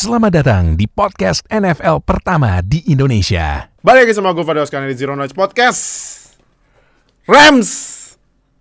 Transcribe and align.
Selamat 0.00 0.32
datang 0.32 0.80
di 0.80 0.88
podcast 0.88 1.44
NFL 1.52 2.00
pertama 2.08 2.64
di 2.64 2.80
Indonesia. 2.88 3.68
Balik 3.84 4.08
lagi 4.08 4.16
sama 4.16 4.32
gue 4.32 4.48
Fadil 4.48 4.64
Oskan 4.64 4.88
di 4.88 4.96
Zero 4.96 5.12
Knowledge 5.12 5.36
Podcast. 5.36 5.82
Rams! 7.28 7.68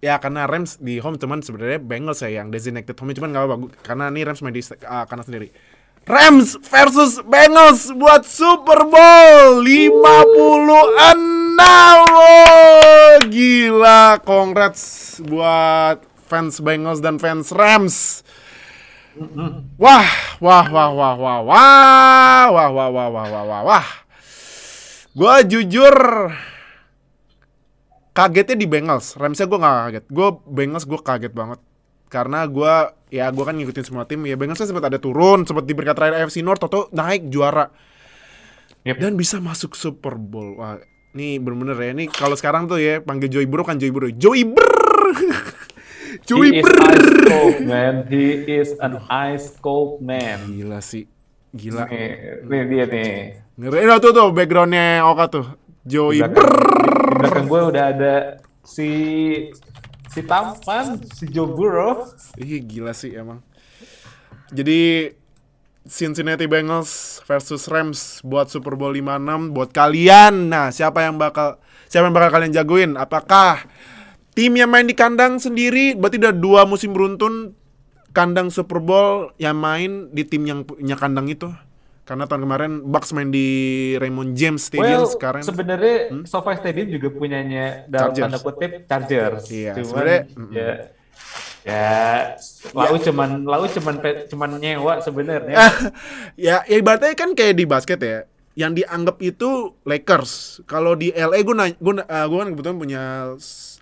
Ya 0.03 0.19
karena 0.19 0.51
Rams 0.51 0.75
di 0.83 0.99
home 0.99 1.15
cuman 1.15 1.39
sebenarnya 1.39 1.79
Bengals 1.79 2.27
ya 2.27 2.43
yang 2.43 2.51
designated 2.51 2.91
home 2.99 3.15
cuman 3.15 3.31
gak 3.31 3.47
apa-apa 3.47 3.71
Karena 3.87 4.11
ini 4.11 4.27
Rams 4.27 4.43
main 4.43 4.51
di 4.51 4.59
uh, 4.67 5.07
kanan 5.07 5.23
sendiri. 5.23 5.47
Rams 6.03 6.59
versus 6.59 7.23
Bengals 7.23 7.87
buat 7.95 8.27
Super 8.27 8.83
Bowl! 8.83 9.63
56 9.63 9.95
oh, 12.03 13.15
Gila! 13.31 14.19
Congrats 14.27 14.83
buat 15.23 16.03
fans 16.27 16.59
Bengals 16.59 16.99
dan 16.99 17.15
fans 17.15 17.55
Rams 17.55 18.27
Wah, 19.75 20.09
wah, 20.39 20.65
wah, 20.71 20.89
wah, 20.91 21.13
wah, 21.15 21.39
wah, 21.43 22.45
wah, 22.51 22.69
wah, 22.71 22.87
wah, 22.89 23.07
wah, 23.11 23.27
wah, 23.27 23.43
wah, 23.43 23.61
wah. 23.67 23.87
Gue 25.11 25.35
jujur 25.51 25.95
kagetnya 28.15 28.55
di 28.55 28.67
Bengals. 28.67 29.19
Ramsnya 29.19 29.47
gue 29.47 29.59
gak 29.59 29.75
kaget. 29.91 30.05
Gue 30.07 30.27
Bengals 30.47 30.85
gue 30.87 30.99
kaget 30.99 31.33
banget. 31.35 31.59
Karena 32.09 32.47
gue 32.47 32.73
ya 33.11 33.27
gue 33.29 33.43
kan 33.43 33.55
ngikutin 33.57 33.85
semua 33.85 34.07
tim. 34.07 34.23
Ya 34.23 34.39
Bengals 34.39 34.63
sempat 34.63 34.87
ada 34.87 35.01
turun, 35.01 35.43
sempat 35.43 35.67
di 35.67 35.75
peringkat 35.75 35.95
terakhir 35.97 36.15
AFC 36.23 36.39
North, 36.39 36.63
atau 36.63 36.87
naik 36.95 37.27
juara. 37.27 37.67
Yep. 38.87 38.95
Dan 38.95 39.13
bisa 39.19 39.43
masuk 39.43 39.75
Super 39.75 40.15
Bowl. 40.15 40.55
Wah, 40.55 40.79
ini 41.11 41.35
bener-bener 41.41 41.75
ya. 41.75 41.91
Ini 41.91 42.07
kalau 42.07 42.39
sekarang 42.39 42.69
tuh 42.69 42.79
ya 42.79 43.03
panggil 43.03 43.27
Joey 43.27 43.47
Burrow 43.49 43.67
kan 43.67 43.75
Joey 43.75 43.91
Burrow. 43.91 44.11
Joey 44.13 44.47
Brrrr. 44.47 45.48
Joey 46.27 46.49
He 46.55 46.63
is 46.63 46.69
ice 46.71 47.09
cold 47.27 47.57
man. 47.63 47.93
He 48.07 48.25
is 48.47 48.69
an 48.79 48.93
ice 49.07 49.47
cold 49.59 50.01
man. 50.03 50.39
Gila 50.49 50.79
sih. 50.83 51.05
Gila. 51.53 51.85
Nih, 51.89 52.43
nih 52.45 52.61
dia 52.67 52.85
nih. 52.85 53.13
Ngeri 53.59 53.91
oh, 53.91 53.99
tuh 53.99 54.11
tuh 54.15 54.27
backgroundnya 54.31 55.03
Oka 55.03 55.25
tuh. 55.27 55.45
Joey 55.83 56.21
Di 56.21 56.27
belakang, 56.27 56.63
di 57.09 57.13
belakang 57.17 57.45
gue 57.47 57.61
udah 57.73 57.85
ada 57.95 58.15
si 58.61 58.89
si 60.11 60.19
tampan 60.23 61.01
si 61.15 61.25
Joe 61.27 61.49
Burrow. 61.49 62.07
Ih 62.37 62.61
gila 62.63 62.93
sih 62.93 63.15
emang. 63.15 63.41
Jadi 64.49 65.13
Cincinnati 65.89 66.45
Bengals 66.45 67.23
versus 67.25 67.65
Rams 67.65 68.21
buat 68.21 68.51
Super 68.51 68.77
Bowl 68.77 68.93
56 68.93 69.55
buat 69.55 69.69
kalian. 69.73 70.53
Nah, 70.53 70.69
siapa 70.69 71.07
yang 71.07 71.17
bakal 71.17 71.57
siapa 71.89 72.05
yang 72.05 72.15
bakal 72.15 72.29
kalian 72.29 72.53
jagoin? 72.53 72.91
Apakah 72.93 73.65
tim 74.39 74.55
yang 74.55 74.71
main 74.71 74.87
di 74.87 74.95
kandang 74.95 75.35
sendiri 75.35 75.99
berarti 75.99 76.15
udah 76.15 76.31
dua 76.31 76.63
musim 76.63 76.95
beruntun 76.95 77.51
kandang 78.15 78.47
Super 78.47 78.79
Bowl 78.79 79.35
yang 79.35 79.59
main 79.59 80.07
di 80.15 80.23
tim 80.23 80.47
yang 80.47 80.63
punya 80.63 80.95
kandang 80.95 81.27
itu? 81.27 81.51
Karena 82.07 82.23
tahun 82.23 82.47
kemarin 82.47 82.71
Bucks 82.87 83.11
main 83.11 83.35
di 83.35 83.47
Raymond 83.99 84.39
James 84.39 84.63
Stadium 84.63 85.03
Well, 85.03 85.11
sekarang 85.11 85.43
sebenarnya 85.43 86.23
SoFi 86.23 86.55
Stadium 86.55 86.87
juga 86.87 87.11
punyanya 87.11 87.83
dalam 87.91 88.15
Chargers. 88.15 88.23
tanda 88.23 88.39
kutip 88.39 88.71
Chargers. 88.87 89.43
Iya, 89.51 89.71
cuman 89.75 89.85
sebenarnya, 89.85 90.19
ya 90.55 90.71
ya 91.59 91.91
lau 92.71 92.95
cuman 92.95 93.29
lau 93.43 93.67
cuman 93.67 93.95
cuman 94.31 94.49
nyewa 94.55 94.93
sebenarnya. 95.03 95.55
ya, 96.39 96.63
ya 96.63 96.79
ibaratnya 96.79 97.11
kan 97.11 97.35
kayak 97.35 97.59
di 97.59 97.67
basket 97.67 97.99
ya. 97.99 98.23
Yang 98.59 98.83
dianggap 98.83 99.17
itu 99.23 99.79
Lakers. 99.87 100.59
Kalau 100.67 100.99
di 100.99 101.15
LA 101.15 101.47
gue 101.47 101.55
nanya, 101.55 101.75
gue, 101.79 101.93
uh, 102.03 102.25
gue 102.27 102.37
kan 102.43 102.49
kebetulan 102.51 102.77
punya 102.77 103.03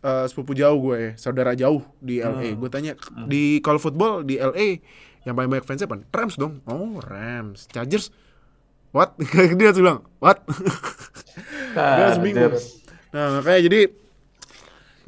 uh, 0.06 0.26
sepupu 0.30 0.54
jauh 0.54 0.78
gue, 0.78 1.18
saudara 1.18 1.58
jauh 1.58 1.82
di 1.98 2.22
LA. 2.22 2.54
Gue 2.54 2.70
tanya 2.70 2.94
di 3.26 3.58
kalau 3.66 3.82
football 3.82 4.22
di 4.22 4.38
LA 4.38 4.78
yang 5.26 5.34
paling 5.34 5.50
banyak 5.50 5.66
fansnya 5.66 5.90
apa? 5.90 6.06
Rams 6.14 6.38
dong. 6.38 6.62
Oh 6.70 7.02
Rams. 7.02 7.66
Chargers. 7.74 8.14
What? 8.94 9.18
Dia 9.58 9.74
langsung 9.74 9.84
bilang 9.84 10.00
what? 10.22 10.46
Dia 11.76 12.14
langsung 12.14 12.24
bingung. 12.24 12.54
Chargers. 12.54 12.86
Nah 13.12 13.42
makanya 13.42 13.62
jadi 13.66 13.82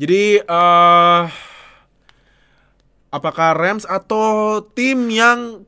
jadi 0.02 0.24
eh 0.44 1.24
apakah 3.10 3.56
Rams 3.58 3.86
atau 3.88 4.60
tim 4.76 5.08
yang 5.08 5.66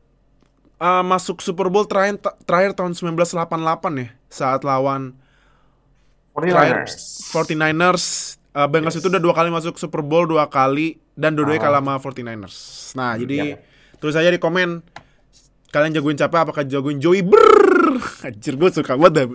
eh, 0.81 1.03
masuk 1.05 1.39
Super 1.39 1.69
Bowl 1.69 1.85
terakhir 1.85 2.17
terakhir 2.43 2.73
tahun 2.73 2.97
1988 2.97 4.01
ya 4.01 4.07
saat 4.27 4.65
lawan 4.65 5.13
terakhir 6.33 6.87
49ers. 6.87 6.95
49ers 7.29 8.03
eh, 8.51 8.67
Bengals 8.67 8.97
itu 8.97 9.07
udah 9.07 9.21
dua 9.21 9.33
kali 9.37 9.53
masuk 9.53 9.77
Super 9.77 10.01
Bowl 10.01 10.25
dua 10.25 10.49
kali 10.49 10.97
dan 11.13 11.37
dua-duanya 11.37 11.61
Oh. 11.61 11.65
kalah 11.69 11.81
sama 11.83 11.93
49ers. 11.99 12.55
Nah, 12.95 13.13
jadi 13.15 13.55
Yap. 13.55 13.99
tulis 13.99 14.15
aja 14.15 14.27
di 14.27 14.39
komen 14.41 14.81
kalian 15.71 15.91
jagoin 15.93 16.17
siapa 16.17 16.43
apakah 16.43 16.67
jagoin 16.67 16.99
Joey 16.99 17.23
Brrrr 17.23 17.95
Anjir 18.27 18.59
gue 18.59 18.69
suka 18.71 18.99
banget 18.99 19.23
dah 19.23 19.25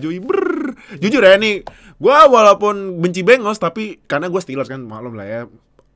Joey 0.00 0.24
Brrrr 0.24 0.72
Jujur 0.96 1.20
ya 1.20 1.36
nih 1.36 1.60
Gue 1.96 2.12
walaupun 2.16 2.96
benci 2.96 3.20
Bengals 3.20 3.60
Tapi 3.60 4.00
karena 4.08 4.32
gue 4.32 4.40
Steelers 4.40 4.72
kan 4.72 4.80
Maklum 4.80 5.16
lah 5.16 5.26
ya 5.28 5.40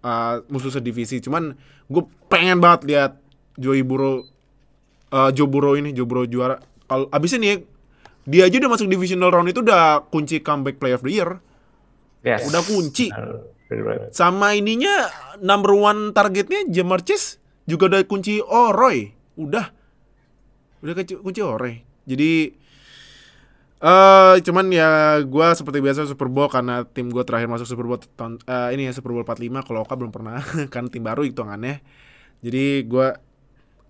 uh, 0.05 0.35
Musuh 0.53 0.69
sedivisi 0.69 1.25
Cuman 1.25 1.57
gue 1.89 2.03
pengen 2.29 2.61
banget 2.61 2.93
lihat 2.93 3.13
Joey 3.57 3.81
Burrow 3.81 4.25
uh, 5.13 5.31
Joe 5.35 5.51
Burrow 5.51 5.75
ini 5.77 5.93
Joe 5.93 6.07
Burrow 6.07 6.27
juara. 6.27 6.59
Kalau 6.87 7.07
abis 7.15 7.39
ini 7.39 7.63
Dia 8.29 8.47
aja 8.47 8.61
udah 8.61 8.71
masuk 8.77 8.87
divisional 8.87 9.33
round 9.33 9.49
itu 9.49 9.65
Udah 9.65 10.05
kunci 10.13 10.45
comeback 10.45 10.77
player 10.77 11.01
of 11.01 11.03
the 11.03 11.11
year. 11.11 11.41
Yes. 12.21 12.47
Udah 12.47 12.61
kunci. 12.63 13.09
Sama 14.13 14.59
ininya 14.59 15.09
number 15.41 15.73
one 15.73 16.11
targetnya 16.11 16.67
Jamar 16.69 17.01
Chase 17.07 17.41
juga 17.65 17.87
udah 17.87 18.03
kunci 18.05 18.43
oh 18.43 18.75
Roy. 18.75 19.15
Udah. 19.39 19.73
Udah 20.83 20.93
kunci, 20.99 21.41
oh 21.41 21.55
Roy. 21.57 21.81
Jadi 22.05 22.61
eh 23.81 24.35
cuman 24.45 24.69
ya 24.69 25.17
gua 25.25 25.57
seperti 25.57 25.81
biasa 25.81 26.05
Super 26.05 26.29
Bowl 26.29 26.53
karena 26.53 26.85
tim 26.85 27.09
gua 27.09 27.25
terakhir 27.25 27.49
masuk 27.49 27.65
Super 27.65 27.89
Bowl 27.89 27.97
tahun 27.97 28.37
eh, 28.45 28.77
ini 28.77 28.85
ya 28.85 28.93
Super 28.93 29.17
Bowl 29.17 29.25
45 29.25 29.65
kalau 29.65 29.81
Oka 29.89 29.97
belum 29.97 30.13
pernah 30.13 30.45
kan 30.75 30.93
tim 30.93 31.01
baru 31.01 31.25
hitungannya. 31.25 31.81
Jadi 32.45 32.85
gua 32.85 33.17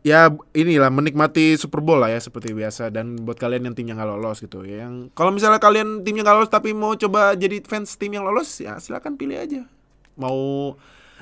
ya 0.03 0.21
inilah 0.51 0.89
menikmati 0.89 1.55
Super 1.55 1.79
Bowl 1.79 1.99
lah 1.99 2.09
ya 2.09 2.19
seperti 2.19 2.51
biasa. 2.51 2.89
Dan 2.89 3.19
buat 3.19 3.37
kalian 3.37 3.65
yang 3.65 3.75
timnya 3.75 3.95
nggak 3.95 4.11
lolos 4.11 4.39
gitu. 4.39 4.63
Ya 4.63 4.85
yang 4.85 5.09
kalau 5.11 5.31
misalnya 5.31 5.57
kalian 5.57 6.01
timnya 6.01 6.23
nggak 6.23 6.37
lolos 6.37 6.51
tapi 6.51 6.73
mau 6.73 6.93
coba 6.95 7.33
jadi 7.35 7.61
fans 7.61 7.95
tim 7.95 8.13
yang 8.13 8.23
lolos 8.23 8.49
ya 8.57 8.77
silakan 8.77 9.15
pilih 9.15 9.37
aja. 9.37 9.63
Mau 10.15 10.75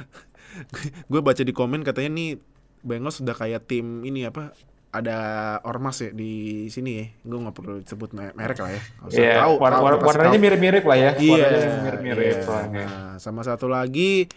gue 1.10 1.20
baca 1.20 1.40
di 1.40 1.50
komen 1.50 1.82
katanya 1.82 2.10
nih 2.12 2.30
Bengals 2.78 3.18
sudah 3.18 3.34
kayak 3.34 3.66
tim 3.66 4.02
ini 4.02 4.22
apa 4.22 4.54
ada 4.88 5.18
ormas 5.62 6.00
ya 6.00 6.10
di 6.10 6.32
sini 6.68 6.90
ya. 6.94 7.06
Gue 7.20 7.38
nggak 7.38 7.52
perlu 7.52 7.82
sebut 7.82 8.10
me- 8.12 8.32
merek 8.32 8.58
lah 8.58 8.70
ya. 8.70 8.82
Usah 9.02 9.18
Iya, 9.18 9.32
tahu, 9.42 9.52
war- 9.58 9.68
tahu, 9.68 9.82
war- 9.82 9.92
udah 9.92 10.00
kasih 10.00 10.08
warnanya 10.08 10.40
mirip-mirip 10.40 10.84
lah 10.86 10.96
ya. 10.96 11.10
Iya, 11.14 11.44
Warnanya 11.44 11.80
mirip-mirip 11.84 12.36
soalnya. 12.40 12.84
Nah, 12.86 13.12
sama 13.18 13.42
satu 13.42 13.66
lagi 13.66 14.30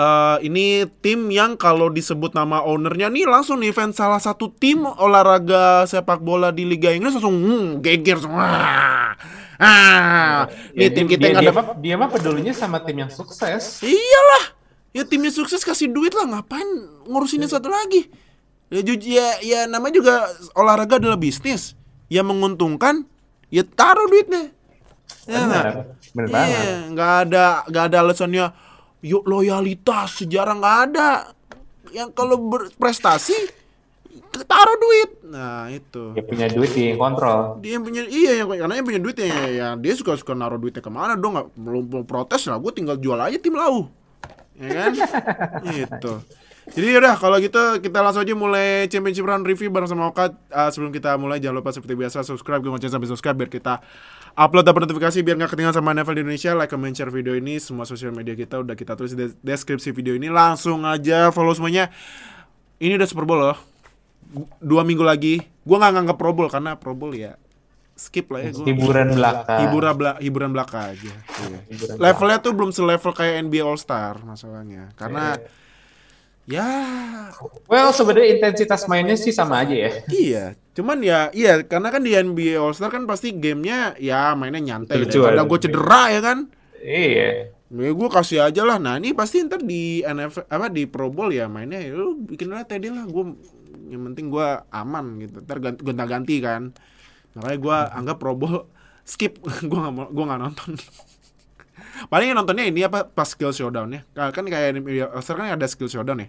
eh 0.00 0.36
ini 0.48 0.88
tim 1.04 1.28
yang 1.28 1.60
kalau 1.60 1.92
disebut 1.92 2.32
nama 2.32 2.64
ownernya 2.64 3.12
nih 3.12 3.28
langsung 3.28 3.60
nih 3.60 3.68
fans 3.68 4.00
salah 4.00 4.16
satu 4.16 4.48
tim 4.48 4.80
olahraga 4.88 5.84
sepak 5.84 6.24
bola 6.24 6.48
di 6.48 6.64
Liga 6.64 6.88
Inggris 6.88 7.20
langsung 7.20 7.36
hmm, 7.36 7.84
geger 7.84 8.16
semua. 8.16 8.48
Ah, 9.60 10.48
Ya, 10.72 10.88
nih 10.88 10.88
tim 10.96 11.04
dia- 11.04 11.12
kita 11.12 11.20
dia, 11.20 11.28
yang 11.28 11.42
dia, 11.44 11.50
ada 11.52 11.52
mah, 11.52 11.66
dia 11.76 11.94
mah 12.00 12.08
pedulinya 12.08 12.54
sama 12.56 12.80
tim 12.80 12.96
yang 12.96 13.12
sukses. 13.12 13.84
Iyalah. 13.84 14.56
Ya 14.90 15.04
timnya 15.04 15.28
sukses 15.28 15.60
kasih 15.60 15.92
duit 15.92 16.16
lah 16.16 16.24
ngapain 16.24 16.64
ngurusin 17.04 17.44
yang 17.44 17.52
satu 17.52 17.68
lagi. 17.68 18.08
Ya 18.72 18.80
ya, 18.80 19.28
ya 19.44 19.60
namanya 19.68 20.00
juga 20.00 20.14
olahraga 20.56 20.96
adalah 20.96 21.20
bisnis. 21.20 21.76
Yang 22.08 22.26
menguntungkan 22.32 23.04
ya 23.52 23.62
taruh 23.68 24.08
duitnya. 24.08 24.48
Ya, 25.28 25.44
Benar, 26.10 26.42
Iya, 26.48 26.90
nggak 26.90 27.12
ada 27.28 27.44
nggak 27.68 27.84
ada 27.92 27.96
alasannya 28.00 28.44
yuk 29.00 29.24
loyalitas 29.24 30.24
sejarah 30.24 30.54
nggak 30.56 30.78
ada. 30.90 31.08
Yang 31.90 32.08
kalau 32.14 32.36
berprestasi 32.38 33.36
taruh 34.46 34.76
duit. 34.78 35.10
Nah, 35.30 35.70
itu. 35.70 36.14
Dia 36.14 36.24
punya 36.26 36.46
duit 36.50 36.70
di 36.74 36.94
kontrol. 36.94 37.58
Dia 37.62 37.78
yang 37.78 37.84
punya 37.86 38.02
iya 38.06 38.42
yang 38.42 38.48
karena 38.50 38.74
yang 38.78 38.86
punya 38.86 39.00
duitnya 39.02 39.26
ya, 39.26 39.44
ya 39.50 39.68
dia 39.78 39.94
suka 39.94 40.14
suka 40.18 40.34
naruh 40.34 40.58
duitnya 40.58 40.82
ke 40.82 40.90
mana 40.90 41.18
dong 41.18 41.34
nggak 41.34 41.48
belum 41.54 41.84
mau 41.90 42.04
protes 42.06 42.46
lah 42.46 42.58
gue 42.58 42.72
tinggal 42.74 42.96
jual 42.98 43.18
aja 43.18 43.38
tim 43.38 43.54
lau 43.54 43.90
ya 44.60 44.68
kan 44.76 44.92
gitu 45.74 46.14
jadi 46.70 47.02
udah 47.02 47.14
kalau 47.16 47.40
gitu 47.40 47.80
kita 47.80 47.98
langsung 48.04 48.22
aja 48.22 48.34
mulai 48.36 48.86
championship 48.92 49.24
round 49.24 49.48
review 49.48 49.72
bareng 49.72 49.88
sama 49.88 50.12
Oka 50.12 50.36
Uh, 50.50 50.66
sebelum 50.74 50.90
kita 50.90 51.14
mulai 51.14 51.38
jangan 51.38 51.62
lupa 51.62 51.70
seperti 51.70 51.94
biasa 51.94 52.26
subscribe 52.26 52.58
gue 52.58 52.74
ngecek 52.74 52.90
sampai 52.90 53.08
subscribe 53.08 53.38
biar 53.38 53.50
kita 53.50 53.78
upload 54.40 54.64
dapat 54.64 54.88
notifikasi 54.88 55.20
biar 55.20 55.36
nggak 55.36 55.52
ketinggalan 55.52 55.76
sama 55.76 55.92
NFL 55.92 56.16
di 56.16 56.22
Indonesia. 56.24 56.50
Like 56.56 56.72
comment 56.72 56.96
share 56.96 57.12
video 57.12 57.36
ini. 57.36 57.60
Semua 57.60 57.84
sosial 57.84 58.16
media 58.16 58.32
kita 58.32 58.64
udah 58.64 58.72
kita 58.72 58.96
tulis 58.96 59.12
di 59.12 59.28
deskripsi 59.44 59.92
video 59.92 60.16
ini. 60.16 60.32
Langsung 60.32 60.88
aja 60.88 61.28
follow 61.28 61.52
semuanya. 61.52 61.92
Ini 62.80 62.96
udah 62.96 63.04
Super 63.04 63.28
Bowl 63.28 63.36
loh. 63.36 63.58
Dua 64.64 64.80
minggu 64.80 65.04
lagi. 65.04 65.44
Gue 65.44 65.76
nggak 65.76 65.92
nganggap 65.92 66.16
Pro 66.16 66.32
Bowl 66.32 66.48
karena 66.48 66.80
Pro 66.80 66.96
Bowl 66.96 67.12
ya 67.12 67.36
skip 68.00 68.32
lah 68.32 68.40
ya. 68.40 68.50
Gua. 68.56 68.64
Hiburan 68.64 69.08
belaka. 69.12 69.54
hiburan 69.60 69.92
bela 69.92 70.12
hiburan 70.24 70.50
belaka 70.56 70.96
aja. 70.96 71.12
Iya. 71.12 71.60
Hiburan 71.68 71.94
levelnya 72.00 72.38
tuh 72.40 72.52
belum 72.56 72.70
selevel 72.72 73.12
kayak 73.12 73.44
NBA 73.44 73.60
All 73.60 73.76
Star 73.76 74.16
masalahnya. 74.24 74.88
Karena 74.96 75.36
ya 76.48 76.64
Well, 77.70 77.90
sebenarnya 77.94 78.38
intensitas 78.38 78.84
mainnya 78.90 79.16
sih 79.16 79.30
sama 79.30 79.62
aja 79.62 79.74
ya. 79.74 79.90
iya. 80.10 80.44
Cuman 80.70 81.02
ya 81.02 81.28
iya 81.34 81.60
karena 81.66 81.90
kan 81.90 82.00
di 82.00 82.14
NBA 82.14 82.56
All 82.56 82.72
Star 82.72 82.88
kan 82.88 83.04
pasti 83.04 83.34
gamenya 83.34 83.98
ya 83.98 84.32
mainnya 84.38 84.62
nyantai. 84.62 85.02
Lucu-lucuan. 85.02 85.36
Daripada 85.36 85.50
gue 85.50 85.58
cedera 85.60 86.02
ya 86.08 86.20
kan. 86.22 86.38
Iya. 86.80 87.30
Ya 87.70 87.90
gue 87.92 88.08
kasih 88.10 88.38
aja 88.48 88.62
lah. 88.64 88.78
Nah 88.80 88.96
ini 88.96 89.12
pasti 89.12 89.42
ntar 89.44 89.60
di 89.60 90.00
NFL 90.00 90.46
apa 90.48 90.66
di 90.72 90.88
Pro 90.88 91.12
Bowl 91.12 91.30
ya 91.34 91.46
mainnya 91.50 91.78
ya 91.82 91.94
lu 91.94 92.22
bikin 92.22 92.54
aja 92.54 92.64
tadi 92.64 92.88
lah. 92.88 93.04
Gue 93.04 93.34
yang 93.90 94.02
penting 94.10 94.30
gue 94.30 94.48
aman 94.70 95.20
gitu. 95.20 95.42
Ntar 95.42 95.58
ganti, 95.58 95.82
ganti 95.84 96.36
kan. 96.38 96.72
Makanya 97.34 97.58
gue 97.58 97.76
anggap 98.00 98.16
Pro 98.22 98.32
Bowl 98.38 98.64
skip. 99.10 99.36
gue 99.70 99.78
nggak 99.78 99.94
mau 99.94 100.06
gue 100.08 100.24
nggak 100.24 100.40
nonton. 100.40 100.70
Paling 102.10 102.32
yang 102.32 102.38
nontonnya 102.40 102.64
ini 102.64 102.86
apa 102.86 103.04
pas 103.10 103.28
skill 103.28 103.52
showdown 103.52 103.90
ya. 103.90 104.00
Kan 104.32 104.46
kayak 104.46 104.80
di 104.80 105.02
All 105.02 105.20
Star 105.20 105.36
kan 105.36 105.50
ada 105.50 105.66
skill 105.68 105.90
showdown 105.90 106.24
ya. 106.24 106.28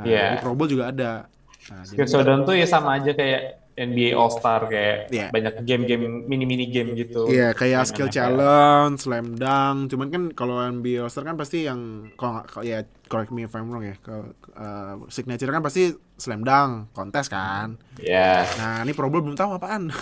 Nah 0.00 0.04
Iya. 0.04 0.26
di 0.32 0.36
Pro 0.40 0.52
Bowl 0.52 0.64
juga 0.66 0.88
ada. 0.88 1.28
Nah, 1.68 1.84
Showdown 1.84 2.42
tuh 2.42 2.56
ya 2.56 2.64
sama 2.64 2.96
aja 2.96 3.12
kayak 3.12 3.42
NBA 3.72 4.12
All 4.12 4.28
Star 4.28 4.64
kayak 4.66 5.08
Iya. 5.08 5.28
banyak 5.28 5.62
game-game 5.62 6.02
mini-mini 6.26 6.66
game 6.66 6.92
gitu. 6.94 7.24
Iya 7.26 7.52
kayak 7.52 7.78
Main 7.78 7.88
skill 7.88 8.08
challenge, 8.08 8.96
slam 8.98 9.32
dunk. 9.34 9.88
Cuman 9.88 10.08
kan 10.08 10.22
kalau 10.30 10.56
NBA 10.58 11.00
All 11.00 11.08
Star 11.08 11.22
kan 11.22 11.34
pasti 11.34 11.64
yang 11.64 12.10
kalau 12.14 12.40
ya 12.60 12.80
correct 13.06 13.30
me 13.30 13.44
if 13.44 13.52
I'm 13.52 13.68
wrong 13.68 13.82
ya. 13.82 13.94
Kalau 13.98 14.24
uh, 14.52 15.04
signature 15.06 15.48
kan 15.48 15.60
pasti 15.60 15.88
slam 16.14 16.42
dunk, 16.42 16.90
kontes 16.90 17.28
kan. 17.28 17.76
Iya. 17.96 18.44
Nah 18.56 18.76
ini 18.82 18.92
Pro 18.92 19.06
Bowl 19.06 19.20
belum 19.22 19.36
tahu 19.36 19.54
apaan. 19.54 19.88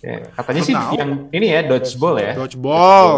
Ya, 0.00 0.16
Katanya 0.32 0.48
Belum 0.56 0.64
sih 0.64 0.74
tahu. 0.74 0.92
yang 0.96 1.10
ini 1.28 1.46
ya 1.46 1.60
dodgeball 1.62 2.16
ya. 2.16 2.32
Dodgeball. 2.32 3.08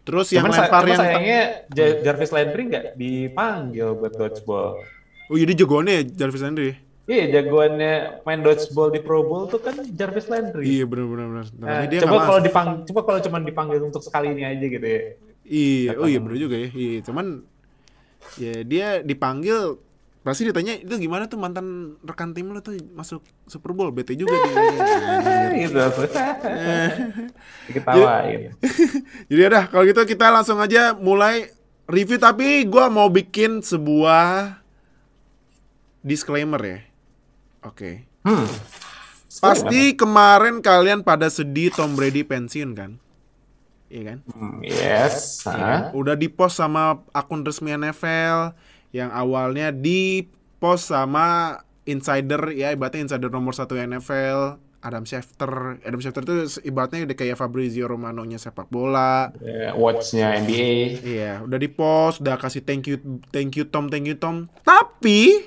Terus 0.00 0.30
yang 0.30 0.46
Cuman, 0.46 0.54
sa- 0.54 0.62
lempar 0.64 0.84
yang 0.86 1.00
sayangnya 1.02 1.40
Ja- 1.68 1.98
Jarvis 2.00 2.30
Landry 2.30 2.62
nggak 2.64 2.86
dipanggil 2.94 3.88
buat 3.92 4.14
dodgeball. 4.14 4.78
Oh 5.28 5.36
jadi 5.36 5.52
jagoannya 5.52 5.92
ya 5.92 6.02
Jarvis 6.24 6.40
Landry. 6.44 6.72
Iya 7.08 7.24
jagoannya 7.40 8.20
main 8.28 8.40
dodgeball 8.44 8.92
di 8.92 9.00
Pro 9.00 9.24
Bowl 9.24 9.48
tuh 9.48 9.60
kan 9.64 9.80
Jarvis 9.96 10.28
Landry. 10.28 10.64
Iya 10.68 10.84
benar 10.84 11.06
benar 11.08 11.26
benar. 11.32 11.46
Nah, 11.56 11.66
Nah, 11.68 11.82
dia 11.88 11.98
coba 12.04 12.20
kalau 12.28 12.40
dipang, 12.44 12.68
coba 12.84 13.00
kalau 13.08 13.18
cuma 13.24 13.36
dipanggil 13.40 13.80
untuk 13.80 14.04
sekali 14.04 14.36
ini 14.36 14.44
aja 14.44 14.64
gitu 14.64 14.84
ya. 14.84 15.00
Iya, 15.48 15.90
oh 15.96 16.04
iya 16.04 16.20
benar 16.20 16.36
juga 16.36 16.56
ya. 16.60 16.68
Iya, 16.68 17.00
cuman 17.08 17.26
ya 18.36 18.54
dia 18.60 18.86
dipanggil 19.00 19.80
pasti 20.20 20.44
ditanya 20.44 20.76
itu 20.76 20.92
gimana 21.00 21.24
tuh 21.24 21.40
mantan 21.40 21.96
rekan 22.04 22.36
tim 22.36 22.52
lo 22.52 22.60
tuh 22.60 22.76
masuk 22.92 23.24
Super 23.48 23.72
Bowl 23.72 23.88
bete 23.88 24.12
juga 24.12 24.36
dia. 24.36 24.52
gitu. 25.64 25.80
Diketawain. 27.72 28.52
Jadi 29.32 29.40
udah 29.48 29.64
kalau 29.72 29.84
gitu 29.88 30.04
kita 30.04 30.28
langsung 30.28 30.60
aja 30.60 30.92
mulai 30.92 31.48
review 31.88 32.20
tapi 32.20 32.68
gua 32.68 32.92
mau 32.92 33.08
bikin 33.08 33.64
sebuah 33.64 34.60
disclaimer 36.02 36.60
ya. 36.60 36.80
Oke. 37.64 38.06
Hmm. 38.22 38.46
Pasti 39.28 39.94
kemarin 39.94 40.64
kalian 40.64 41.06
pada 41.06 41.30
sedih 41.30 41.70
Tom 41.70 41.94
Brady 41.94 42.24
pensiun 42.26 42.74
kan? 42.74 42.96
Iya 43.88 44.02
kan? 44.14 44.18
Hmm, 44.34 44.60
Yes. 44.64 45.44
Iya 45.46 45.56
kan? 45.56 45.80
Udah 45.94 46.14
di 46.18 46.28
post 46.28 46.60
sama 46.60 47.04
akun 47.12 47.44
resmi 47.44 47.72
NFL 47.72 48.52
yang 48.92 49.12
awalnya 49.12 49.72
di 49.72 50.26
post 50.58 50.90
sama 50.92 51.60
insider 51.88 52.52
ya 52.52 52.72
ibaratnya 52.72 53.08
insider 53.08 53.32
nomor 53.32 53.56
satu 53.56 53.76
NFL 53.76 54.60
Adam 54.78 55.02
Schefter. 55.02 55.82
Adam 55.82 55.98
Schefter 55.98 56.22
itu 56.22 56.62
ibaratnya 56.62 57.02
udah 57.02 57.16
kayak 57.18 57.36
Fabrizio 57.36 57.90
Romano-nya 57.90 58.38
sepak 58.38 58.70
bola. 58.70 59.34
Ya, 59.42 59.74
Watch-nya 59.74 60.38
NBA. 60.38 61.02
Iya, 61.02 61.32
udah 61.42 61.58
di 61.58 61.66
post, 61.66 62.22
udah 62.22 62.38
kasih 62.38 62.62
thank 62.62 62.86
you, 62.86 62.96
thank 63.34 63.58
you 63.58 63.66
Tom, 63.66 63.90
thank 63.90 64.06
you 64.06 64.14
Tom. 64.14 64.46
Tapi 64.62 65.42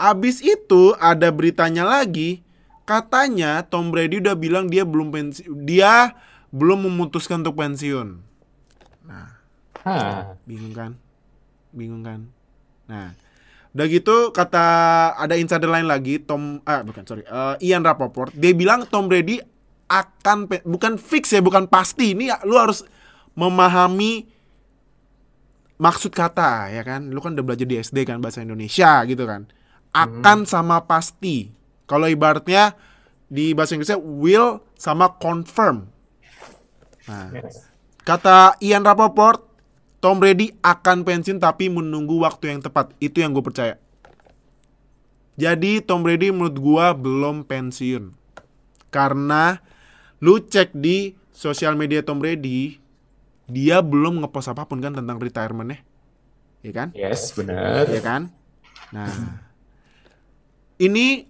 abis 0.00 0.40
itu 0.40 0.96
ada 0.96 1.28
beritanya 1.28 1.84
lagi, 1.84 2.40
katanya 2.88 3.60
Tom 3.68 3.92
Brady 3.92 4.24
udah 4.24 4.32
bilang 4.32 4.72
dia 4.72 4.88
belum 4.88 5.12
pensiun, 5.12 5.68
dia 5.68 6.16
belum 6.48 6.88
memutuskan 6.88 7.44
untuk 7.44 7.60
pensiun. 7.60 8.16
Hah. 9.84 10.36
Bingung 10.48 10.72
kan? 10.72 10.96
Bingung 11.76 12.00
kan? 12.00 12.32
Nah, 12.88 13.12
udah 13.76 13.86
gitu 13.86 14.32
kata 14.32 14.64
ada 15.20 15.36
insider 15.36 15.68
lain 15.68 15.86
lagi, 15.86 16.16
Tom, 16.16 16.64
ah 16.64 16.80
bukan 16.80 17.04
sorry, 17.04 17.22
eh, 17.22 17.54
Ian 17.70 17.84
Rapoport, 17.84 18.32
dia 18.32 18.56
bilang 18.56 18.88
Tom 18.88 19.06
Brady 19.06 19.38
akan 19.90 20.46
bukan 20.64 20.96
fix 20.96 21.34
ya, 21.34 21.42
bukan 21.42 21.66
pasti. 21.66 22.14
Ini 22.14 22.46
lu 22.46 22.54
harus 22.54 22.86
memahami 23.34 24.26
maksud 25.82 26.14
kata 26.14 26.70
ya 26.70 26.82
kan. 26.86 27.10
Lu 27.10 27.18
kan 27.18 27.34
udah 27.34 27.44
belajar 27.44 27.66
di 27.66 27.74
SD 27.74 28.06
kan 28.06 28.22
bahasa 28.22 28.40
Indonesia 28.46 29.02
gitu 29.02 29.26
kan. 29.26 29.50
Akan 29.90 30.46
sama 30.46 30.86
pasti. 30.86 31.50
Kalau 31.90 32.06
ibaratnya 32.06 32.78
di 33.26 33.54
bahasa 33.54 33.74
Inggrisnya 33.74 33.98
will 33.98 34.62
sama 34.78 35.10
confirm. 35.18 35.90
Nah. 37.10 37.30
Kata 38.06 38.54
Ian 38.62 38.86
Rapoport, 38.86 39.44
Tom 39.98 40.22
Brady 40.22 40.54
akan 40.62 41.04
pensiun 41.04 41.38
tapi 41.42 41.68
menunggu 41.68 42.22
waktu 42.22 42.54
yang 42.54 42.60
tepat. 42.62 42.94
Itu 43.02 43.20
yang 43.20 43.34
gue 43.34 43.44
percaya. 43.44 43.76
Jadi 45.40 45.80
Tom 45.80 46.04
Brady 46.04 46.28
menurut 46.28 46.56
gua 46.60 46.92
belum 46.92 47.48
pensiun. 47.48 48.12
Karena 48.92 49.56
lu 50.20 50.36
cek 50.36 50.76
di 50.76 51.16
sosial 51.32 51.80
media 51.80 52.04
Tom 52.04 52.20
Brady, 52.20 52.76
dia 53.48 53.80
belum 53.80 54.20
ngepost 54.20 54.52
apa 54.52 54.68
pun 54.68 54.84
kan 54.84 54.92
tentang 54.92 55.16
retirementnya. 55.16 55.80
Ya 56.60 56.72
kan? 56.76 56.88
Yes, 56.92 57.32
benar. 57.32 57.88
Ya 57.88 58.04
kan? 58.04 58.28
Nah, 58.92 59.08
ini 60.80 61.28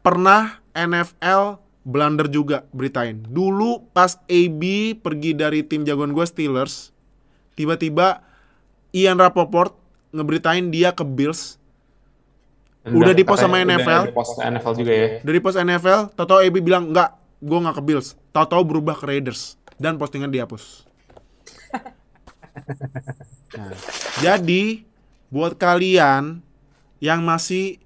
pernah 0.00 0.58
NFL 0.72 1.60
blunder 1.86 2.26
juga 2.26 2.64
beritain. 2.72 3.20
Dulu 3.20 3.84
pas 3.92 4.18
AB 4.26 4.62
pergi 4.98 5.36
dari 5.36 5.62
tim 5.62 5.84
jagoan 5.84 6.16
gue 6.16 6.24
Steelers, 6.26 6.90
tiba-tiba 7.54 8.24
Ian 8.90 9.20
Rapoport 9.20 9.76
ngeberitain 10.10 10.72
dia 10.72 10.90
ke 10.96 11.04
Bills. 11.04 11.60
Udah 12.86 13.12
di-post 13.12 13.42
sama 13.44 13.60
katanya 13.60 13.82
NFL. 13.82 14.02
Udah 14.02 14.10
di-post 14.10 14.34
NFL 14.40 14.74
juga 14.78 14.92
ya. 14.94 15.06
Dari 15.26 15.38
pos 15.42 15.56
NFL, 15.58 16.00
Toto 16.14 16.38
AB 16.38 16.56
bilang 16.62 16.94
enggak, 16.94 17.18
gue 17.42 17.58
nggak 17.58 17.76
ke 17.76 17.82
Bills. 17.82 18.14
Tahu-tahu 18.30 18.62
berubah 18.62 18.94
ke 18.94 19.04
Raiders 19.04 19.58
dan 19.76 20.00
postingan 20.00 20.32
dihapus. 20.32 20.64
Nah, 23.56 23.72
jadi 24.20 24.82
buat 25.30 25.54
kalian 25.54 26.42
yang 26.98 27.20
masih 27.22 27.78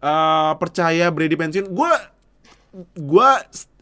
eh, 0.00 0.52
percaya 0.56 1.06
Brady 1.12 1.36
pensiun, 1.36 1.70
gue 1.70 1.92
gue 2.96 3.30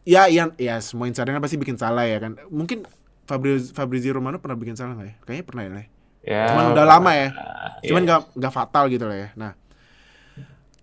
ya 0.08 0.24
yang 0.32 0.56
ya 0.56 0.80
semua 0.80 1.04
insider 1.06 1.36
pasti 1.38 1.60
bikin 1.60 1.76
salah 1.76 2.04
ya 2.08 2.18
kan. 2.18 2.36
Mungkin 2.48 2.84
Fabrizio, 3.28 3.76
Fabrizio 3.76 4.12
Romano 4.16 4.40
pernah 4.40 4.56
bikin 4.56 4.74
salah 4.74 4.96
nggak 4.96 5.08
ya? 5.08 5.14
Kayaknya 5.24 5.44
pernah 5.44 5.62
ya. 5.64 5.72
Ya, 6.28 6.44
Cuman 6.52 6.64
udah 6.72 6.84
lama 6.88 7.10
ya. 7.12 7.28
Cuman 7.84 8.02
nggak 8.08 8.20
nggak 8.36 8.52
fatal 8.52 8.84
gitu 8.88 9.04
lah 9.04 9.16
ya. 9.16 9.28
Nah, 9.36 9.52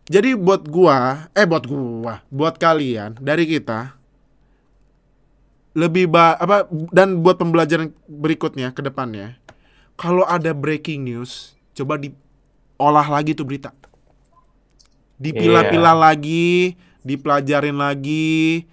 jadi 0.05 0.38
buat 0.38 0.69
gua, 0.69 1.29
eh 1.33 1.50
buat 1.50 1.65
gua, 1.65 2.21
buat 2.29 2.55
kalian 2.62 3.17
dari 3.17 3.50
kita 3.50 3.98
lebih 5.75 6.07
ba 6.07 6.39
apa 6.39 6.69
dan 6.95 7.19
buat 7.19 7.36
pembelajaran 7.36 7.91
berikutnya 8.07 8.71
ke 8.71 8.86
depannya, 8.86 9.36
kalau 10.00 10.24
ada 10.24 10.53
breaking 10.55 11.03
news, 11.03 11.57
coba 11.75 12.00
diolah 12.00 13.07
lagi 13.12 13.36
tuh 13.36 13.43
berita, 13.43 13.74
dipilah-pilah 15.17 15.95
lagi, 15.95 16.75
dipelajarin 17.01 17.77
lagi, 17.77 18.65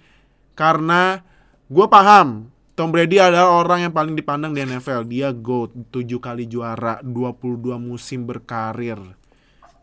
karena 0.53 1.21
gue 1.67 1.85
paham 1.87 2.49
Tom 2.73 2.89
Brady 2.89 3.21
adalah 3.21 3.53
orang 3.53 3.85
yang 3.85 3.93
paling 3.93 4.17
dipandang 4.17 4.57
di 4.57 4.65
NFL. 4.65 5.05
Dia 5.05 5.29
GOAT, 5.29 5.93
7 5.93 6.17
kali 6.17 6.49
juara, 6.49 6.97
22 7.05 7.77
musim 7.77 8.25
berkarir. 8.25 8.97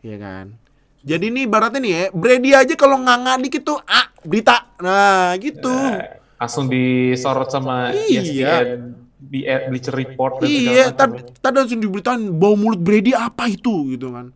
Ya 0.03 0.19
kan? 0.19 0.59
Jadi 1.01 1.31
ini 1.31 1.47
ibaratnya 1.47 1.79
nih 1.79 1.93
ya, 1.95 2.03
Brady 2.11 2.51
aja 2.51 2.73
kalau 2.75 2.99
nganga 2.99 3.39
dikit 3.39 3.63
tuh, 3.63 3.79
ah, 3.87 4.11
berita. 4.27 4.75
Nah, 4.83 5.31
gitu. 5.39 5.71
Nah, 5.71 6.19
langsung 6.35 6.67
disorot 6.67 7.47
sama 7.47 7.95
Iya. 7.95 8.21
ESPN, 8.21 8.79
di 9.21 9.39
Bleacher 9.45 9.95
Report 9.95 10.43
dan 10.43 10.49
segala 10.51 10.59
Iya, 10.59 10.83
macam 10.91 10.97
tad- 10.99 11.15
ya. 11.15 11.23
tadi 11.39 11.55
langsung 11.63 11.79
diberitain 11.79 12.21
bau 12.35 12.55
mulut 12.59 12.81
Brady 12.81 13.15
apa 13.15 13.47
itu 13.47 13.93
gitu 13.95 14.11
kan. 14.11 14.35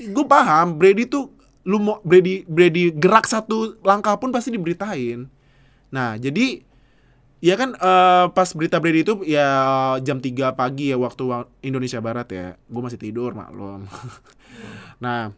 Gue 0.00 0.24
paham 0.26 0.78
Brady 0.78 1.08
tuh 1.08 1.32
lu 1.66 1.82
mau 1.82 1.98
Brady 2.06 2.46
Brady 2.46 2.94
gerak 2.94 3.26
satu 3.26 3.74
langkah 3.82 4.14
pun 4.16 4.30
pasti 4.30 4.54
diberitain. 4.54 5.26
Nah, 5.90 6.14
jadi 6.14 6.62
ya 7.42 7.54
kan 7.58 7.74
eh, 7.74 8.24
pas 8.30 8.48
berita 8.54 8.78
Brady 8.78 9.02
itu 9.02 9.14
ya 9.26 9.48
jam 10.00 10.22
3 10.22 10.54
pagi 10.54 10.94
ya 10.94 10.96
waktu 10.96 11.22
wa- 11.26 11.50
Indonesia 11.60 11.98
Barat 11.98 12.28
ya. 12.30 12.46
Gue 12.70 12.82
masih 12.82 13.00
tidur 13.02 13.34
maklum. 13.34 13.86
nah, 15.04 15.34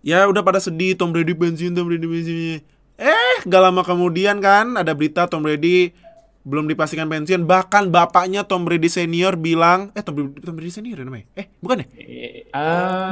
ya 0.00 0.24
udah 0.30 0.40
pada 0.46 0.62
sedih 0.62 0.94
Tom 0.94 1.10
Brady 1.10 1.34
pensiun, 1.34 1.74
Tom 1.74 1.90
Brady 1.90 2.06
pensiun. 2.06 2.60
Eh, 3.00 3.36
gak 3.48 3.62
lama 3.64 3.80
kemudian 3.80 4.44
kan 4.44 4.76
ada 4.76 4.92
berita 4.92 5.24
Tom 5.24 5.40
Brady 5.40 5.96
belum 6.40 6.66
dipastikan 6.66 7.06
pensiun. 7.06 7.44
Bahkan 7.44 7.88
bapaknya 7.88 8.42
Tom 8.42 8.64
Brady 8.64 8.88
senior 8.88 9.36
bilang, 9.36 9.92
eh 9.92 10.00
Tom 10.00 10.16
Brady, 10.16 10.40
Tom 10.40 10.54
Brady 10.56 10.72
senior 10.72 10.96
ya 10.96 11.04
namanya? 11.04 11.26
Eh, 11.36 11.46
bukan 11.60 11.84
ya? 11.84 11.86
Eh, 11.94 12.48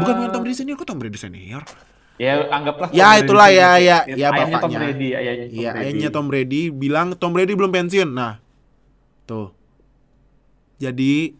Bukan 0.01 0.15
bukan 0.17 0.31
Tom 0.33 0.41
Brady 0.43 0.57
senior, 0.57 0.75
kok 0.75 0.87
Tom 0.87 0.99
Brady 0.99 1.17
senior? 1.17 1.63
Ya 2.17 2.51
anggaplah. 2.51 2.89
Ya, 2.91 3.05
Tom 3.05 3.13
Brady 3.13 3.23
itulah, 3.23 3.49
ya, 3.49 3.69
sendiri. 3.77 3.87
ya, 3.87 3.99
ya, 4.09 4.29
ayahnya 4.33 4.33
Tom 4.35 4.71
bapaknya. 4.73 4.79
Brady, 4.81 5.09
ayahnya 5.13 5.47
Tom 5.47 5.55
Iya, 5.55 5.71
Brady. 5.71 5.83
ayahnya 5.85 6.09
Tom 6.11 6.27
Brady 6.27 6.63
bilang 6.71 7.07
Tom 7.15 7.31
Brady 7.31 7.53
belum 7.55 7.71
pensiun. 7.71 8.11
Nah, 8.11 8.33
tuh. 9.23 9.53
Jadi 10.79 11.35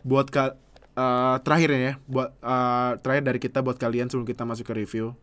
buat 0.00 0.28
ka 0.28 0.54
eh, 0.94 1.36
terakhir 1.42 1.70
ya, 1.72 1.92
buat 2.04 2.28
eh, 2.36 2.90
terakhir 3.00 3.24
dari 3.24 3.38
kita 3.38 3.58
buat 3.60 3.76
kalian 3.76 4.06
sebelum 4.06 4.28
kita 4.28 4.44
masuk 4.44 4.68
ke 4.68 4.74
review. 4.76 5.16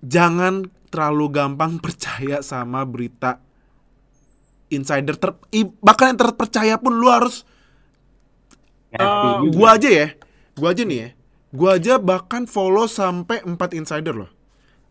Jangan 0.00 0.72
terlalu 0.90 1.30
gampang 1.30 1.78
percaya 1.78 2.42
sama 2.42 2.82
berita 2.82 3.38
insider 4.70 5.18
ter 5.18 5.34
bahkan 5.82 6.14
yang 6.14 6.18
terpercaya 6.18 6.74
pun 6.78 6.94
lu 6.94 7.10
harus 7.10 7.46
juga. 8.94 9.50
gua 9.54 9.68
aja 9.78 9.90
ya. 9.90 10.08
Gua 10.58 10.74
aja 10.74 10.82
nih 10.82 10.98
ya. 10.98 11.08
Gua 11.50 11.70
aja 11.78 11.94
bahkan 11.98 12.46
follow 12.46 12.86
sampai 12.86 13.42
4 13.42 13.78
insider 13.78 14.14
loh. 14.14 14.30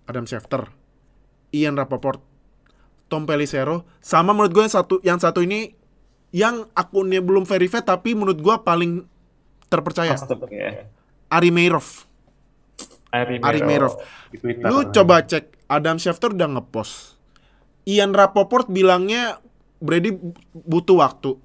Adam 0.08 0.25
Schefter, 0.25 0.72
Ian 1.53 1.77
Rapoport, 1.77 2.20
Tom 3.08 3.29
Pelissero, 3.29 3.86
sama 4.01 4.34
menurut 4.34 4.51
gue 4.58 4.63
yang 4.65 4.74
satu 4.74 4.96
yang 5.06 5.20
satu 5.22 5.46
ini 5.46 5.77
yang 6.34 6.65
akunnya 6.74 7.22
belum 7.22 7.46
verified 7.46 7.86
tapi 7.86 8.18
menurut 8.18 8.41
gua 8.41 8.65
paling 8.65 9.06
terpercaya. 9.70 10.18
Ya. 10.50 10.89
Ari 11.29 11.53
Meirov. 11.53 12.10
Ari 13.13 13.38
Ari 13.38 13.62
Meirov. 13.62 14.01
Di 14.34 14.38
Twitter. 14.41 14.65
Lu 14.65 14.89
coba 14.89 15.22
cek 15.22 15.59
Adam 15.70 16.02
Schefter 16.02 16.34
udah 16.34 16.50
ngepost. 16.58 17.16
Ian 17.86 18.12
Rapoport 18.12 18.68
bilangnya 18.68 19.38
Brady 19.80 20.18
butuh 20.52 21.00
waktu. 21.00 21.38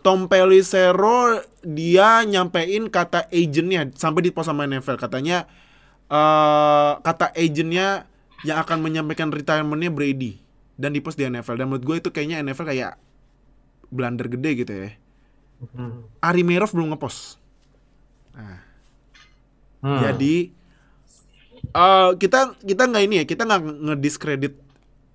Tom 0.00 0.30
Pelissero 0.30 1.42
dia 1.66 2.22
nyampein 2.22 2.86
kata 2.88 3.26
agentnya 3.28 3.90
sampai 3.98 4.24
di 4.24 4.30
post 4.30 4.46
sama 4.46 4.64
NFL 4.64 4.96
katanya 4.96 5.44
eh 6.08 6.92
kata 7.02 7.34
agentnya 7.34 8.08
yang 8.46 8.62
akan 8.62 8.78
menyampaikan 8.80 9.28
retirementnya 9.34 9.90
Brady 9.90 10.38
dan 10.78 10.94
di 10.94 11.02
post 11.02 11.18
di 11.18 11.26
NFL 11.26 11.58
dan 11.58 11.66
menurut 11.66 11.84
gue 11.84 11.96
itu 11.98 12.08
kayaknya 12.14 12.40
NFL 12.46 12.70
kayak 12.70 12.92
blunder 13.90 14.30
gede 14.30 14.50
gitu 14.54 14.72
ya. 14.72 14.90
Hmm. 15.74 16.06
Ari 16.22 16.46
Meirov 16.46 16.70
belum 16.70 16.94
ngepost. 16.94 17.42
Hmm. 18.38 19.98
Jadi 19.98 20.54
eh 21.74 22.10
kita 22.16 22.56
kita 22.62 22.82
nggak 22.88 23.04
ini 23.04 23.14
ya, 23.22 23.24
kita 23.28 23.42
nggak 23.44 23.62
ngediskredit 23.92 24.54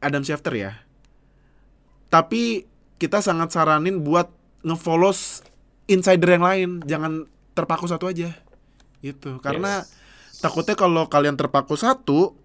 Adam 0.03 0.21
Schefter 0.21 0.53
ya. 0.53 0.71
Tapi 2.11 2.67
kita 3.01 3.19
sangat 3.19 3.49
saranin 3.51 4.05
buat 4.05 4.29
ngefollow 4.63 5.11
insider 5.89 6.29
yang 6.39 6.45
lain, 6.45 6.69
jangan 6.85 7.27
terpaku 7.57 7.89
satu 7.89 8.07
aja. 8.09 8.31
Gitu. 9.03 9.41
Karena 9.43 9.83
takutnya 10.39 10.75
kalau 10.75 11.07
kalian 11.07 11.35
terpaku 11.39 11.75
satu 11.75 12.35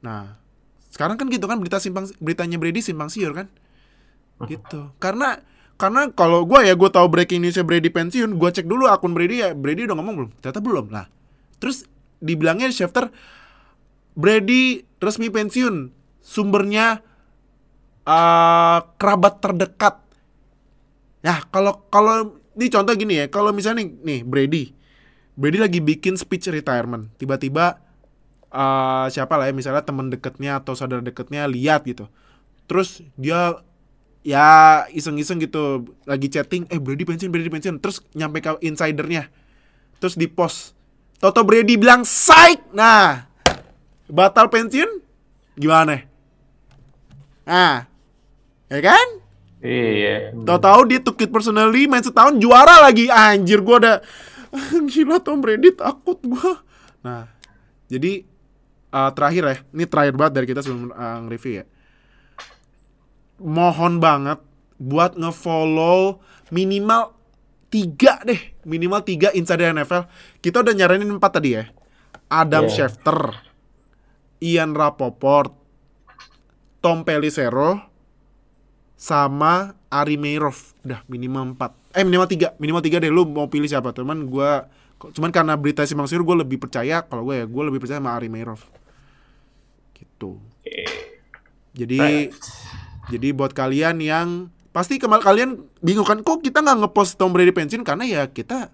nah, 0.00 0.40
sekarang 0.88 1.20
kan 1.20 1.28
gitu 1.28 1.44
kan 1.44 1.60
berita 1.60 1.76
simpang 1.76 2.08
beritanya 2.18 2.56
Brady 2.56 2.80
simpang 2.80 3.08
siur 3.12 3.32
kan? 3.32 3.46
Gitu. 4.46 4.92
Karena 5.02 5.40
karena 5.80 6.12
kalau 6.12 6.44
gue 6.44 6.60
ya 6.60 6.76
gue 6.76 6.90
tahu 6.92 7.08
breaking 7.08 7.40
newsnya 7.40 7.64
Brady 7.64 7.88
pensiun, 7.88 8.36
gue 8.36 8.50
cek 8.52 8.68
dulu 8.68 8.84
akun 8.84 9.16
Brady 9.16 9.40
ya 9.40 9.56
Brady 9.56 9.88
udah 9.88 9.96
ngomong 9.96 10.14
belum? 10.16 10.30
Ternyata 10.44 10.60
belum. 10.60 10.86
Nah, 10.92 11.08
terus 11.56 11.88
dibilangnya 12.20 12.68
Schefter 12.70 13.08
Brady 14.14 14.84
resmi 15.00 15.32
pensiun, 15.32 15.90
sumbernya 16.20 17.00
eh 18.04 18.78
kerabat 19.00 19.40
terdekat. 19.40 19.96
Nah, 21.20 21.44
kalau 21.52 21.84
kalau 21.88 22.40
ini 22.56 22.68
contoh 22.68 22.92
gini 22.96 23.24
ya, 23.24 23.26
kalau 23.32 23.52
misalnya 23.52 23.84
nih, 23.84 23.88
nih 24.02 24.20
Brady, 24.24 24.64
Brady 25.36 25.58
lagi 25.60 25.80
bikin 25.80 26.16
speech 26.16 26.48
retirement, 26.52 27.08
tiba-tiba 27.16 27.80
eh 28.50 29.06
siapa 29.08 29.38
lah 29.38 29.48
ya, 29.48 29.54
misalnya 29.54 29.86
teman 29.86 30.10
deketnya 30.10 30.58
atau 30.58 30.74
saudara 30.74 31.00
deketnya 31.00 31.46
lihat 31.46 31.86
gitu, 31.86 32.10
terus 32.66 33.00
dia 33.14 33.62
ya 34.20 34.84
iseng-iseng 34.92 35.40
gitu 35.40 35.86
lagi 36.04 36.28
chatting, 36.28 36.66
eh 36.68 36.82
Brady 36.82 37.06
pensiun, 37.06 37.30
Brady 37.30 37.48
pensiun, 37.48 37.78
terus 37.78 38.04
nyampe 38.12 38.42
ke 38.42 38.58
insidernya, 38.64 39.30
terus 40.02 40.18
di 40.18 40.26
post, 40.26 40.76
Toto 41.20 41.44
Brady 41.44 41.76
bilang 41.76 42.00
psych, 42.00 42.72
nah 42.72 43.28
batal 44.10 44.50
pensiun, 44.50 45.04
gimana? 45.54 46.02
Nah, 47.46 47.86
ya 48.72 48.80
kan? 48.80 49.06
Iya. 49.60 50.32
Tahu-tahu 50.32 50.80
dia 50.88 51.00
took 51.04 51.20
it 51.20 51.28
personally 51.28 51.84
main 51.84 52.00
setahun 52.00 52.40
juara 52.40 52.80
lagi. 52.80 53.12
Anjir 53.12 53.60
gua 53.60 53.76
ada 53.78 53.94
gila 54.90 55.20
Tom 55.20 55.44
Brady 55.44 55.76
takut 55.76 56.16
gua. 56.24 56.64
Nah, 57.04 57.28
jadi 57.86 58.24
eh, 58.90 59.10
terakhir 59.12 59.42
ya, 59.44 59.56
ini 59.76 59.84
terakhir 59.84 60.14
banget 60.16 60.32
dari 60.40 60.46
kita 60.48 60.60
sebelum 60.64 60.90
eh, 60.90 61.16
nge-review 61.26 61.54
ya. 61.60 61.64
Mohon 63.40 64.00
banget 64.00 64.38
buat 64.80 65.16
nge-follow 65.16 66.24
minimal 66.52 67.19
tiga 67.70 68.18
deh, 68.26 68.38
minimal 68.66 69.00
tiga 69.06 69.30
insider 69.32 69.70
NFL. 69.70 70.10
Kita 70.42 70.60
udah 70.60 70.74
nyaranin 70.74 71.08
empat 71.08 71.38
tadi 71.38 71.54
ya. 71.54 71.64
Adam 72.30 72.66
Iya. 72.66 72.90
Schefter, 72.90 73.38
Ian 74.42 74.74
Rapoport, 74.74 75.54
Tom 76.82 77.06
Pelissero, 77.06 77.90
sama 79.00 79.78
Ari 79.88 80.20
Meirov. 80.20 80.76
Udah 80.84 81.00
minimal 81.08 81.56
4 81.56 81.96
eh 81.96 82.04
minimal 82.06 82.28
3 82.28 82.60
minimal 82.60 82.82
3 82.84 83.02
deh. 83.02 83.10
Lu 83.10 83.24
mau 83.26 83.48
pilih 83.48 83.66
siapa? 83.66 83.96
Cuman 83.96 84.28
gua 84.28 84.68
cuman 85.00 85.32
karena 85.32 85.56
berita 85.56 85.88
simpang 85.88 86.04
siur 86.04 86.28
gue 86.28 86.36
lebih 86.44 86.60
percaya 86.60 87.00
kalau 87.08 87.24
gue 87.24 87.40
ya 87.40 87.44
gue 87.48 87.62
lebih 87.64 87.80
percaya 87.80 88.04
sama 88.04 88.12
Ari 88.12 88.28
Meirov. 88.28 88.60
Gitu. 89.96 90.36
Jadi 91.72 92.28
jadi 93.08 93.28
buat 93.32 93.56
kalian 93.56 94.04
yang 94.04 94.52
pasti 94.70 94.96
kemal 94.96 95.18
kalian 95.18 95.50
bingung 95.78 96.04
kan 96.04 96.18
kok 96.18 96.40
kita 96.40 96.58
nggak 96.58 96.78
ngepost 96.80 97.14
Tom 97.14 97.30
Brady 97.30 97.50
pensiun 97.50 97.82
karena 97.82 98.04
ya 98.04 98.22
kita 98.24 98.70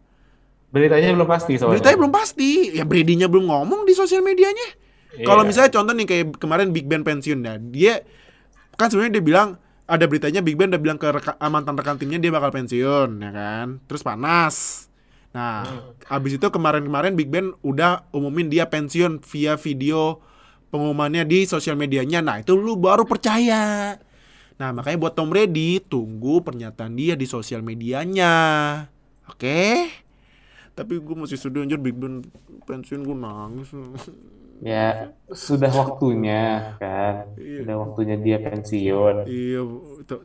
Beritanya 0.67 1.15
belum 1.15 1.25
pasti 1.27 1.57
soalnya. 1.57 1.73
beritanya 1.75 1.97
belum 1.97 2.13
pasti 2.13 2.51
ya 2.71 2.85
Brady-nya 2.85 3.27
belum 3.27 3.47
ngomong 3.47 3.83
di 3.83 3.93
sosial 3.93 4.21
medianya 4.21 4.85
kalau 5.19 5.41
Iya. 5.41 5.49
misalnya 5.49 5.71
contoh 5.73 5.93
nih 5.93 6.05
kayak 6.05 6.27
kemarin 6.37 6.69
Big 6.71 6.85
Ben 6.85 7.01
pensiun 7.01 7.41
ya, 7.41 7.57
dia 7.57 7.95
kan 8.75 8.93
sebenarnya 8.93 9.17
dia 9.17 9.25
bilang 9.25 9.49
ada 9.87 10.05
beritanya 10.05 10.45
Big 10.45 10.61
Ben 10.61 10.69
udah 10.69 10.77
bilang 10.77 10.99
ke 10.99 11.09
reka- 11.09 11.39
ah, 11.39 11.49
mantan 11.49 11.73
rekan 11.73 11.97
timnya 11.97 12.19
dia 12.19 12.29
bakal 12.29 12.53
pensiun 12.53 13.17
ya 13.17 13.31
kan. 13.31 13.81
Terus 13.87 14.03
panas. 14.03 14.85
Nah, 15.31 15.65
abis 16.07 16.37
itu 16.37 16.47
kemarin-kemarin 16.47 17.17
Big 17.17 17.31
Ben 17.31 17.57
udah 17.63 18.05
umumin 18.11 18.49
dia 18.49 18.67
pensiun 18.67 19.23
via 19.23 19.57
video 19.57 20.21
pengumumannya 20.67 21.25
di 21.25 21.45
sosial 21.45 21.77
medianya. 21.77 22.21
Nah, 22.21 22.37
itu 22.37 22.53
lu 22.53 22.77
baru 22.77 23.09
percaya. 23.09 23.97
Nah, 24.57 24.73
makanya 24.73 24.99
buat 24.99 25.13
Tom 25.13 25.29
Brady 25.29 25.85
tunggu 25.85 26.41
pernyataan 26.41 26.97
dia 26.97 27.13
di 27.13 27.29
sosial 27.29 27.61
medianya. 27.61 28.35
Oke? 29.29 29.93
Tapi 30.73 31.01
gue 31.01 31.17
masih 31.17 31.37
sedih 31.37 31.65
anjir 31.65 31.81
Big 31.81 31.97
Ben 31.97 32.25
pensiun 32.65 33.05
gue 33.05 33.17
nangis. 33.17 33.69
Ya, 34.65 35.13
sudah 35.29 35.69
waktunya 35.69 36.73
kan. 36.81 37.37
Iya. 37.37 37.61
Sudah 37.61 37.77
waktunya 37.77 38.17
dia 38.17 38.41
pensiun. 38.41 39.29
Iya, 39.29 39.61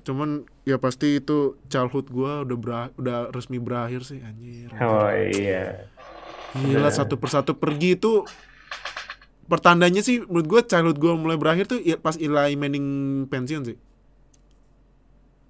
cuman 0.07 0.47
ya 0.63 0.79
pasti 0.79 1.19
itu 1.19 1.59
childhood 1.67 2.07
gua 2.07 2.47
udah 2.47 2.55
bera- 2.55 2.93
udah 2.95 3.27
resmi 3.35 3.59
berakhir 3.59 4.07
sih 4.07 4.23
anjir. 4.23 4.71
Oh 4.79 5.11
iya. 5.11 5.91
Gila 6.55 6.87
satu 6.87 7.19
persatu 7.19 7.59
pergi 7.59 7.99
itu 7.99 8.23
pertandanya 9.51 9.99
sih 9.99 10.23
menurut 10.23 10.47
gua 10.47 10.61
childhood 10.63 10.95
gua 10.95 11.19
mulai 11.19 11.35
berakhir 11.35 11.67
tuh 11.67 11.83
ya 11.83 11.99
pas 11.99 12.15
Eli 12.15 12.55
Manning 12.55 12.87
pensiun 13.27 13.67
sih. 13.67 13.75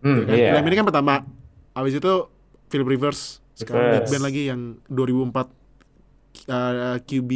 Hmm, 0.01 0.19
Ya 0.19 0.25
kan? 0.25 0.35
iya. 0.35 0.49
Eli 0.51 0.61
Manning 0.61 0.79
kan 0.79 0.87
pertama. 0.87 1.13
Habis 1.71 1.93
itu 1.95 2.13
Philip 2.67 2.87
Rivers. 2.89 3.39
Sekarang 3.53 4.01
Big. 4.01 4.09
Ben 4.09 4.21
lagi 4.21 4.41
yang 4.47 4.61
2004 4.87 5.61
uh, 6.47 6.97
QB 6.99 7.31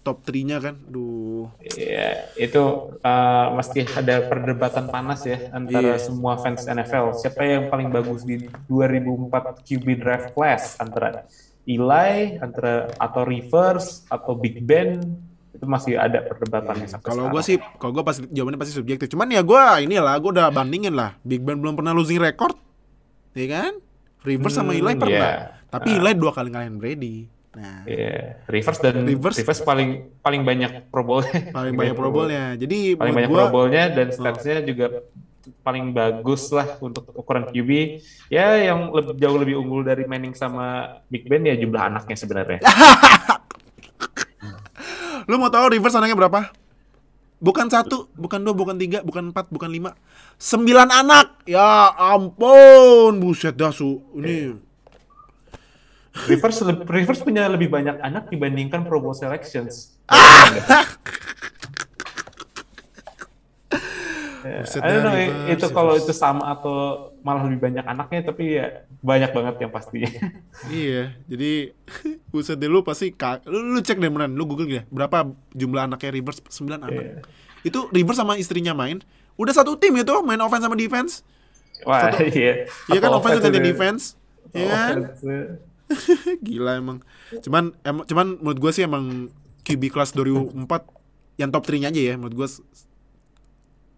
top 0.00 0.18
3-nya 0.22 0.58
kan. 0.58 0.74
Duh. 0.82 1.46
Iya, 1.62 2.34
itu 2.34 2.62
uh, 2.96 3.46
mesti 3.52 3.86
ada 3.90 4.26
perdebatan 4.26 4.88
panas 4.88 5.22
ya 5.22 5.50
antara 5.50 5.94
Iya. 5.94 6.02
semua 6.02 6.36
fans 6.36 6.64
NFL. 6.64 7.14
Siapa 7.14 7.42
yang 7.42 7.68
paling 7.68 7.88
bagus 7.88 8.24
di 8.24 8.40
2004 8.66 9.30
QB 9.62 9.86
draft 9.96 10.28
class 10.32 10.76
antara 10.76 11.24
Eli, 11.62 12.40
antara 12.40 12.90
atau 12.96 13.22
Rivers 13.22 14.02
atau 14.08 14.34
Big 14.34 14.58
Ben 14.60 14.98
itu 15.60 15.68
masih 15.68 15.92
ada 15.94 16.24
perdebatannya 16.24 16.88
sampai 16.88 17.04
Kalau 17.04 17.28
sekarang. 17.28 17.34
gue 17.36 17.42
sih, 17.44 17.56
kalau 17.76 17.92
gue 17.92 18.00
pasti 18.02 18.20
jawabannya 18.26 18.56
pasti 18.56 18.72
subjektif. 18.72 19.06
Cuman 19.06 19.28
ya 19.28 19.44
gue 19.44 19.60
inilah, 19.82 20.16
gue 20.16 20.30
udah 20.32 20.48
bandingin 20.48 20.90
lah. 20.90 21.20
Big 21.20 21.38
Ben 21.38 21.54
belum 21.54 21.76
pernah 21.76 21.92
losing 21.92 22.16
record, 22.16 22.56
ya 23.30 23.46
kan? 23.46 23.76
Rivers 24.20 24.52
sama 24.52 24.72
Hmm, 24.72 24.80
Eli 24.80 24.92
pernah. 24.94 25.12
iya. 25.12 25.32
Tapi 25.68 25.88
Eli 25.94 26.12
dua 26.14 26.32
kali 26.32 26.48
ngalahin 26.48 26.76
Brady. 26.76 27.28
Nah, 27.50 27.82
Iya, 27.82 28.40
Rivers 28.46 28.78
dan 28.78 29.02
Rivers. 29.02 29.36
Rivers, 29.36 29.60
paling 29.60 29.90
paling 30.18 30.42
banyak 30.42 30.86
Pro 30.86 31.02
Bowl. 31.02 31.20
paling 31.50 31.74
banyak 31.74 31.92
Pro 31.92 32.08
Bowl-nya. 32.08 32.54
Jadi 32.62 32.94
Paling 32.94 33.12
banyak 33.12 33.28
gua 33.28 33.36
Pro 33.42 33.52
Bowl-nya 33.52 33.88
dan 33.88 34.08
statsnya 34.08 34.62
juga 34.62 35.02
paling 35.60 35.90
bagus 35.90 36.48
lah 36.48 36.78
untuk 36.78 37.10
ukuran 37.12 37.44
QB. 37.46 38.00
Ya 38.28 38.54
yang 38.56 38.88
lebih, 38.88 39.12
jauh 39.14 39.36
lebih 39.36 39.56
unggul 39.56 39.82
dari 39.82 40.04
Manning 40.04 40.32
sama 40.32 40.66
Big 41.06 41.26
Ben 41.26 41.42
ya 41.42 41.52
jumlah 41.54 41.82
anaknya 41.82 42.16
sebenarnya. 42.16 42.60
Lu 45.28 45.36
mau 45.36 45.50
tahu 45.52 45.76
Rivers 45.76 45.96
anaknya 45.96 46.16
berapa? 46.16 46.40
Bukan 47.40 47.72
satu, 47.72 48.12
bukan 48.12 48.44
dua, 48.44 48.52
bukan 48.52 48.76
tiga, 48.76 49.00
bukan 49.00 49.32
empat, 49.32 49.48
bukan 49.48 49.72
lima. 49.72 49.96
Sembilan 50.36 50.92
anak! 50.92 51.40
Ya 51.48 51.88
ampun, 51.96 53.16
buset 53.16 53.56
dah 53.56 53.72
su. 53.72 54.04
Ini 54.12 54.60
Rivers 56.28 56.60
le- 56.60 56.84
Rivers 56.84 57.24
punya 57.24 57.48
lebih 57.48 57.72
banyak 57.72 57.96
anak 58.02 58.28
dibandingkan 58.28 58.84
Pro 58.84 59.00
Bowl 59.00 59.16
selections. 59.16 59.96
Ya, 64.44 64.60
Buset 64.64 64.80
I 64.84 64.88
don't 64.90 65.04
know, 65.04 65.16
itu 65.52 65.66
kalau 65.72 65.94
itu 65.96 66.12
sama 66.12 66.52
atau 66.52 67.08
malah 67.24 67.44
lebih 67.48 67.60
banyak 67.60 67.84
anaknya 67.84 68.20
tapi 68.26 68.56
ya 68.58 68.84
banyak 69.00 69.32
banget 69.32 69.54
yang 69.64 69.72
pastinya. 69.72 70.12
iya, 70.68 71.16
jadi 71.24 71.72
buset 72.30 72.60
deh 72.60 72.68
lu 72.68 72.84
pasti 72.84 73.16
lu, 73.48 73.72
lu 73.72 73.80
cek 73.80 73.96
deh 73.96 74.12
beneran, 74.12 74.36
lu 74.36 74.44
google 74.44 74.68
deh 74.68 74.84
berapa 74.92 75.24
jumlah 75.56 75.88
anaknya 75.88 76.12
Rivers 76.12 76.44
sembilan 76.44 76.80
anak. 76.84 76.92
Iya. 77.00 77.14
Itu 77.64 77.88
Rivers 77.88 78.20
sama 78.20 78.36
istrinya 78.36 78.76
main, 78.76 79.00
udah 79.40 79.54
satu 79.56 79.80
tim 79.80 79.96
itu 79.96 80.12
main 80.20 80.40
offense 80.40 80.64
sama 80.64 80.76
defense. 80.76 81.24
Wah, 81.88 82.12
Satu- 82.12 82.28
iya. 82.36 82.68
Iya 82.92 82.98
kan 83.00 83.10
offense 83.16 83.40
udah- 83.40 83.64
defense. 83.64 84.04
Iya 84.52 84.68
kan? 84.68 84.96
Gila 86.46 86.72
emang. 86.76 86.98
Cuman 87.40 87.72
em, 87.80 88.04
cuman 88.04 88.26
menurut 88.36 88.58
gue 88.60 88.70
sih 88.70 88.84
emang 88.84 89.32
QB 89.64 89.90
kelas 89.90 90.12
2004 90.12 90.60
yang 91.40 91.48
top 91.48 91.64
3-nya 91.64 91.88
aja 91.88 92.02
ya 92.04 92.14
menurut 92.20 92.36
gue 92.36 92.48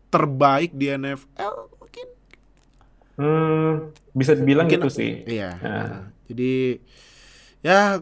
terbaik 0.09 0.71
di 0.73 0.93
NFL. 0.93 1.72
Hmm, 3.15 3.73
bisa 4.11 4.33
dibilang 4.33 4.67
Mungkin- 4.67 4.81
gitu 4.81 4.89
sih. 4.89 5.13
Iya. 5.25 5.51
Nah. 5.59 6.09
Jadi 6.27 6.81
ya 7.61 8.01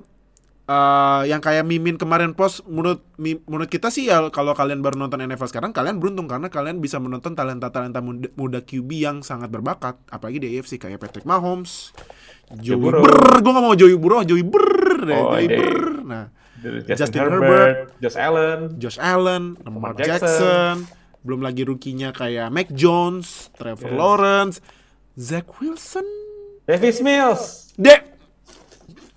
eh, 0.64 1.23
yang 1.26 1.38
kayak 1.38 1.67
Mimin 1.67 1.99
kemarin 1.99 2.31
post 2.31 2.62
menurut 2.64 3.02
menurut 3.19 3.67
kita 3.67 3.90
sih 3.90 4.07
ya 4.07 4.31
kalau 4.31 4.55
kalian 4.55 4.81
baru 4.81 4.95
nonton 4.97 5.19
NFL 5.19 5.50
sekarang 5.50 5.71
kalian 5.71 5.99
beruntung 5.99 6.31
karena 6.31 6.47
kalian 6.47 6.79
bisa 6.79 6.97
menonton 6.97 7.35
talenta-talenta 7.35 7.99
muda, 7.99 8.31
muda 8.35 8.61
QB 8.61 8.90
yang 8.95 9.17
sangat 9.21 9.50
berbakat 9.50 9.99
apalagi 10.07 10.38
di 10.38 10.55
AFC 10.55 10.79
kayak 10.79 10.97
Patrick 10.97 11.26
Mahomes, 11.26 11.90
Joey 12.57 12.79
Burrow. 12.81 13.02
Burr, 13.02 13.35
gue 13.37 13.50
gak 13.50 13.64
mau 13.64 13.75
Joey 13.75 13.97
Burrow, 13.99 14.23
Joey 14.23 14.45
Burr, 14.45 14.71
deh, 15.02 15.17
Oh, 15.17 15.35
Joey 15.35 15.45
iya. 15.45 15.59
Burr. 15.59 15.85
Nah, 16.07 16.25
Justin, 16.61 16.95
Justin 16.95 17.21
Herbert, 17.21 17.40
Herbert, 17.43 17.76
Josh 17.99 18.17
Allen, 18.17 18.61
Josh 18.76 18.99
Allen, 19.00 19.43
Lamar 19.59 19.75
Lamar 19.75 19.93
Jackson, 19.97 20.23
Jackson. 20.23 20.75
belum 21.21 21.40
lagi 21.40 21.62
rukinya 21.64 22.11
kayak 22.11 22.47
Mac 22.49 22.69
Jones, 22.71 23.50
Trevor 23.55 23.90
Yes. 23.90 23.99
Lawrence, 23.99 24.57
Zach 25.20 25.44
Wilson, 25.60 26.08
Davis 26.64 27.04
Mills. 27.04 27.76
Dek. 27.76 28.16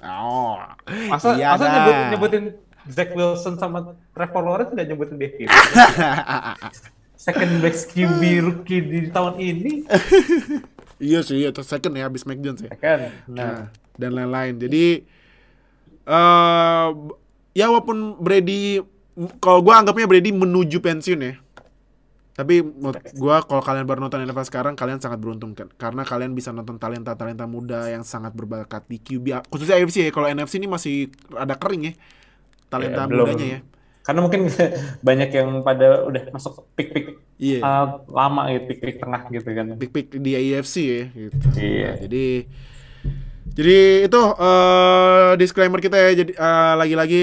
Oh, 0.03 0.59
Masa, 1.07 1.39
Iya 1.39 1.55
masa 1.55 1.65
nyebut, 1.71 1.95
nyebutin 2.11 2.45
Zach 2.91 3.15
Wilson 3.15 3.55
sama 3.55 3.95
Trevor 4.11 4.43
Lawrence 4.43 4.75
nggak 4.75 4.87
nyebutin 4.91 5.15
Davis? 5.15 5.47
Second 7.23 7.63
best 7.63 7.95
QB 7.95 8.19
rookie 8.43 8.83
di 8.83 8.99
tahun 9.07 9.39
ini. 9.39 9.87
iya 11.07 11.23
sih, 11.23 11.39
iya 11.39 11.55
terus 11.55 11.71
second 11.71 11.95
ya 11.95 12.11
habis 12.11 12.27
Mac 12.27 12.35
Jones 12.43 12.67
ya. 12.67 12.75
Kan? 12.75 13.15
Nah, 13.31 13.71
dan 13.95 14.11
lain-lain. 14.11 14.59
Jadi 14.59 15.07
eh 16.03 16.87
ya 17.55 17.71
walaupun 17.71 18.19
Brady 18.19 18.83
kalau 19.39 19.63
gua 19.63 19.79
anggapnya 19.79 20.03
Brady 20.03 20.35
menuju 20.35 20.83
pensiun 20.83 21.19
ya. 21.23 21.39
Tapi 22.33 22.65
menurut 22.65 22.97
gua 23.13 23.45
kalau 23.45 23.61
kalian 23.61 23.85
baru 23.85 24.01
nonton 24.01 24.25
NFL 24.25 24.49
sekarang 24.49 24.73
kalian 24.73 24.97
sangat 24.97 25.21
beruntung 25.21 25.53
kan 25.53 25.69
karena 25.77 26.01
kalian 26.01 26.33
bisa 26.33 26.49
nonton 26.49 26.81
talenta-talenta 26.81 27.45
muda 27.45 27.85
yang 27.87 28.01
sangat 28.01 28.33
berbakat 28.33 28.89
di 28.89 28.97
QB 28.97 29.45
khususnya 29.53 29.77
AFC 29.77 30.09
ya. 30.09 30.11
Kalau 30.11 30.25
NFC 30.25 30.57
ini 30.57 30.65
masih 30.65 31.13
ada 31.37 31.53
kering 31.53 31.83
ya. 31.89 31.93
Talenta 32.67 33.05
Ya, 33.05 33.09
belum. 33.09 33.25
mudanya 33.29 33.47
ya. 33.47 33.59
Karena 34.03 34.19
mungkin 34.19 34.41
banyak 35.07 35.29
yang 35.29 35.49
pada 35.61 36.03
udah 36.03 36.23
masuk 36.33 36.65
pick-pick 36.73 37.21
Iya. 37.37 37.59
uh, 37.61 37.87
lama 38.09 38.49
gitu, 38.49 38.65
pick-pick 38.71 38.97
tengah 38.97 39.21
gitu 39.29 39.49
kan. 39.53 39.65
Pick-pick 39.77 40.07
di 40.17 40.31
AFC 40.33 40.75
ya 40.81 41.01
gitu. 41.13 41.37
Iya. 41.53 41.85
Nah, 41.85 41.95
jadi 42.01 42.25
jadi 43.53 43.77
itu 44.09 44.21
eh, 44.33 45.31
disclaimer 45.37 45.77
kita 45.77 45.95
ya. 45.95 46.09
Jadi 46.17 46.33
eh, 46.33 46.73
lagi-lagi 46.73 47.21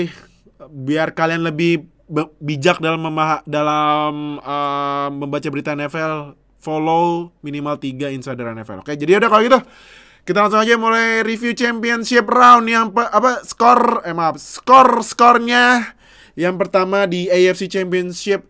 biar 0.71 1.11
kalian 1.11 1.43
lebih 1.43 1.83
bijak 2.37 2.79
dalam 2.79 3.01
memaha- 3.01 3.45
dalam 3.45 4.37
eh, 4.37 5.09
membaca 5.11 5.47
berita 5.47 5.73
NFL, 5.73 6.35
follow 6.57 7.31
minimal 7.41 7.75
3 7.75 8.11
insider 8.11 8.45
NFL. 8.47 8.83
Oke, 8.83 8.95
jadi 8.95 9.17
udah 9.17 9.29
kalau 9.29 9.43
gitu 9.43 9.61
kita 10.21 10.37
langsung 10.39 10.61
aja 10.61 10.77
mulai 10.77 11.23
review 11.23 11.51
championship 11.53 12.27
round 12.27 12.67
yang 12.67 12.91
pe- 12.91 13.09
apa 13.09 13.41
skor 13.41 14.05
eh 14.05 14.13
maaf, 14.13 14.37
skor-skornya 14.37 15.97
yang 16.35 16.55
pertama 16.55 17.05
di 17.05 17.27
AFC 17.27 17.67
Championship 17.67 18.45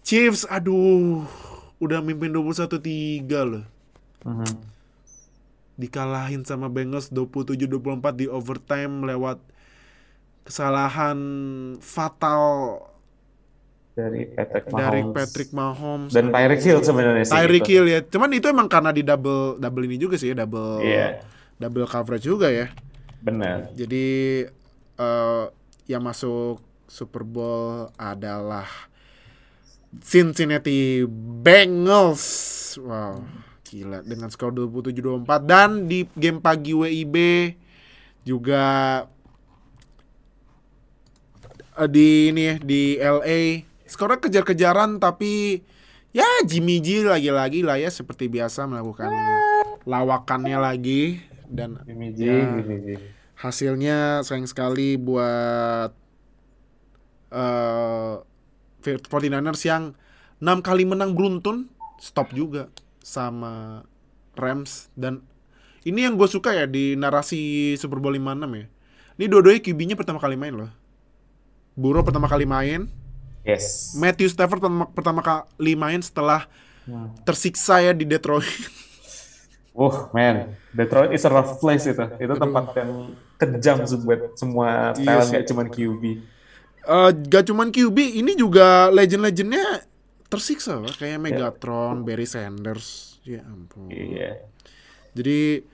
Chiefs 0.00 0.44
aduh 0.44 1.24
udah 1.78 1.98
mimpin 1.98 2.28
21-3 2.28 3.24
loh 3.42 3.64
Mhm. 4.22 4.52
dikalahin 5.74 6.44
sama 6.44 6.68
Bengals 6.68 7.08
27-24 7.08 7.80
di 8.14 8.26
overtime 8.26 9.02
lewat 9.02 9.40
kesalahan 10.44 11.18
fatal 11.80 12.78
Dari 13.94 14.26
Patrick 14.26 14.66
Mahomes. 14.66 14.82
dari 14.82 15.00
Patrick 15.06 15.50
Mahomes 15.50 16.10
Dan 16.10 16.26
Tyreek 16.28 16.60
Hill 16.60 16.80
sebenarnya 16.82 17.24
sih. 17.24 17.32
Tyreek 17.32 17.62
gitu. 17.62 17.72
Hill 17.72 17.86
ya. 17.88 18.00
Cuman 18.02 18.30
itu 18.30 18.46
emang 18.46 18.66
karena 18.66 18.90
di 18.90 19.02
double 19.02 19.56
double 19.56 19.84
ini 19.84 19.96
juga 19.96 20.18
sih 20.18 20.30
ya, 20.30 20.42
double 20.42 20.82
Iya. 20.82 21.22
double 21.56 21.86
coverage 21.86 22.24
juga 22.24 22.50
ya. 22.50 22.66
Benar. 23.20 23.70
Jadi 23.72 24.06
eh 24.94 25.44
yang 25.86 26.02
masuk 26.02 26.58
Super 26.84 27.22
Bowl 27.22 27.86
adalah 27.94 28.66
Cincinnati 29.96 31.06
Bengals. 31.40 32.24
Wow, 32.76 33.22
gila 33.62 34.02
dengan 34.02 34.26
skor 34.26 34.50
27-24 34.50 35.22
dan 35.40 35.86
di 35.86 36.02
game 36.12 36.38
pagi 36.38 36.74
WIB 36.74 37.16
juga 38.22 38.62
eh, 41.74 41.88
di 41.88 42.08
ini 42.30 42.42
ya 42.44 42.54
di 42.58 42.80
LA 42.96 43.40
skornya 43.84 44.20
kejar-kejaran 44.20 44.98
tapi 44.98 45.62
ya 46.10 46.26
Jimmy 46.44 46.80
G 46.80 47.04
lagi-lagi 47.04 47.60
lah 47.60 47.76
ya 47.76 47.90
seperti 47.92 48.28
biasa 48.28 48.64
melakukan 48.64 49.12
lawakannya 49.84 50.58
lagi 50.58 51.20
dan 51.46 51.80
Jimmy 51.84 52.16
G, 52.16 52.18
Ya. 52.24 52.40
Jimmy 52.48 52.78
G. 52.80 52.88
hasilnya 53.36 54.24
sayang 54.24 54.48
sekali 54.48 54.96
buat 54.96 55.92
eh 57.34 58.14
49ers 58.84 59.62
yang 59.64 59.96
enam 60.40 60.60
kali 60.60 60.84
menang 60.84 61.16
beruntun 61.16 61.72
stop 61.96 62.32
juga 62.36 62.68
sama 63.00 63.84
Rams 64.36 64.92
dan 64.96 65.24
ini 65.84 66.08
yang 66.08 66.16
gue 66.16 66.24
suka 66.24 66.56
ya 66.56 66.64
di 66.64 66.96
narasi 66.96 67.74
Super 67.76 68.00
Bowl 68.00 68.16
56 68.16 68.48
ya. 68.56 68.66
Ini 69.20 69.24
dua-duanya 69.28 69.60
QB-nya 69.60 69.96
pertama 70.00 70.16
kali 70.16 70.32
main 70.32 70.56
loh. 70.56 70.72
Burrow 71.76 72.00
pertama 72.00 72.24
kali 72.24 72.48
main, 72.48 72.88
Yes. 73.44 73.92
Matthew 73.94 74.32
Stafford 74.32 74.58
pertama, 74.58 74.84
pertama 74.90 75.20
kali 75.20 75.76
main 75.76 76.00
setelah 76.00 76.48
Hmm. 76.84 77.08
tersiksa 77.24 77.80
ya 77.80 77.96
di 77.96 78.04
Detroit. 78.04 78.44
Oh 79.74 80.06
man, 80.14 80.54
Detroit 80.70 81.10
is 81.10 81.26
a 81.26 81.30
rough 81.34 81.58
place 81.58 81.82
itu. 81.82 81.98
Itu 81.98 82.38
tempat 82.38 82.78
yang 82.78 83.10
kejam 83.34 83.82
buat 84.06 84.38
semua 84.38 84.94
Iya 84.94 85.02
talent 85.02 85.26
sih. 85.26 85.30
nggak 85.34 85.46
cuma 85.50 85.62
QB. 85.66 86.02
Eh, 86.84 87.10
gak 87.26 87.44
cuman 87.50 87.74
QB, 87.74 87.98
ini 88.22 88.38
juga 88.38 88.86
legend-legendnya 88.94 89.82
tersiksa 90.30 90.78
kayak 90.94 91.18
Megatron, 91.18 92.06
Barry 92.06 92.22
Sanders. 92.22 93.18
Ya 93.26 93.42
ampun. 93.42 93.90
Iya. 93.90 94.46
Jadi 95.10 95.66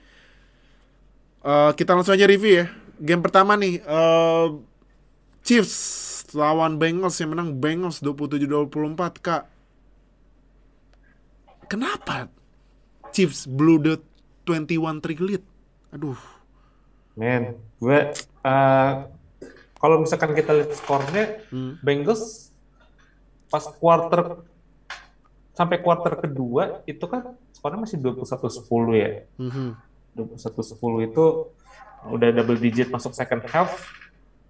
eh, 1.43 1.71
kita 1.77 1.93
langsung 1.93 2.17
aja 2.17 2.25
review 2.25 2.65
ya. 2.65 2.73
Game 2.97 3.21
pertama 3.21 3.53
nih, 3.53 3.85
eh, 3.85 4.47
Chiefs 5.45 5.77
lawan 6.33 6.77
Bengals 6.77 7.17
yang 7.19 7.33
menang 7.35 7.57
Bengals 7.57 7.99
27-24 8.03 9.23
kak. 9.23 9.43
Kenapa 11.67 12.27
Chiefs 13.11 13.47
blew 13.47 13.79
the 13.79 13.95
21 14.47 14.99
trick 15.03 15.19
lead? 15.23 15.43
Aduh. 15.91 16.19
Man, 17.15 17.59
gue 17.79 17.99
uh, 18.47 18.91
kalau 19.81 19.95
misalkan 19.99 20.31
kita 20.37 20.51
lihat 20.55 20.71
skornya, 20.77 21.43
Hmm. 21.51 21.75
Bengals 21.83 22.53
pas 23.51 23.67
quarter 23.67 24.47
sampai 25.51 25.83
quarter 25.83 26.15
kedua 26.15 26.79
itu 26.87 27.03
kan 27.03 27.35
skornya 27.51 27.83
masih 27.83 27.99
21-10 27.99 28.95
ya. 28.95 29.09
Mhm. 29.35 29.67
21-10 30.15 31.07
itu 31.11 31.25
udah 32.07 32.29
double 32.31 32.59
digit 32.59 32.87
masuk 32.87 33.11
second 33.11 33.43
half. 33.51 33.91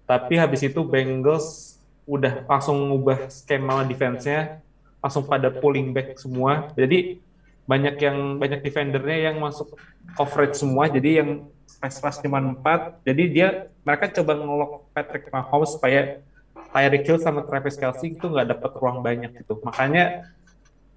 Tapi 0.06 0.38
habis 0.38 0.62
itu 0.62 0.82
Bengals 0.86 1.71
udah 2.04 2.46
langsung 2.46 2.90
ngubah 2.90 3.30
skema 3.30 3.86
defense-nya, 3.86 4.58
langsung 4.98 5.24
pada 5.24 5.48
pulling 5.50 5.94
back 5.94 6.18
semua. 6.18 6.70
Jadi 6.74 7.22
banyak 7.62 7.94
yang 7.98 8.18
banyak 8.36 8.60
defendernya 8.60 9.30
yang 9.30 9.38
masuk 9.38 9.78
coverage 10.18 10.58
semua. 10.58 10.90
Jadi 10.90 11.22
yang 11.22 11.28
pass 11.78 12.02
rush 12.02 12.18
cuma 12.20 12.38
4. 12.38 13.02
Jadi 13.06 13.22
dia 13.30 13.48
mereka 13.82 14.10
coba 14.10 14.34
ngelok 14.34 14.72
Patrick 14.90 15.30
Mahomes 15.30 15.74
supaya 15.74 16.18
Tyreek 16.72 17.04
Hill 17.04 17.20
sama 17.20 17.44
Travis 17.44 17.76
Kelsey 17.76 18.14
itu 18.14 18.26
nggak 18.26 18.48
dapat 18.56 18.70
ruang 18.78 18.98
banyak 19.00 19.30
gitu. 19.38 19.60
Makanya 19.62 20.26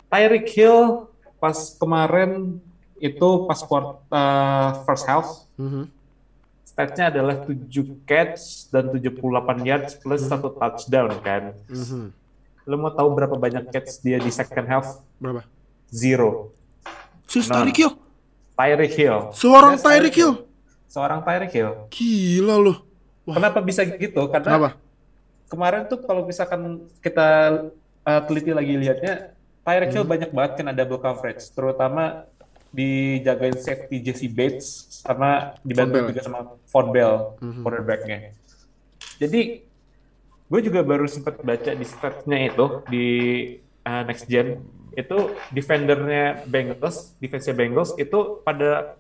Tyreek 0.10 0.48
Hill 0.50 1.10
pas 1.38 1.54
kemarin 1.76 2.58
itu 2.98 3.28
pas 3.46 3.60
quart- 3.60 4.02
uh, 4.08 4.82
first 4.88 5.06
half 5.06 5.28
Mhm. 5.60 5.92
Stats-nya 6.76 7.08
adalah 7.08 7.40
7 7.40 7.72
catch 8.04 8.68
dan 8.68 8.92
78 8.92 9.16
yards 9.64 9.96
plus 9.96 10.28
satu 10.28 10.52
touchdown 10.52 11.16
kan. 11.24 11.56
Mhm. 11.72 12.12
Lo 12.66 12.76
mau 12.76 12.92
tahu 12.92 13.16
berapa 13.16 13.32
banyak 13.32 13.72
catch 13.72 14.04
dia 14.04 14.20
di 14.20 14.28
second 14.28 14.68
half? 14.68 15.00
Berapa? 15.16 15.48
Zero. 15.88 16.52
Si. 17.26 17.40
Tyreek 17.42 17.80
Hill. 17.80 17.94
Tyreek 18.54 18.94
Hill. 18.94 19.18
Seorang 19.32 19.80
Tyreek 19.80 20.14
Hill. 20.14 20.34
Seorang 20.86 21.24
Tyreek 21.24 21.52
Hill. 21.52 21.72
Gila 21.88 22.56
loh. 22.60 22.78
Wah. 23.24 23.40
Kenapa 23.40 23.64
bisa 23.64 23.88
gitu? 23.88 24.28
Karena 24.28 24.46
Kenapa? 24.52 24.70
kemarin 25.48 25.82
tuh 25.88 26.04
kalau 26.04 26.28
misalkan 26.28 26.84
kita 27.00 27.28
uh, 28.04 28.22
teliti 28.28 28.52
lagi 28.52 28.76
lihatnya, 28.76 29.32
Tyreek 29.64 29.90
Hmm. 29.90 29.96
Hill 29.96 30.06
banyak 30.06 30.30
banget 30.30 30.52
kena 30.60 30.76
double 30.76 31.00
coverage, 31.00 31.42
terutama 31.56 32.28
dijagain 32.76 33.56
safety 33.56 34.04
Jesse 34.04 34.28
Bates 34.28 34.68
sama 35.00 35.56
dibantu 35.64 36.12
juga 36.12 36.22
sama 36.22 36.40
Von 36.68 36.92
Bell, 36.92 37.40
Mhm. 37.40 37.64
quarterback-nya. 37.64 38.36
Jadi 39.16 39.64
gue 40.46 40.60
juga 40.62 40.84
baru 40.84 41.08
sempat 41.08 41.40
baca 41.40 41.72
di 41.72 41.86
stats-nya 41.88 42.52
itu 42.52 42.66
di 42.92 43.08
uh, 43.82 44.04
next 44.04 44.28
gen 44.28 44.60
itu 44.96 45.18
defendernya 45.52 46.44
Bengals, 46.48 47.16
defense 47.20 47.48
Bengals 47.52 47.92
itu 47.96 48.40
pada 48.44 48.96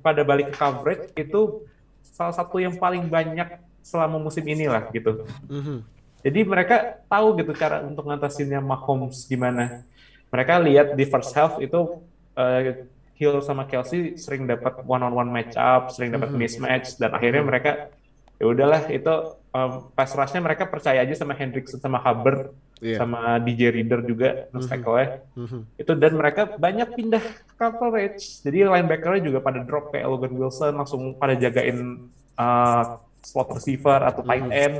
pada 0.00 0.22
balik 0.24 0.52
ke 0.52 0.56
coverage 0.56 1.12
itu 1.16 1.64
salah 2.00 2.32
satu 2.32 2.56
yang 2.60 2.76
paling 2.76 3.04
banyak 3.08 3.60
selama 3.84 4.16
musim 4.20 4.44
inilah 4.44 4.88
gitu. 4.92 5.24
Mhm. 5.48 5.84
Jadi 6.18 6.40
mereka 6.44 6.76
tahu 7.06 7.38
gitu 7.38 7.52
cara 7.54 7.84
untuk 7.84 8.04
ngatasinnya 8.04 8.58
Mahomes 8.58 9.24
gimana. 9.24 9.86
Mereka 10.28 10.60
lihat 10.60 10.88
di 10.92 11.04
first 11.08 11.32
half 11.32 11.56
itu 11.56 12.04
eh, 12.36 12.84
Hill 13.18 13.42
sama 13.42 13.66
Kelsey 13.66 14.14
sering 14.14 14.46
dapat 14.46 14.78
one 14.86 15.02
on 15.02 15.10
one 15.10 15.28
match 15.28 15.58
up, 15.58 15.90
sering 15.90 16.14
dapat 16.14 16.30
Mhm. 16.30 16.38
mismatch 16.38 16.94
dan 16.96 17.10
akhirnya 17.10 17.42
mereka 17.42 17.90
ya 18.38 18.46
udahlah 18.46 18.86
itu 18.86 19.10
um, 19.50 19.90
pass 19.90 20.14
rush-nya 20.14 20.38
mereka 20.38 20.70
percaya 20.70 21.02
aja 21.02 21.10
sama 21.12 21.34
Hendrickson 21.34 21.82
sama 21.82 21.98
Hubbard 21.98 22.54
Iya. 22.78 23.02
sama 23.02 23.42
DJ 23.42 23.74
Reader 23.74 24.06
juga 24.06 24.46
nose 24.54 24.70
tackle-nya. 24.70 25.26
Mhm. 25.34 25.60
Itu 25.74 25.92
dan 25.98 26.14
mereka 26.14 26.46
banyak 26.54 26.94
pindah 26.94 27.24
coverage. 27.58 28.38
Jadi 28.46 28.62
linebacker-nya 28.62 29.18
juga 29.20 29.42
pada 29.42 29.66
drop 29.66 29.90
kayak 29.90 30.06
Logan 30.06 30.38
Wilson 30.38 30.78
langsung 30.78 31.18
pada 31.18 31.34
jagain 31.34 32.06
uh, 32.38 32.82
slot 33.18 33.50
receiver 33.50 33.98
atau 33.98 34.22
tight 34.22 34.46
Mhm. 34.46 34.54
end 34.54 34.76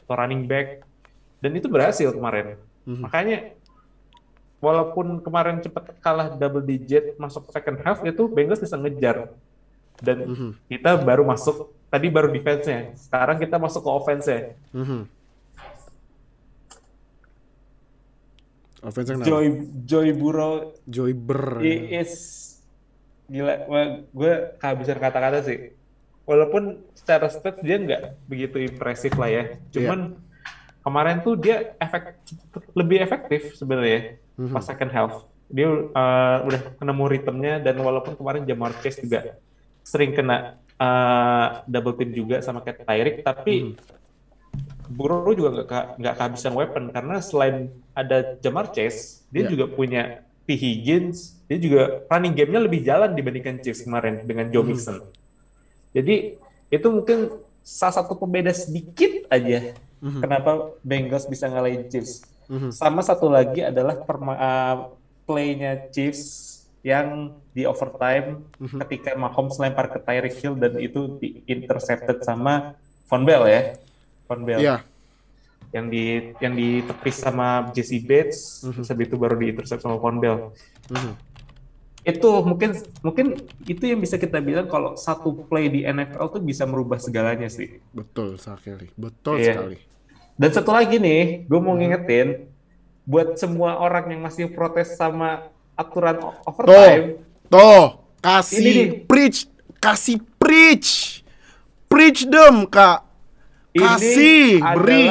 atau 0.00 0.14
running 0.16 0.48
back. 0.48 0.80
Dan 1.44 1.52
itu 1.52 1.68
berhasil 1.68 2.08
kemarin. 2.08 2.56
Mhm. 2.88 3.04
Makanya 3.04 3.36
walaupun 4.62 5.18
kemarin 5.18 5.58
cepat 5.58 5.98
kalah 5.98 6.30
double 6.38 6.62
digit 6.62 7.18
masuk 7.18 7.50
second 7.50 7.82
half 7.82 7.98
itu 8.06 8.30
Bengals 8.30 8.62
bisa 8.62 8.78
ngejar. 8.78 9.34
Dan 9.98 10.30
Mhm. 10.30 10.50
kita 10.70 11.02
baru 11.02 11.26
masuk 11.26 11.74
tadi 11.90 12.06
baru 12.06 12.30
defense-nya. 12.30 12.94
Sekarang 12.94 13.42
kita 13.42 13.58
masuk 13.58 13.82
ke 13.82 13.90
offense-nya. 13.90 14.54
Mhm. 14.70 15.00
Offense 18.82 19.08
kenapa? 19.10 19.26
Joy 19.26 19.46
Joy 19.82 20.08
Burrow 20.14 20.54
Joy 20.86 21.12
Ber. 21.14 21.58
He 21.58 21.98
is 21.98 22.14
gila. 23.26 23.66
Gue 24.14 24.32
kehabisan 24.62 24.98
kata-kata 25.02 25.42
sih. 25.42 25.74
Walaupun 26.22 26.82
secara 26.94 27.26
stats 27.26 27.58
dia 27.62 27.82
nggak 27.82 28.30
begitu 28.30 28.62
impresif 28.62 29.14
lah 29.18 29.30
ya. 29.30 29.44
Cuman 29.74 30.18
kemarin 30.82 31.18
tuh 31.22 31.34
dia 31.38 31.74
efek 31.78 32.14
lebih 32.74 33.02
efektif 33.02 33.54
sebenarnya 33.54 34.21
Mhm. 34.36 34.52
pas 34.52 34.64
second 34.64 34.90
half. 34.90 35.12
Dia 35.52 35.68
uh, 35.68 36.36
udah 36.42 36.60
ketemu 36.80 37.04
ritmenya 37.06 37.54
dan 37.60 37.76
walaupun 37.78 38.16
kemarin 38.16 38.42
Jamar 38.42 38.72
Chase 38.80 39.00
juga 39.00 39.36
sering 39.84 40.12
kena 40.12 40.56
uh, 40.80 41.60
double 41.66 41.92
team 41.94 42.10
juga 42.12 42.40
sama 42.40 42.60
kayak 42.60 42.82
Tyreek, 42.82 43.16
tapi 43.20 43.76
Burrow 44.88 45.32
juga 45.32 45.48
nggak 45.52 45.66
ke- 45.66 45.88
nggak 46.00 46.14
kehabisan 46.16 46.52
weapon 46.52 46.84
karena 46.88 47.16
selain 47.20 47.56
ada 47.92 48.36
Jamar 48.40 48.68
Chase, 48.70 49.24
dia 49.28 49.44
Iya. 49.44 49.50
juga 49.50 49.64
punya 49.68 50.02
T. 50.42 50.52
Higgins, 50.52 51.38
dia 51.46 51.56
juga 51.56 51.82
running 52.08 52.34
game-nya 52.34 52.60
lebih 52.60 52.80
jalan 52.82 53.12
dibandingkan 53.12 53.60
Chiefs 53.60 53.84
kemarin 53.84 54.24
dengan 54.24 54.48
Joe 54.48 54.64
Mixon. 54.64 55.00
Jadi 55.92 56.36
itu 56.68 56.86
mungkin 56.88 57.28
salah 57.62 57.94
satu 57.94 58.16
pembeda 58.16 58.50
sedikit 58.50 59.28
aja 59.28 59.72
Mhm. 60.00 60.20
kenapa 60.20 60.50
Bengals 60.82 61.24
bisa 61.24 61.46
ngalahin 61.46 61.86
Chiefs. 61.86 62.26
Mhm. 62.52 62.68
Sama 62.68 63.00
satu 63.00 63.32
lagi 63.32 63.64
adalah 63.64 63.96
perma- 63.96 64.36
uh, 64.36 64.76
play-nya 65.24 65.88
Chiefs 65.88 66.50
yang 66.84 67.32
di 67.50 67.64
overtime 67.64 68.44
Mhm. 68.60 68.78
ketika 68.84 69.16
Mahomes 69.16 69.56
lempar 69.56 69.88
ke 69.88 69.98
Tyreek 69.98 70.36
Hill 70.36 70.60
dan 70.60 70.76
itu 70.76 71.16
di 71.16 71.40
intercepted 71.48 72.20
sama 72.20 72.76
Von 73.08 73.24
Bell 73.24 73.48
ya. 73.48 73.62
Von 74.26 74.44
Bell 74.44 74.60
Iya. 74.60 74.76
yang 75.72 75.88
di 75.88 76.04
yang 76.36 76.52
ditepis 76.52 77.16
sama 77.18 77.72
Jesse 77.72 78.04
Bates, 78.04 78.60
Mhm. 78.62 78.82
habis 78.84 79.06
itu 79.08 79.16
baru 79.16 79.34
diintercept 79.38 79.80
sama 79.80 79.96
Von 79.96 80.20
Bell. 80.20 80.52
Mhm. 80.92 81.12
Itu 82.02 82.42
mungkin 82.42 82.74
mungkin 82.98 83.26
itu 83.62 83.84
yang 83.86 84.02
bisa 84.02 84.18
kita 84.18 84.42
bilang 84.42 84.66
kalau 84.66 84.98
satu 84.98 85.46
play 85.46 85.70
di 85.70 85.86
NFL 85.86 86.34
tuh 86.34 86.42
bisa 86.42 86.66
merubah 86.66 86.98
segalanya 86.98 87.46
sih. 87.46 87.78
Betul 87.94 88.36
sekali. 88.36 88.90
Betul 88.98 89.38
Iya. 89.38 89.54
sekali. 89.54 89.78
Dan 90.34 90.50
satu 90.50 90.70
lagi 90.70 90.96
nih, 90.96 91.44
gue 91.44 91.60
mau 91.60 91.72
ngingetin 91.72 92.48
buat 93.02 93.34
semua 93.34 93.76
orang 93.76 94.10
yang 94.10 94.20
masih 94.20 94.48
protes 94.48 94.94
sama 94.94 95.50
aturan 95.74 96.18
Tuh, 96.18 96.32
overtime, 96.44 97.06
tuh, 97.46 97.84
Ini 97.90 98.20
kasih 98.20 98.62
nih. 98.62 98.88
preach, 99.04 99.38
kasih 99.78 100.18
preach, 100.38 101.20
preach 101.86 102.22
them 102.24 102.64
kak, 102.64 103.02
kasih, 103.72 104.58
ini 104.58 104.74
beri. 104.78 105.02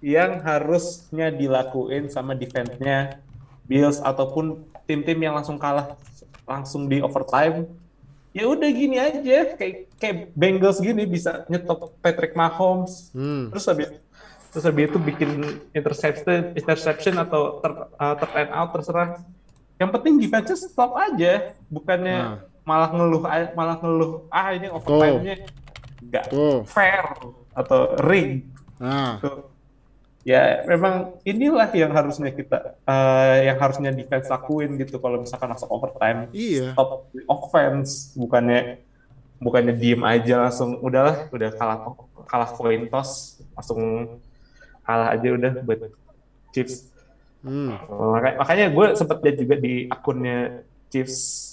yang 0.00 0.40
harusnya 0.40 1.28
dilakuin 1.28 2.08
sama 2.08 2.32
defense-nya 2.32 3.20
Bills 3.64 3.98
ataupun 3.98 4.60
tim-tim 4.84 5.16
yang 5.16 5.32
langsung 5.32 5.56
kalah 5.56 5.94
langsung 6.42 6.84
di 6.84 6.98
overtime. 6.98 7.64
Ya 8.30 8.46
udah 8.46 8.66
gini 8.66 8.94
aja, 8.94 9.54
kayak 9.54 9.90
kayak 9.96 10.16
Bengals 10.32 10.78
gini 10.78 11.02
bisa 11.02 11.42
nyetop 11.46 11.94
Patrick 11.98 12.34
Mahomes, 12.34 13.10
Hmm. 13.10 13.50
terus 13.50 13.66
habis 13.66 13.90
terus 14.50 14.64
habis 14.66 14.90
itu 14.90 14.98
bikin 14.98 15.30
interception 15.70 16.52
interception 16.58 17.14
atau 17.16 17.62
ter, 17.62 17.72
uh, 17.96 18.14
third 18.18 18.34
and 18.34 18.50
out 18.50 18.70
terserah. 18.74 19.22
Yang 19.80 19.90
penting 19.96 20.14
defense 20.20 20.60
stop 20.66 20.92
aja, 20.98 21.56
bukannya 21.72 22.18
Nah. 22.20 22.36
malah 22.68 22.90
ngeluh 22.92 23.22
malah 23.56 23.76
ngeluh 23.80 24.28
ah 24.28 24.52
ini 24.52 24.68
overtime-nya 24.68 25.48
nggak 26.00 26.24
fair 26.68 27.02
atau 27.56 27.96
rig 28.04 28.44
Nah, 28.80 29.20
Tuh. 29.20 29.44
Ya, 30.20 30.64
memang 30.68 31.16
inilah 31.24 31.68
yang 31.72 31.92
harusnya 31.96 32.28
kita, 32.28 32.76
eh, 32.84 33.48
yang 33.48 33.56
harusnya 33.56 33.88
defense 33.88 34.28
lakuin 34.28 34.76
gitu 34.76 35.00
kalau 35.00 35.20
misalkan 35.24 35.48
masuk 35.48 35.68
overtime. 35.72 36.28
iya. 36.36 36.76
Stop 36.76 37.08
offense, 37.24 38.12
bukannya 38.16 38.84
bukannya 39.40 39.72
diem 39.76 40.04
aja 40.04 40.44
langsung 40.48 40.76
udahlah, 40.84 41.28
udah 41.32 41.50
kalah 41.56 41.78
kalah 42.28 42.50
coin 42.52 42.84
toss, 42.92 43.40
langsung 43.56 43.80
kalah 44.90 45.08
aja 45.14 45.28
udah 45.30 45.52
buat 45.62 45.80
Chiefs. 46.50 46.90
Hmm. 47.46 47.78
Makanya, 47.88 48.36
makanya 48.42 48.66
gue 48.74 48.86
sempat 48.98 49.22
lihat 49.22 49.36
juga 49.38 49.54
di 49.54 49.86
akunnya 49.86 50.66
Chiefs 50.90 51.50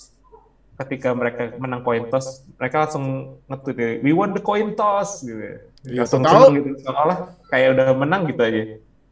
ketika 0.77 1.09
mereka 1.13 1.57
menang 1.57 1.81
coin 1.81 2.05
toss, 2.09 2.45
mereka 2.57 2.85
langsung 2.85 3.37
nge-tweet 3.49 3.77
ya, 3.77 3.89
we 4.05 4.13
won 4.13 4.33
the 4.33 4.41
coin 4.41 4.77
toss 4.77 5.25
gitu. 5.25 5.57
Iya, 5.85 6.05
langsung 6.05 6.21
tahu. 6.21 6.53
gitu, 6.53 6.69
seolah 6.85 7.33
kayak 7.49 7.73
udah 7.77 7.87
menang 7.97 8.29
gitu 8.29 8.41
aja. 8.41 8.63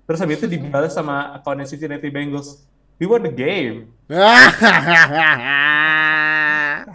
Terus 0.05 0.19
habis 0.21 0.37
itu 0.37 0.47
dibalas 0.57 0.93
sama 0.93 1.33
akunnya 1.33 1.65
Cincinnati 1.65 2.13
Bengals, 2.13 2.61
we 3.01 3.09
won 3.09 3.25
the 3.25 3.33
game. 3.33 3.89
That, 4.05 4.53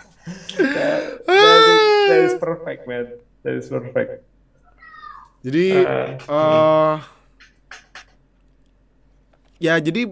that 1.26 1.62
is, 1.66 1.82
that 2.06 2.20
is 2.30 2.34
perfect, 2.38 2.86
man. 2.86 3.18
That 3.42 3.54
is 3.58 3.66
perfect. 3.66 4.22
Jadi, 5.40 5.82
Eh, 5.82 6.08
eh 6.20 6.94
ya 9.61 9.77
jadi 9.79 10.11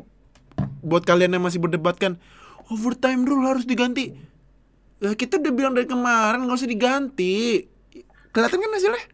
buat 0.84 1.02
kalian 1.02 1.34
yang 1.34 1.44
masih 1.44 1.58
berdebat 1.58 1.98
kan, 1.98 2.20
overtime 2.70 3.26
rule 3.26 3.48
harus 3.48 3.66
diganti. 3.66 4.14
Ya, 4.98 5.14
kita 5.14 5.38
udah 5.38 5.52
bilang 5.54 5.72
dari 5.74 5.86
kemarin 5.86 6.46
nggak 6.46 6.58
usah 6.58 6.70
diganti. 6.70 7.64
Kelihatan 8.34 8.58
kan 8.60 8.74
hasilnya? 8.74 9.04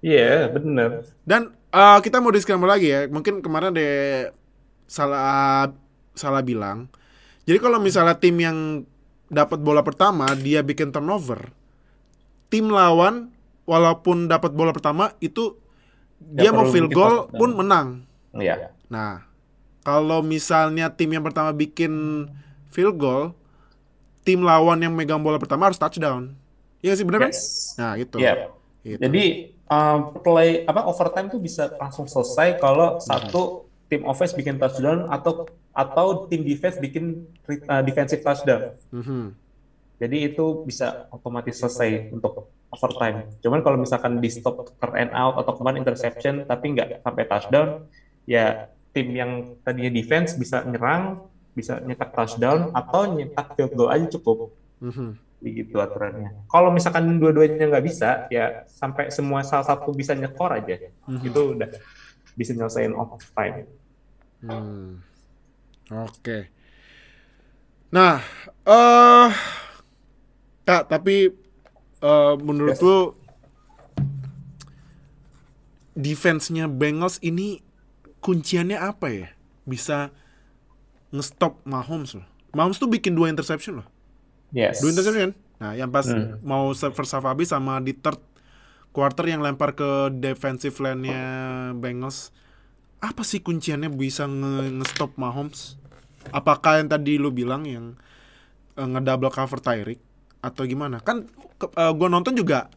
Iya, 0.00 0.48
bener. 0.52 1.04
Dan 1.24 1.52
eh, 1.72 1.98
kita 2.00 2.20
mau 2.20 2.32
disclaimer 2.32 2.68
lagi 2.68 2.88
ya. 2.88 3.06
Mungkin 3.08 3.44
kemarin 3.44 3.72
ada 3.76 3.88
salah 4.88 5.70
salah 6.16 6.42
bilang. 6.42 6.88
Jadi 7.44 7.58
kalau 7.60 7.78
misalnya 7.80 8.16
tim 8.16 8.36
yang 8.40 8.84
dapat 9.30 9.62
bola 9.62 9.86
pertama 9.86 10.32
dia 10.34 10.64
bikin 10.64 10.90
turnover, 10.90 11.52
tim 12.50 12.68
lawan 12.72 13.30
walaupun 13.68 14.26
dapat 14.26 14.50
bola 14.50 14.74
pertama 14.74 15.14
itu 15.22 15.54
Nggak 16.20 16.42
dia 16.42 16.50
mau 16.52 16.66
field 16.68 16.90
goal 16.92 17.30
pun 17.32 17.56
menang. 17.56 18.04
Iya. 18.36 18.74
Nah, 18.90 19.29
kalau 19.80 20.20
misalnya 20.20 20.92
tim 20.92 21.10
yang 21.12 21.24
pertama 21.24 21.50
bikin 21.56 22.26
field 22.68 23.00
goal, 23.00 23.32
tim 24.22 24.44
lawan 24.44 24.80
yang 24.80 24.92
megang 24.92 25.20
bola 25.20 25.40
pertama 25.40 25.68
harus 25.68 25.80
touchdown. 25.80 26.36
Iya 26.80 26.96
sih 26.96 27.04
bener 27.04 27.28
kan? 27.28 27.32
Yes. 27.32 27.76
Nah, 27.76 27.96
gitu. 27.96 28.16
Iya. 28.20 28.52
Gitu. 28.80 29.00
Jadi 29.00 29.24
um, 29.68 29.98
play 30.24 30.64
apa 30.64 30.88
overtime 30.88 31.28
tuh 31.28 31.40
bisa 31.40 31.68
langsung 31.76 32.08
selesai 32.08 32.56
kalau 32.56 32.96
satu 33.00 33.68
tim 33.92 34.06
offense 34.06 34.32
bikin 34.32 34.56
touchdown 34.56 35.10
atau 35.10 35.44
atau 35.74 36.26
tim 36.30 36.42
defense 36.46 36.80
bikin 36.80 37.28
uh, 37.68 37.82
defensive 37.84 38.24
touchdown. 38.24 38.72
Mhm. 38.92 39.36
Jadi 40.00 40.16
itu 40.32 40.64
bisa 40.64 41.12
otomatis 41.12 41.60
selesai 41.60 42.08
untuk 42.08 42.48
overtime. 42.72 43.28
Cuman 43.44 43.60
kalau 43.60 43.76
misalkan 43.76 44.16
di 44.16 44.32
stop 44.32 44.72
turn 44.80 44.96
and 44.96 45.12
out 45.12 45.36
atau 45.36 45.60
kemarin 45.60 45.84
interception 45.84 46.48
tapi 46.48 46.72
nggak 46.72 47.04
sampai 47.04 47.24
touchdown, 47.28 47.68
ya 48.24 48.72
tim 48.90 49.08
yang 49.14 49.30
tadinya 49.62 49.90
defense 49.90 50.34
bisa 50.34 50.66
nyerang, 50.66 51.24
bisa 51.54 51.78
nyetak 51.82 52.10
touchdown 52.14 52.74
atau 52.74 53.14
nyetak 53.14 53.54
field 53.54 53.72
goal 53.74 53.90
aja 53.90 54.06
cukup. 54.10 54.50
Mhm. 54.82 55.18
Begitu 55.40 55.76
aturannya. 55.80 56.44
Kalau 56.52 56.68
misalkan 56.68 57.16
dua-duanya 57.16 57.64
nggak 57.64 57.86
bisa, 57.86 58.28
ya 58.28 58.68
sampai 58.68 59.08
semua 59.08 59.40
salah 59.40 59.64
satu 59.64 59.88
bisa 59.96 60.12
nyekor 60.12 60.52
aja, 60.52 60.92
itu 61.24 61.40
udah 61.56 61.70
bisa 62.36 62.52
nyelesain 62.52 62.92
overtime. 62.92 63.64
Hmm. 64.44 65.00
Oke. 65.90 66.52
Nah, 67.88 68.20
eh 68.68 69.28
Kak, 70.62 70.92
tapi 70.92 71.32
eh 72.00 72.34
menurut 72.38 72.76
Yes. 72.76 72.84
lu 72.84 72.98
defense-nya 75.96 76.68
Bengals 76.70 77.18
ini 77.20 77.60
kunciannya 78.20 78.76
apa 78.76 79.06
ya? 79.08 79.28
Bisa 79.64 80.12
nge-stop 81.10 81.60
Mahomes 81.64 82.14
loh. 82.14 82.26
Mahomes 82.52 82.76
tuh 82.76 82.86
bikin 82.86 83.12
dua 83.12 83.28
interception 83.28 83.82
loh. 83.82 83.88
Yes. 84.50 84.78
Dua 84.80 84.90
interception 84.90 85.22
kan? 85.22 85.34
Nah, 85.60 85.72
yang 85.74 85.88
pas 85.88 86.04
Hmm. 86.04 86.40
mau 86.40 86.72
se- 86.72 86.90
first 86.90 87.12
half 87.12 87.24
habis 87.24 87.48
sama 87.48 87.78
di 87.78 87.92
third 87.92 88.18
quarter 88.90 89.22
yang 89.24 89.38
lempar 89.38 89.72
ke 89.72 89.86
defensive 90.12 90.74
line-nya 90.76 91.20
Bengals. 91.74 92.32
Apa 92.98 93.22
sih 93.22 93.38
kunciannya 93.38 93.88
bisa 93.88 94.24
nge- 94.24 94.72
nge-stop 94.76 95.14
Mahomes? 95.14 95.76
Apakah 96.30 96.78
yang 96.78 96.88
tadi 96.88 97.16
lu 97.16 97.30
bilang 97.30 97.64
yang 97.64 97.96
eh, 98.72 98.86
nge-double 98.86 99.28
cover 99.28 99.58
Tyreek 99.58 100.00
atau 100.40 100.62
gimana? 100.64 101.00
Kan 101.00 101.26
ke- 101.56 101.72
eh, 101.72 101.92
gua 101.92 102.08
nonton 102.08 102.32
juga 102.32 102.70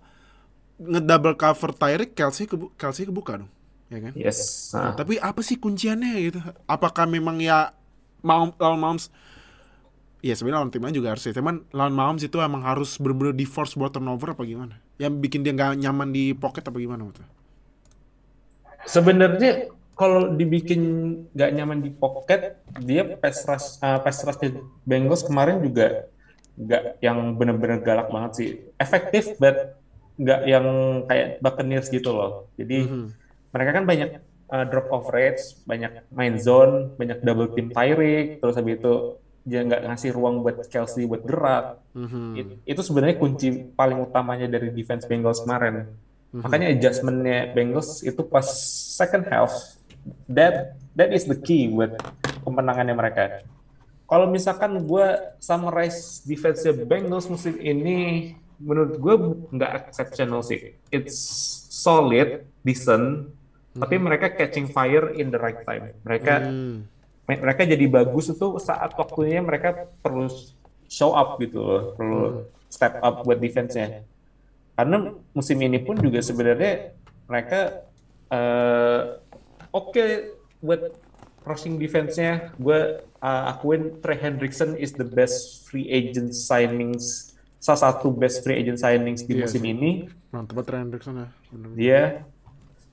nge-double 0.75 1.35
cover 1.35 1.71
Tyreek 1.71 2.11
Kelsey 2.13 2.43
kebu 2.43 2.73
Kelsey 2.75 3.05
kebuka 3.05 3.37
dong, 3.37 3.51
ya 3.93 4.01
kan? 4.09 4.13
Yes. 4.17 4.73
Nah, 4.73 4.91
Nah, 4.91 4.93
tapi 4.97 5.13
apa 5.21 5.41
sih 5.45 5.57
kunciannya 5.61 6.11
gitu? 6.25 6.39
Apakah 6.65 7.05
memang 7.05 7.37
ya 7.39 7.71
mau 8.25 8.49
lawan 8.57 8.79
Mahomes? 8.81 9.13
Ya 10.23 10.33
sebenarnya 10.39 10.63
lawan 10.63 10.71
tim 10.71 10.83
lain 10.83 10.95
juga 10.95 11.11
harus 11.11 11.23
ya. 11.27 11.33
Cuman 11.35 11.67
lawan 11.75 11.93
Mahomes 11.93 12.23
itu 12.23 12.37
emang 12.39 12.63
harus 12.63 12.95
bener-bener 12.95 13.35
di 13.35 13.43
force 13.43 13.75
buat 13.75 13.91
turnover 13.91 14.33
apa 14.33 14.43
gimana? 14.47 14.79
Yang 14.95 15.13
bikin 15.19 15.39
dia 15.43 15.51
nggak 15.51 15.83
nyaman 15.83 16.09
di 16.15 16.31
pocket 16.31 16.63
apa 16.63 16.77
gimana 16.79 17.03
gitu? 17.11 17.23
sebenarnya 18.83 19.71
kalau 19.93 20.33
dibikin 20.33 20.81
nggak 21.31 21.51
nyaman 21.53 21.79
di 21.85 21.91
pocket, 21.93 22.57
dia 22.81 23.05
pass 23.21 23.45
rush, 23.45 23.67
uh, 23.79 23.99
pass 24.01 24.25
rush 24.25 24.41
Bengals 24.83 25.21
kemarin 25.21 25.61
juga 25.61 26.09
nggak 26.57 26.83
yang 27.01 27.17
bener-bener 27.37 27.79
galak 27.81 28.09
banget 28.09 28.31
sih. 28.35 28.49
Efektif, 28.81 29.37
but 29.37 29.77
nggak 30.17 30.39
yang 30.49 30.65
kayak 31.09 31.27
Buccaneers 31.41 31.87
gitu 31.89 32.09
loh. 32.13 32.31
Jadi 32.57 32.89
Mhm. 32.89 33.05
Mereka 33.53 33.69
kan 33.71 33.85
banyak 33.85 34.09
uh, 34.49 34.65
drop 34.65 34.89
coverage, 34.89 35.61
banyak 35.63 36.09
main 36.09 36.35
zone, 36.41 36.97
banyak 36.97 37.21
double 37.21 37.53
team 37.53 37.69
Tyreek, 37.69 38.41
terus 38.41 38.57
habis 38.57 38.81
itu 38.81 38.93
dia 39.43 39.59
nggak 39.59 39.91
ngasih 39.91 40.09
ruang 40.15 40.39
buat 40.41 40.65
Kelsey 40.67 41.03
buat 41.05 41.21
gerak. 41.21 41.79
Mhm. 41.93 42.25
It- 42.33 42.57
itu 42.65 42.81
sebenarnya 42.81 43.15
kunci 43.19 43.47
paling 43.75 43.99
utamanya 44.01 44.47
dari 44.47 44.71
defense 44.71 45.05
Bengals 45.05 45.43
kemarin. 45.43 45.93
Makanya 46.33 46.73
adjustmentnya 46.73 47.53
Bengals 47.53 48.01
itu 48.01 48.25
pas 48.25 48.47
second 48.97 49.29
half, 49.29 49.53
that 50.25 50.73
that 50.97 51.13
is 51.13 51.29
the 51.29 51.37
key 51.37 51.69
buat 51.69 51.93
kemenangannya 52.41 52.97
mereka. 52.97 53.45
Kalau 54.09 54.25
misalkan 54.25 54.81
gue 54.81 55.07
summarize 55.37 56.25
defense 56.25 56.65
Bengals 56.89 57.29
musim 57.29 57.53
ini, 57.61 58.33
menurut 58.57 58.97
gue 58.97 59.15
nggak 59.53 59.71
exceptional 59.93 60.41
sih. 60.41 60.73
It's 60.89 61.13
solid, 61.69 62.49
decent, 62.63 63.29
tapi 63.73 63.95
mereka 63.97 64.29
catching 64.29 64.69
fire 64.69 65.11
in 65.11 65.29
the 65.29 65.37
right 65.37 65.61
time. 65.63 65.93
Mereka 66.01 66.33
Hmm. 66.39 66.85
me- 67.25 67.41
mereka 67.41 67.61
jadi 67.63 67.85
bagus 67.87 68.29
itu 68.29 68.47
saat 68.57 68.93
waktunya 68.93 69.39
mereka 69.39 69.89
perlu 69.99 70.29
show 70.85 71.11
up 71.11 71.37
gitu 71.37 71.57
loh, 71.57 71.81
perlu 71.93 72.21
step 72.69 73.01
up 73.01 73.21
buat 73.21 73.37
defense-nya. 73.37 74.05
Karena 74.73 74.97
musim 75.31 75.57
ini 75.57 75.77
pun 75.77 75.97
juga 75.97 76.19
sebenarnya 76.19 76.93
mereka 77.25 77.85
eh, 78.29 79.01
oke 79.69 80.05
buat 80.59 80.81
rushing 81.43 81.77
defense-nya. 81.77 82.53
Gue 82.57 82.97
uh, 83.19 83.51
akuin 83.51 83.99
Trey 83.99 84.17
Hendrickson 84.17 84.73
is 84.73 84.91
the 84.91 85.05
best 85.05 85.65
free 85.65 85.85
agent 85.87 86.31
signings, 86.31 87.31
salah 87.57 87.91
satu 87.91 88.09
best 88.09 88.41
free 88.41 88.57
agent 88.57 88.77
signings 88.77 89.21
di 89.21 89.37
Iya 89.37 89.45
musim 89.45 89.61
sih. 89.61 89.71
ini. 89.71 89.91
Banget 90.29 90.65
Ryan 90.65 90.81
Hendrickson 90.87 91.13
ya. 91.15 91.27
Bener. 91.47 91.69
Dia 91.77 91.99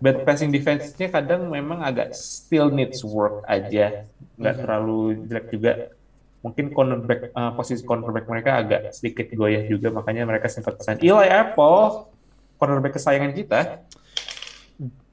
but 0.01 0.25
passing 0.25 0.49
defense-nya 0.49 1.13
kadang 1.13 1.53
memang 1.53 1.85
agak 1.85 2.17
still 2.17 2.73
needs 2.73 3.05
work 3.05 3.45
aja, 3.45 4.09
nggak 4.41 4.57
terlalu 4.65 5.29
jelek 5.29 5.47
juga. 5.53 5.73
Mungkin 6.41 6.73
cornerback 6.73 7.37
uh, 7.37 7.53
posisi 7.53 7.85
cornerback 7.85 8.25
mereka 8.25 8.65
agak 8.65 8.97
sedikit 8.97 9.29
goyah 9.37 9.61
juga, 9.69 9.93
makanya 9.93 10.25
mereka 10.25 10.49
sempat 10.49 10.81
sign 10.81 10.97
Eli 11.05 11.29
Apple, 11.29 12.09
cornerback 12.57 12.97
kesayangan 12.97 13.33
kita. 13.37 13.61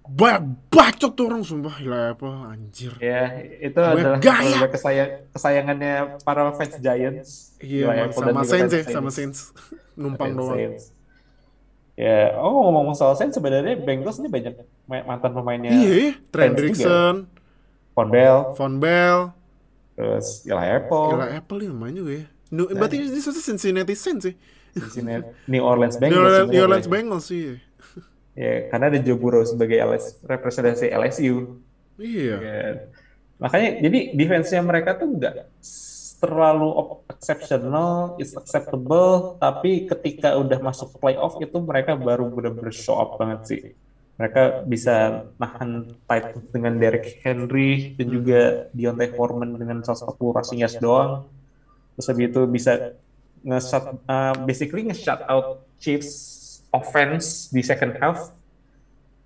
Ba 0.07 0.39
bacot 0.71 1.11
tuh 1.19 1.27
orang 1.27 1.43
sumpah 1.43 1.83
gila 1.83 2.15
apa 2.15 2.55
anjir. 2.55 2.95
Ya, 3.03 3.43
itu 3.43 3.75
Banyak 3.75 3.99
adalah 3.99 4.19
gaya. 4.23 4.39
cornerback 4.39 4.71
kesayang, 4.71 5.09
kesayangannya 5.35 5.93
para 6.23 6.47
fans 6.55 6.75
Giants. 6.79 7.29
Iya, 7.59 7.91
Eli 7.91 7.99
Apple 8.07 8.23
dan 8.23 8.31
sama 8.31 8.43
Saints 8.47 8.71
ya, 8.71 8.83
sama 8.87 9.11
Saints. 9.11 9.39
Numpang 9.99 10.31
doang. 10.31 10.55
Saints. 10.55 10.95
Ya, 11.99 12.39
oh 12.39 12.71
ngomong 12.71 12.95
soal 12.95 13.19
Saints 13.19 13.35
sebenarnya 13.35 13.75
Bengals 13.83 14.23
ini 14.23 14.31
banyak 14.31 14.55
mantan 14.87 15.31
pemainnya 15.35 15.71
Iya, 15.71 15.91
iya. 15.93 16.11
Hendrickson, 16.31 17.27
Von 17.91 18.07
Bell, 18.07 18.55
Von 18.55 18.73
Bell, 18.79 19.35
terus 19.99 20.47
Eli 20.47 20.67
Apple, 20.79 21.19
Eli 21.19 21.29
Apple 21.35 21.59
yang 21.67 21.75
main 21.75 21.93
juga 21.93 22.23
ya. 22.23 22.25
No, 22.47 22.63
berarti 22.71 23.03
ini 23.03 23.11
sesuatu 23.11 23.43
Cincinnati 23.43 23.91
Saints 23.91 24.23
sih. 24.31 24.35
Cincinnati, 24.71 25.27
New 25.51 25.59
Orleans 25.59 25.99
New 25.99 26.07
Bengals. 26.07 26.15
Orleans, 26.15 26.35
sebenarnya. 26.39 26.53
New 26.55 26.63
Orleans 26.63 26.87
Bengals 26.87 27.25
sih. 27.27 27.43
Ya, 28.37 28.69
karena 28.69 28.93
ada 28.93 28.99
Joe 29.01 29.17
Burrow 29.17 29.43
sebagai 29.43 29.81
LS, 29.81 30.21
representasi 30.23 30.93
LSU. 30.93 31.57
Iya. 31.97 32.35
Ya. 32.37 32.61
Makanya 33.41 33.81
jadi 33.81 33.99
defense-nya 34.13 34.61
mereka 34.61 34.93
tuh 34.95 35.09
nggak 35.17 35.33
terlalu 36.17 37.01
exceptional, 37.09 38.17
is 38.17 38.33
acceptable, 38.33 39.37
tapi 39.37 39.85
ketika 39.85 40.33
udah 40.37 40.57
masuk 40.61 40.97
playoff 40.97 41.37
itu 41.37 41.57
mereka 41.61 41.93
baru 41.93 42.29
benar-benar 42.29 42.73
show 42.73 42.97
up 42.97 43.17
banget 43.17 43.41
sih. 43.45 43.61
Mereka 44.17 44.65
bisa 44.65 45.29
nahan 45.37 45.93
tight 46.09 46.33
dengan 46.49 46.73
Derrick 46.81 47.21
Henry 47.21 47.93
dan 47.93 48.09
juga 48.09 48.65
Deontay 48.73 49.13
Foreman 49.13 49.53
dengan 49.53 49.85
salah 49.85 50.09
satu 50.09 50.33
rushing 50.33 50.65
yards 50.65 50.81
doang. 50.81 51.29
Terus 51.93 52.05
habis 52.09 52.25
itu 52.33 52.41
bisa 52.49 52.97
nge-shut, 53.45 53.85
uh, 54.09 54.33
basically 54.41 54.89
nge-shut 54.89 55.21
out 55.29 55.61
Chiefs 55.77 56.09
offense 56.73 57.53
di 57.53 57.61
second 57.61 57.93
half. 58.01 58.33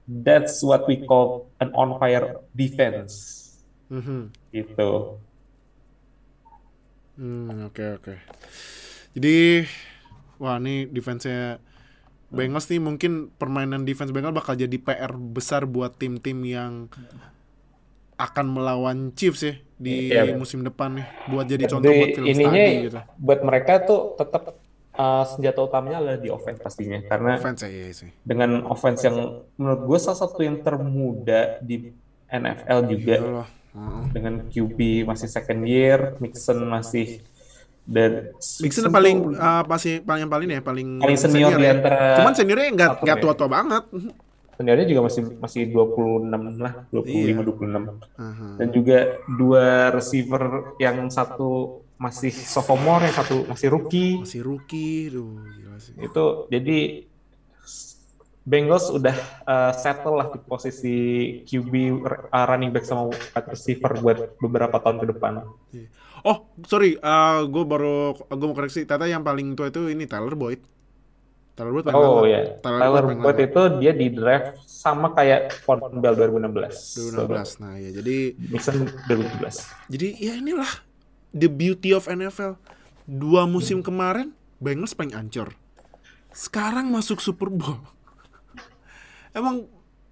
That's 0.03 0.59
what 0.59 0.83
we 0.91 0.99
call 1.07 1.47
an 1.63 1.71
on 1.71 1.95
fire 1.95 2.43
defense 2.51 3.39
Mhm. 3.87 4.27
gitu. 4.51 5.15
Hmm, 7.15 7.71
oke 7.71 7.83
oke. 7.95 8.15
Jadi 9.15 9.63
wah 10.35 10.59
ini 10.59 10.87
defense-nya 10.87 11.59
Bengals 12.31 12.65
nih 12.65 12.79
mungkin 12.79 13.11
permainan 13.29 13.83
defense 13.83 14.09
Bengals 14.09 14.31
bakal 14.33 14.55
jadi 14.55 14.71
PR 14.73 15.11
besar 15.13 15.63
buat 15.63 15.93
tim-tim 15.93 16.39
yang 16.41 16.87
akan 18.15 18.45
melawan 18.47 18.97
Chiefs 19.11 19.41
ya 19.41 19.53
di 19.75 20.07
Iya. 20.07 20.37
musim 20.37 20.61
depan 20.61 20.93
nih 20.93 21.07
buat 21.27 21.45
jadi 21.45 21.65
contoh 21.65 21.89
Jadi 21.89 21.99
buat 21.99 22.09
film 22.13 22.27
ininya 22.27 22.53
study 22.61 22.83
gitu. 22.85 22.99
buat 23.17 23.39
mereka 23.41 23.73
tuh 23.81 23.99
tetap 24.13 24.43
uh, 24.93 25.23
senjata 25.25 25.59
utamanya 25.59 25.97
adalah 25.99 26.17
di 26.17 26.29
offense 26.29 26.61
pastinya 26.61 27.01
karena 27.01 27.35
Offense 27.35 27.65
ya, 27.65 27.69
iya 27.71 27.89
sih. 27.89 28.09
dengan 28.21 28.61
offense 28.63 29.01
yang 29.01 29.17
menurut 29.57 29.81
gue 29.83 29.97
salah 29.97 30.19
satu 30.21 30.39
yang 30.39 30.61
termuda 30.61 31.57
di 31.59 31.89
NFL 32.27 32.79
juga 32.87 33.15
loh. 33.19 33.47
Heeh. 33.71 34.03
dengan 34.11 34.33
QB 34.45 34.77
masih 35.03 35.27
second 35.27 35.63
year, 35.63 36.19
Mixon 36.19 36.59
masih 36.61 37.23
dan 37.91 38.31
Mixon 38.63 38.87
paling 38.87 39.35
uh, 39.35 39.63
pasti 39.67 39.99
paling 39.99 40.23
yang 40.23 40.31
paling 40.31 40.47
ya 40.47 40.61
paling 40.63 40.87
paling 40.97 41.17
senior 41.19 41.51
di 41.53 41.65
ya. 41.67 41.75
antara 41.75 42.15
Cuman 42.15 42.33
seniornya 42.33 42.67
nggak 42.71 42.91
nggak 43.03 43.17
ya. 43.17 43.21
tua-tua 43.21 43.49
banget. 43.51 43.83
seniornya 44.55 44.85
juga 44.85 45.01
masih 45.09 45.21
masih 45.41 45.61
26 45.73 46.31
lah, 46.55 46.73
25 46.93 47.01
Iya. 47.09 47.33
26. 47.41 47.97
Aha. 48.15 48.47
Dan 48.61 48.67
juga 48.69 48.97
dua 49.27 49.65
receiver 49.89 50.43
yang 50.77 51.09
satu 51.09 51.49
masih 51.97 52.29
sophomore, 52.29 53.09
yang 53.09 53.17
satu 53.17 53.35
masih 53.45 53.67
rookie. 53.67 54.21
Masih 54.21 54.41
rookie, 54.41 55.09
duh 55.09 55.41
gila 55.49 55.77
sih. 55.77 55.93
Itu 55.97 56.45
jadi 56.47 57.09
Bengals 58.41 58.89
udah 58.89 59.13
uh, 59.45 59.69
settle 59.71 60.17
lah 60.17 60.27
di 60.29 60.41
posisi 60.41 60.97
QB 61.45 61.73
uh, 62.25 62.45
running 62.49 62.73
back 62.73 62.85
sama 62.85 63.05
wide 63.09 63.47
receiver 63.47 63.93
buat 63.97 64.17
beberapa 64.37 64.77
tahun 64.77 64.97
ke 64.97 65.05
depan. 65.13 65.45
Oh, 66.21 66.37
sorry, 66.63 66.95
gue 67.43 67.63
baru 67.63 68.13
gue 68.13 68.45
mau 68.45 68.53
koreksi. 68.53 68.83
Tata 68.83 69.05
yang 69.05 69.21
paling 69.21 69.53
tua 69.53 69.67
itu 69.67 69.87
ini 69.87 70.05
Tyler 70.05 70.33
Boyd. 70.33 70.61
Tyler 71.51 71.71
Boyd 71.71 71.89
Oh 71.89 72.21
lama. 72.21 72.29
ya, 72.29 72.41
Tyler 72.57 73.03
paling 73.03 73.19
Boyd 73.19 73.35
lama. 73.35 73.47
itu 73.47 73.61
dia 73.79 73.91
di 73.91 74.07
draft 74.07 74.61
sama 74.63 75.11
kayak 75.11 75.61
Von 75.61 75.81
Bell 75.97 76.13
2016. 76.13 77.17
2016. 77.17 77.57
Nah, 77.59 77.73
ya 77.75 77.89
jadi 77.91 78.17
Mixon 78.39 78.77
2017. 79.05 79.89
jadi 79.89 80.07
ya 80.15 80.33
inilah 80.35 80.71
the 81.31 81.45
beauty 81.45 81.89
of 81.89 82.05
NFL. 82.05 82.55
Dua 83.03 83.43
musim 83.43 83.81
kemarin 83.81 84.31
Bengals 84.57 84.93
paling 84.93 85.11
ancur. 85.11 85.57
Sekarang 86.31 86.87
masuk 86.87 87.17
Super 87.17 87.49
Bowl. 87.49 87.81
Emang 89.37 89.67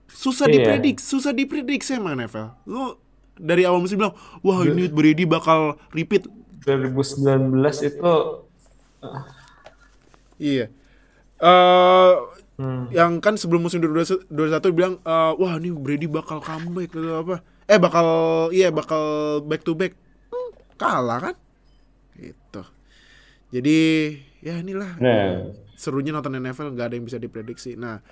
susah 0.09 0.47
Iya. 0.47 0.57
diprediksi, 0.57 1.05
susah 1.05 1.31
diprediksi 1.31 1.93
emang 1.93 2.17
NFL. 2.17 2.55
Lu 2.65 2.97
dari 3.39 3.63
awal 3.63 3.79
musim 3.79 3.97
bilang, 3.97 4.13
wah 4.43 4.61
ini 4.67 4.91
Brady 4.91 5.23
bakal 5.23 5.79
repeat. 5.95 6.27
2019 6.67 7.55
itu 7.87 8.13
Iya. 10.39 10.65
Eh 11.39 12.13
hmm, 12.59 12.91
yang 12.91 13.19
kan 13.23 13.35
sebelum 13.39 13.63
musim 13.63 13.79
2021 13.83 14.31
bilang 14.75 14.93
eh, 15.03 15.31
wah 15.35 15.53
ini 15.59 15.71
Brady 15.71 16.07
bakal 16.07 16.43
comeback 16.43 16.91
atau 16.95 17.15
apa. 17.23 17.35
Eh 17.69 17.79
bakal 17.79 18.07
iya 18.55 18.71
bakal 18.71 19.03
back 19.43 19.63
to 19.63 19.75
back. 19.75 19.95
Hmm, 20.31 20.49
kalah 20.79 21.19
kan? 21.31 21.35
Gitu. 22.15 22.61
Jadi 23.55 23.79
ya 24.43 24.59
inilah. 24.59 24.99
Nah. 24.99 25.55
serunya 25.79 26.11
nonton 26.11 26.35
NFL 26.35 26.75
nggak 26.75 26.87
ada 26.91 26.95
yang 26.99 27.07
bisa 27.07 27.15
diprediksi. 27.15 27.79
Nah 27.79 28.03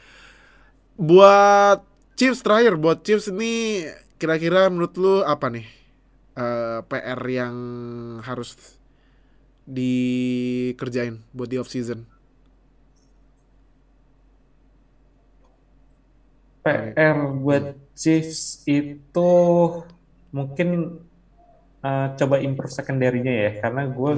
buat 0.95 1.83
Chiefs 2.15 2.39
terakhir 2.39 2.79
buat 2.79 3.03
Chiefs 3.03 3.27
ini 3.27 3.83
kira-kira 4.17 4.69
menurut 4.69 4.93
lu 4.97 5.13
apa 5.21 5.47
nih 5.53 5.67
eh, 6.37 6.79
PR 6.85 7.21
yang 7.29 7.55
harus 8.25 8.77
dikerjain 9.67 11.21
buat 11.35 11.49
di 11.49 11.57
off 11.61 11.69
season 11.69 12.07
PR 16.67 17.15
buat 17.39 17.79
Chiefs 17.95 18.67
itu 18.67 19.31
mungkin 20.35 20.99
uh, 21.81 22.07
coba 22.19 22.35
improve 22.43 22.73
secondary-nya 22.73 23.33
ya 23.47 23.51
karena 23.63 23.87
gue 23.87 24.11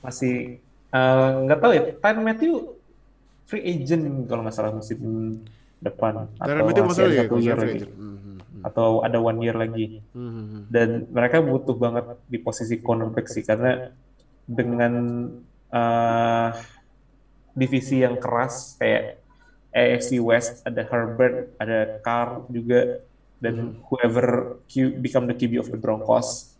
masih 0.00 0.62
uh, 0.94 1.42
nggak 1.44 1.58
tahu 1.58 1.72
ya 1.74 1.82
Tyrann 1.98 2.22
Matthew 2.22 2.54
free 3.46 3.64
agent 3.66 4.06
kalau 4.30 4.46
nggak 4.46 4.54
salah 4.54 4.72
musim 4.74 4.98
depan 5.82 6.30
Tyrann 6.38 6.62
atau 6.62 6.66
Matthew 6.70 6.84
masih 6.86 7.04
ya 7.10 7.22
satu 7.26 7.34
kalau 7.34 7.42
year 7.42 7.58
free 7.58 7.74
agent. 7.74 7.92
Hmm, 7.92 8.06
hmm, 8.06 8.20
hmm. 8.22 8.35
Atau 8.66 9.06
ada 9.06 9.22
one 9.22 9.38
year 9.46 9.54
lagi 9.54 10.02
Hmm, 10.10 10.26
hmm, 10.26 10.46
hmm. 10.50 10.62
dan 10.74 10.88
mereka 11.14 11.38
butuh 11.38 11.78
banget 11.78 12.18
di 12.26 12.38
posisi 12.42 12.82
cornerback 12.82 13.30
sih 13.30 13.46
karena 13.46 13.94
dengan 14.42 14.94
uh, 15.70 16.50
divisi 17.54 18.02
yang 18.02 18.18
keras 18.18 18.74
kayak 18.82 19.22
AFC 19.70 20.18
West 20.18 20.66
ada 20.66 20.82
Herbert, 20.82 21.54
ada 21.62 22.00
Carr 22.02 22.42
juga 22.50 23.06
dan 23.38 23.76
whoever 23.86 24.58
Q, 24.66 24.96
become 24.98 25.28
the 25.28 25.36
QB 25.36 25.60
of 25.62 25.68
the 25.68 25.78
Broncos 25.78 26.56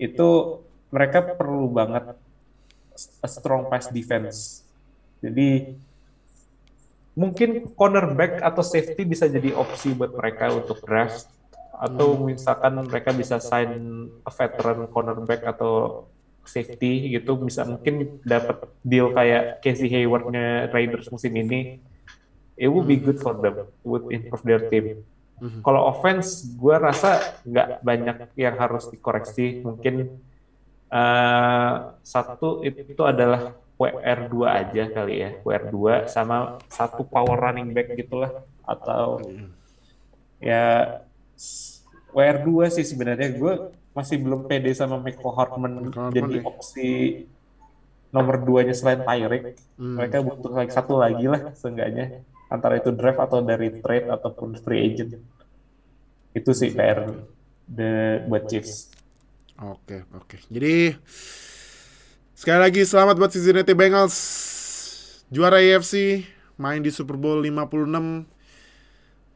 itu 0.00 0.62
mereka 0.88 1.36
perlu 1.36 1.68
banget 1.68 2.16
a 3.20 3.28
strong 3.28 3.68
pass 3.68 3.92
defense. 3.92 4.64
Jadi 5.20 5.76
mungkin 7.18 7.70
cornerback 7.74 8.40
atau 8.40 8.62
safety 8.62 9.02
bisa 9.02 9.26
jadi 9.26 9.54
opsi 9.54 9.94
buat 9.94 10.14
mereka 10.14 10.54
untuk 10.54 10.80
draft. 10.84 11.26
Atau 11.80 12.28
misalkan 12.28 12.76
mereka 12.84 13.10
bisa 13.16 13.40
sign 13.40 14.08
a 14.22 14.32
veteran 14.32 14.84
cornerback 14.92 15.42
atau 15.48 16.04
safety 16.44 17.14
gitu 17.14 17.36
bisa 17.36 17.64
mungkin 17.68 18.20
dapat 18.24 18.68
deal 18.80 19.12
kayak 19.12 19.60
Casey 19.62 19.88
Hayward-nya 19.92 20.72
Raiders 20.72 21.12
musim 21.12 21.36
ini 21.36 21.78
it 22.56 22.68
would 22.68 22.88
be 22.88 22.96
good 22.96 23.20
for 23.20 23.36
them 23.38 23.68
it 23.70 23.86
would 23.86 24.08
improve 24.10 24.44
their 24.44 24.62
team. 24.72 25.04
Mhm. 25.40 25.64
kalau 25.64 25.88
offense 25.88 26.52
gue 26.52 26.76
rasa 26.76 27.40
nggak 27.48 27.80
banyak 27.80 28.16
yang 28.36 28.60
harus 28.60 28.92
dikoreksi. 28.92 29.64
Mungkin 29.64 30.20
eh, 30.92 31.74
satu 32.04 32.60
itu 32.60 33.02
adalah 33.08 33.56
WR2 33.80 34.34
aja 34.44 34.84
kali 34.86 35.14
ya. 35.16 35.30
WR2 35.40 35.76
sama 36.06 36.60
satu 36.68 37.00
power 37.02 37.40
running 37.40 37.72
back 37.72 37.96
gitulah. 37.96 38.44
Atau 38.62 39.24
ya 40.36 41.00
s- 41.32 41.80
WR2 42.12 42.48
sih 42.68 42.84
sebenarnya. 42.84 43.32
Gue 43.32 43.52
masih 43.90 44.20
belum 44.20 44.44
pede 44.44 44.70
sama 44.70 45.00
Michael 45.00 45.32
Hartman 45.32 45.74
Michael 45.88 46.12
jadi 46.12 46.36
ya. 46.36 46.42
opsi 46.44 46.88
nomor 48.10 48.36
duanya 48.38 48.74
selain 48.74 49.00
Tyreek. 49.00 49.56
Hmm. 49.74 49.96
mereka 49.96 50.20
butuh 50.20 50.52
lagi 50.52 50.70
satu 50.70 50.94
lagi 50.94 51.24
lah 51.24 51.56
seenggaknya. 51.56 52.20
Antara 52.46 52.76
itu 52.76 52.90
draft 52.90 53.22
atau 53.22 53.40
dari 53.40 53.80
trade 53.80 54.10
ataupun 54.10 54.58
free 54.58 54.82
agent. 54.84 55.16
Itu 56.30 56.52
sih 56.52 56.68
PR 56.68 57.16
the 57.64 58.22
buat 58.26 58.44
Chiefs. 58.44 58.90
Oke, 59.56 60.02
oke. 60.12 60.36
Jadi 60.48 60.94
sekali 62.40 62.56
lagi 62.56 62.88
selamat 62.88 63.20
buat 63.20 63.28
Cincinnati 63.36 63.76
Bengals 63.76 64.16
juara 65.28 65.60
AFC 65.60 66.24
main 66.56 66.80
di 66.80 66.88
Super 66.88 67.20
Bowl 67.20 67.44
56. 67.44 67.68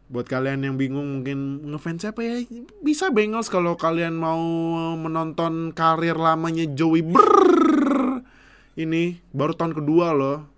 Buat 0.09 0.25
kalian 0.25 0.65
yang 0.65 0.81
bingung 0.81 1.21
mungkin 1.21 1.69
ngefans 1.69 2.01
siapa 2.01 2.25
ya? 2.25 2.41
Bisa 2.81 3.13
Bengals 3.13 3.53
kalau 3.53 3.77
kalian 3.77 4.17
mau 4.17 4.41
menonton 4.97 5.77
karir 5.77 6.17
lamanya 6.17 6.65
Joey 6.73 7.05
Brrrr. 7.05 8.25
Ini 8.73 9.21
baru 9.37 9.53
tahun 9.53 9.77
kedua 9.77 10.17
loh. 10.17 10.49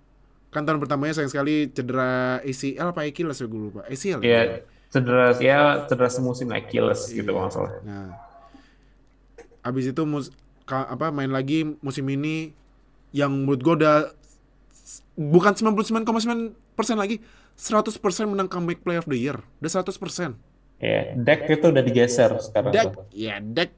Kan 0.54 0.70
tahun 0.70 0.78
pertamanya 0.78 1.18
sayang 1.18 1.35
sekali 1.35 1.74
cedera 1.74 2.38
ACL 2.46 2.94
apa 2.94 3.11
Achilles 3.11 3.42
ya 3.42 3.46
gue 3.50 3.59
lupa. 3.59 3.82
ACL 3.90 4.22
ya 4.22 4.62
cedera 4.94 5.35
ya 5.42 5.82
cedera 5.90 6.06
semusim 6.14 6.54
Achilles 6.54 7.11
gitu 7.11 7.26
kalau 7.26 7.50
salah 7.50 7.74
Nah, 7.82 8.14
abis 9.66 9.90
itu 9.90 10.02
mus 10.06 10.30
ka- 10.66 10.90
apa 10.90 11.14
main 11.14 11.31
lagi 11.31 11.79
musim 11.81 12.05
ini 12.11 12.52
yang 13.14 13.33
menurut 13.33 13.61
gue 13.62 13.74
udah 13.81 13.96
bukan 15.16 15.52
99,9% 15.57 16.52
lagi 17.00 17.22
100% 17.57 17.96
menang 18.29 18.52
comeback 18.52 18.85
player 18.85 19.00
of 19.00 19.09
the 19.09 19.16
year. 19.16 19.40
Udah 19.62 19.70
100%. 19.81 20.37
ya 20.76 21.16
Dak 21.16 21.48
itu 21.48 21.72
udah 21.72 21.81
digeser 21.81 22.37
sekarang 22.37 22.68
Dak, 22.68 22.85
tuh 22.92 23.09
ya 23.16 23.40
Dak 23.40 23.72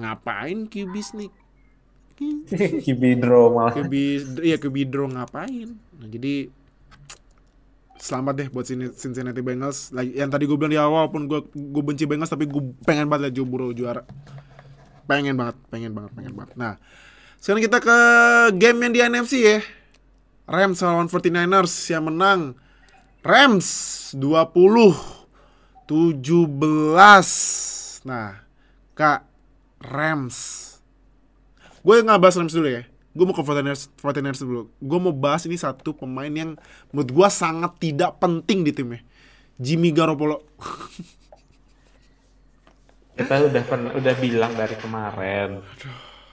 ngapain 0.00 0.64
sneak? 1.04 1.34
QB 2.84 3.02
draw 3.20 3.52
malah 3.52 3.76
QB 3.76 3.92
ya 4.40 4.56
ngapain? 5.08 5.76
Nah, 6.00 6.08
jadi 6.08 6.48
selamat 8.00 8.32
deh 8.40 8.48
buat 8.48 8.64
Cin- 8.64 8.92
Cincinnati 8.96 9.44
Bengals. 9.44 9.92
Lagi 9.92 10.16
yang 10.16 10.32
tadi 10.32 10.48
gue 10.48 10.56
bilang 10.56 10.72
di 10.72 10.80
awal 10.80 11.08
walaupun 11.08 11.28
gue 11.28 11.40
gue 11.52 11.82
benci 11.84 12.08
Bengals 12.08 12.32
tapi 12.32 12.48
gue 12.48 12.72
pengen 12.88 13.08
banget 13.08 13.28
lihat 13.28 13.34
Joe 13.36 13.48
Burrow 13.48 13.72
juara. 13.76 14.04
Pengen 15.10 15.34
banget, 15.34 15.58
pengen 15.74 15.90
banget, 15.90 16.14
pengen 16.14 16.38
banget. 16.38 16.54
Nah, 16.54 16.78
sekarang 17.42 17.66
kita 17.66 17.82
ke 17.82 17.98
game 18.54 18.78
yang 18.86 18.92
di 18.94 19.00
NFC 19.02 19.42
ya. 19.42 19.58
Rams 20.46 20.78
lawan 20.86 21.10
49ers 21.10 21.74
yang 21.90 22.06
menang. 22.06 22.54
Rams 23.26 23.66
20 24.14 25.18
17. 25.90 28.06
Nah, 28.06 28.38
Kak 28.94 29.26
Rams. 29.82 30.38
Gue 31.82 32.06
nggak 32.06 32.22
bahas 32.22 32.38
Rams 32.38 32.54
dulu 32.54 32.70
ya. 32.70 32.86
Gue 33.10 33.26
mau 33.26 33.34
ke 33.34 33.42
49ers, 33.42 33.90
49ers 33.98 34.40
dulu. 34.46 34.70
Gue 34.78 34.98
mau 35.02 35.10
bahas 35.10 35.42
ini 35.50 35.58
satu 35.58 35.90
pemain 35.90 36.30
yang 36.30 36.54
menurut 36.94 37.10
gue 37.10 37.28
sangat 37.34 37.74
tidak 37.82 38.22
penting 38.22 38.62
di 38.62 38.70
timnya. 38.70 39.02
Jimmy 39.58 39.90
Garoppolo. 39.90 40.46
kita 43.20 43.34
udah 43.52 43.62
pen- 43.68 43.92
udah 43.94 44.14
bilang 44.16 44.52
dari 44.56 44.76
kemarin 44.80 45.60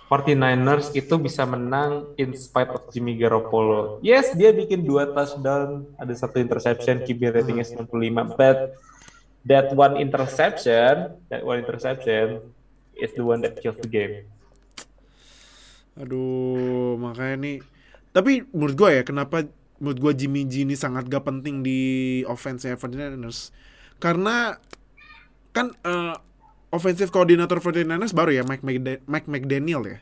49ers 0.07 0.95
itu 0.95 1.19
bisa 1.19 1.43
menang 1.43 2.15
in 2.15 2.31
spite 2.31 2.71
of 2.71 2.88
Jimmy 2.95 3.19
Garoppolo. 3.19 3.99
Yes, 3.99 4.31
dia 4.39 4.55
bikin 4.55 4.88
dua 4.88 5.11
touchdown, 5.11 5.83
ada 5.99 6.15
satu 6.15 6.39
interception, 6.39 7.03
QB 7.03 7.21
ratingnya 7.35 7.67
95, 7.67 8.39
but 8.39 8.79
that 9.43 9.75
one 9.75 9.99
interception, 9.99 11.11
that 11.27 11.43
one 11.43 11.59
interception 11.59 12.39
is 12.95 13.11
the 13.19 13.23
one 13.23 13.43
that 13.43 13.59
kills 13.59 13.75
the 13.83 13.91
game. 13.91 14.31
Aduh, 15.99 16.95
makanya 16.95 17.35
nih. 17.43 17.57
Tapi 18.15 18.47
menurut 18.55 18.75
gue 18.79 18.89
ya, 19.01 19.03
kenapa 19.03 19.43
menurut 19.83 19.99
gue 19.99 20.13
Jimmy 20.23 20.47
G 20.47 20.63
ini 20.63 20.79
sangat 20.79 21.11
gak 21.11 21.27
penting 21.27 21.67
di 21.67 22.23
offense 22.31 22.63
49ers? 22.63 23.51
Karena 23.99 24.55
kan 25.51 25.73
eh, 25.83 26.15
offensive 26.70 27.09
coordinator 27.09 27.57
49ers 27.57 28.11
baru 28.11 28.32
ya 28.32 28.43
Mike, 28.43 28.63
McDa- 28.63 29.03
Mike 29.05 29.28
McDaniel 29.28 29.82
ya. 29.86 29.97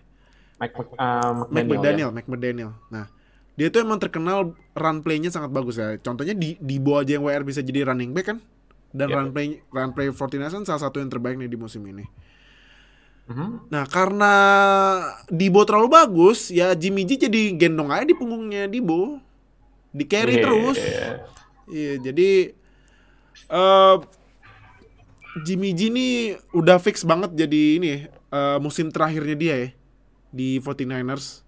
Mike, 0.56 0.76
uh, 0.96 1.46
Mike 1.52 1.68
McDaniel, 1.68 1.68
McDaniel, 1.68 2.10
Mike 2.12 2.30
McDaniel. 2.30 2.72
Nah, 2.88 3.06
dia 3.54 3.68
tuh 3.68 3.84
emang 3.84 4.00
terkenal 4.00 4.56
run 4.72 4.98
play-nya 5.00 5.28
sangat 5.28 5.52
bagus 5.52 5.76
ya. 5.76 6.00
Contohnya 6.00 6.32
di 6.32 6.56
di 6.58 6.76
aja 6.80 7.20
yang 7.20 7.24
WR 7.24 7.44
bisa 7.44 7.60
jadi 7.60 7.92
running 7.92 8.16
back 8.16 8.32
kan. 8.32 8.40
Dan 8.96 9.12
Yep. 9.12 9.16
run 9.16 9.30
play 9.30 9.48
run 9.68 9.92
play 9.92 10.08
49ers 10.08 10.56
kan 10.56 10.64
salah 10.64 10.82
satu 10.82 11.04
yang 11.04 11.12
terbaik 11.12 11.36
nih 11.36 11.52
di 11.52 11.60
musim 11.60 11.84
ini. 11.84 12.02
ya. 12.02 12.10
Mhm. 13.26 13.74
Nah, 13.74 13.84
karena 13.90 14.34
Dibo 15.28 15.66
terlalu 15.66 15.90
bagus, 15.92 16.54
ya 16.54 16.72
Jimmy 16.72 17.04
G 17.04 17.18
jadi 17.18 17.58
gendong 17.58 17.90
aja 17.90 18.06
di 18.06 18.14
punggungnya 18.14 18.70
Dibo. 18.70 19.18
Di 19.90 20.06
carry 20.06 20.38
Iya, 20.38 20.44
terus. 20.46 20.78
iya. 20.78 21.10
Iya, 21.66 21.94
jadi 22.00 22.30
eh 23.46 23.96
Jimmy 25.44 25.76
G 25.76 25.92
nih 25.92 26.14
udah 26.56 26.80
fix 26.80 27.04
banget 27.04 27.36
jadi 27.36 27.62
ini 27.76 28.08
eh, 28.08 28.58
musim 28.64 28.88
terakhirnya 28.88 29.36
dia 29.36 29.56
ya 29.58 29.70
di 30.36 30.60
49ers, 30.60 31.44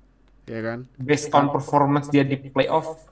ya 0.48 0.60
kan? 0.64 0.80
Based 0.96 1.28
on 1.36 1.52
performance 1.52 2.08
dia 2.08 2.24
di 2.24 2.40
playoff, 2.40 3.04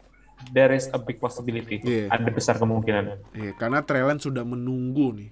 there 0.55 0.71
is 0.71 0.87
a 0.91 0.99
big 0.99 1.19
possibility. 1.19 1.83
Iya. 1.83 2.07
Ada 2.07 2.31
besar 2.31 2.55
kemungkinan. 2.55 3.35
Iya, 3.35 3.51
karena 3.59 3.83
Trey 3.83 4.03
Lance 4.03 4.23
sudah 4.27 4.47
menunggu 4.47 5.11
nih. 5.11 5.31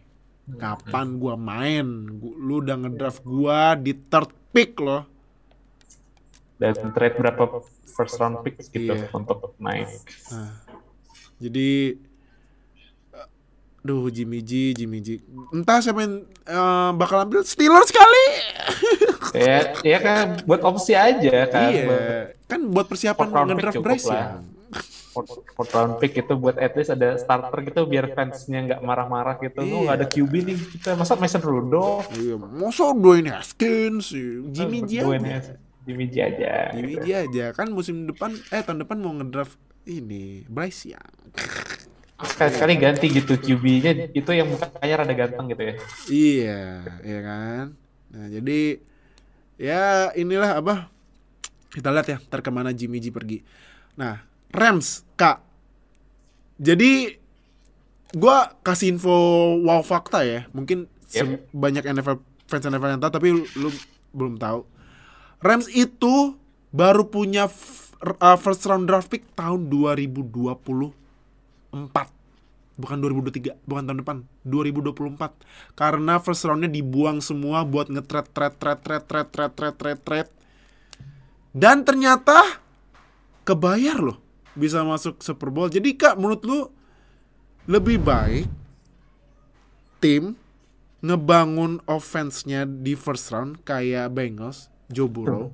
Kapan 0.60 1.16
gua 1.16 1.40
main? 1.40 1.88
Lu 2.20 2.60
udah 2.60 2.76
ngedraft 2.76 3.24
gua 3.24 3.80
di 3.80 3.96
third 3.96 4.36
pick 4.52 4.76
loh. 4.84 5.08
Dan 6.60 6.76
trade 6.92 7.16
berapa 7.16 7.64
first 7.88 8.20
round 8.20 8.44
pick 8.44 8.60
gitu 8.60 8.92
Iya. 8.92 9.08
untuk 9.16 9.56
naik. 9.60 9.88
Nah, 10.32 10.60
jadi 11.40 11.96
Duh 13.84 14.08
Jimmy 14.08 14.40
G, 14.40 14.72
Jimmy 14.72 15.04
G. 15.04 15.20
Entah 15.52 15.84
siapa 15.84 16.08
yang 16.08 16.24
eh, 16.24 16.92
bakal 16.96 17.28
ambil 17.28 17.44
Steelers 17.44 17.92
kali. 17.92 18.26
ya, 19.44 19.76
ya 19.84 19.98
kan 20.00 20.40
buat 20.48 20.64
opsi 20.64 20.96
aja 20.96 21.52
kan. 21.52 21.68
iya. 21.68 22.32
Kan 22.48 22.72
buat 22.72 22.88
persiapan 22.88 23.28
ngedraft 23.28 23.84
Bryce 23.84 24.08
ya. 24.08 24.40
fourth, 25.14 25.46
fourth 25.54 25.70
round 25.78 26.02
pick 26.02 26.18
itu 26.18 26.34
buat 26.34 26.58
at 26.58 26.74
least 26.74 26.90
ada 26.90 27.14
starter 27.22 27.62
gitu 27.62 27.86
biar 27.86 28.10
fansnya 28.18 28.66
nggak 28.66 28.82
marah-marah 28.82 29.38
gitu. 29.38 29.62
Iya. 29.62 29.74
Oh 29.76 29.80
nggak 29.86 29.98
ada 30.00 30.08
QB 30.10 30.34
nih 30.48 30.58
kita 30.80 30.90
masa 30.96 31.14
Mason 31.20 31.44
Rudolph. 31.44 32.08
Iya, 32.18 32.40
masa 32.40 32.96
Dwayne 32.96 33.30
Haskins, 33.30 34.16
sih? 34.16 34.48
Jimmy 34.50 34.80
G 34.88 35.04
aja. 35.04 35.60
Jimmy 35.84 36.06
G 36.08 36.16
aja. 36.24 36.72
Jimmy 36.72 36.96
G 37.04 37.08
aja. 37.12 37.46
Kan 37.52 37.76
musim 37.76 38.08
depan, 38.08 38.34
eh 38.50 38.64
tahun 38.64 38.88
depan 38.88 38.98
mau 39.04 39.12
ngedraft 39.14 39.60
ini 39.84 40.48
Bryce 40.48 40.96
Young. 40.96 41.14
Sekali-sekali 42.24 42.74
ganti 42.80 43.06
gitu 43.12 43.34
QB-nya 43.36 44.12
itu 44.16 44.32
yang 44.32 44.48
mukanya 44.50 44.96
rada 45.04 45.14
ganteng 45.14 45.46
gitu 45.52 45.64
ya. 45.64 45.74
Iya, 46.10 46.62
iya 47.04 47.20
kan. 47.24 47.66
Nah 48.14 48.26
jadi 48.30 48.60
ya 49.60 50.12
inilah 50.16 50.60
apa 50.60 50.90
kita 51.74 51.90
lihat 51.90 52.08
ya 52.10 52.18
ntar 52.30 52.42
ke 52.42 52.50
mana 52.50 52.72
Jimmy 52.72 53.04
G 53.04 53.10
pergi. 53.12 53.44
Nah 54.00 54.24
Rams 54.54 55.04
kak. 55.18 55.42
Jadi 56.62 57.18
gua 58.14 58.54
kasih 58.62 58.96
info 58.96 59.14
wow 59.66 59.82
fakta 59.82 60.22
ya. 60.24 60.46
Mungkin 60.54 60.86
se- 61.10 61.42
banyak 61.52 61.84
NFL 61.84 62.22
fans 62.46 62.66
NFL 62.70 62.98
yang 62.98 63.02
tahu 63.02 63.14
tapi 63.14 63.28
lu, 63.34 63.44
lu 63.58 63.70
belum 64.14 64.38
tahu. 64.38 64.66
Rams 65.44 65.68
itu 65.74 66.38
baru 66.72 67.10
punya 67.10 67.50
uh, 68.04 68.38
first 68.38 68.64
round 68.70 68.86
draft 68.88 69.10
pick 69.10 69.26
tahun 69.34 69.68
2024 69.68 71.03
bukan 72.74 72.98
2023 73.02 73.58
bukan 73.66 73.84
tahun 73.86 74.00
depan. 74.06 74.18
2024 74.46 75.78
karena 75.78 76.14
first 76.22 76.46
roundnya 76.46 76.70
dibuang 76.70 77.22
semua 77.22 77.66
buat 77.66 77.90
nge-trade 77.90 78.30
trade 78.34 78.56
trade 78.58 78.82
trade 78.82 79.06
trade 79.06 79.30
trade 79.30 79.54
trade 79.54 79.78
trade 79.78 80.02
trade 80.02 80.30
dan 81.54 81.86
ternyata 81.86 82.62
kebayar 83.46 84.02
loh 84.02 84.18
bisa 84.54 84.82
masuk 84.86 85.22
Super 85.22 85.50
Bowl. 85.50 85.70
Jadi 85.70 85.98
kak 85.98 86.18
menurut 86.18 86.42
lu 86.46 86.60
lebih 87.70 88.02
baik 88.02 88.46
tim 89.98 90.36
ngebangun 91.04 91.84
offense-nya 91.84 92.64
di 92.64 92.96
first 92.96 93.28
round 93.32 93.60
kayak 93.68 94.12
Bengals 94.16 94.72
Joe 94.88 95.12
Burrow. 95.12 95.52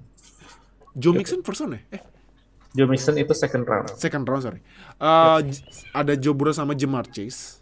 Joe 0.97 1.13
Mixon 1.15 1.41
first 1.41 1.65
round 1.65 1.79
ya? 1.79 1.81
Eh 1.99 2.18
Joe 2.77 2.85
Mixon 2.85 3.17
itu 3.17 3.33
second 3.33 3.65
round. 3.65 3.89
second 3.97 4.23
round 4.29 4.45
sorry. 4.45 4.61
Uh, 5.01 5.41
j- 5.41 5.65
ada 5.89 6.13
Joe 6.13 6.37
Burrow 6.37 6.53
sama 6.53 6.77
Jamar 6.77 7.09
Chase. 7.09 7.61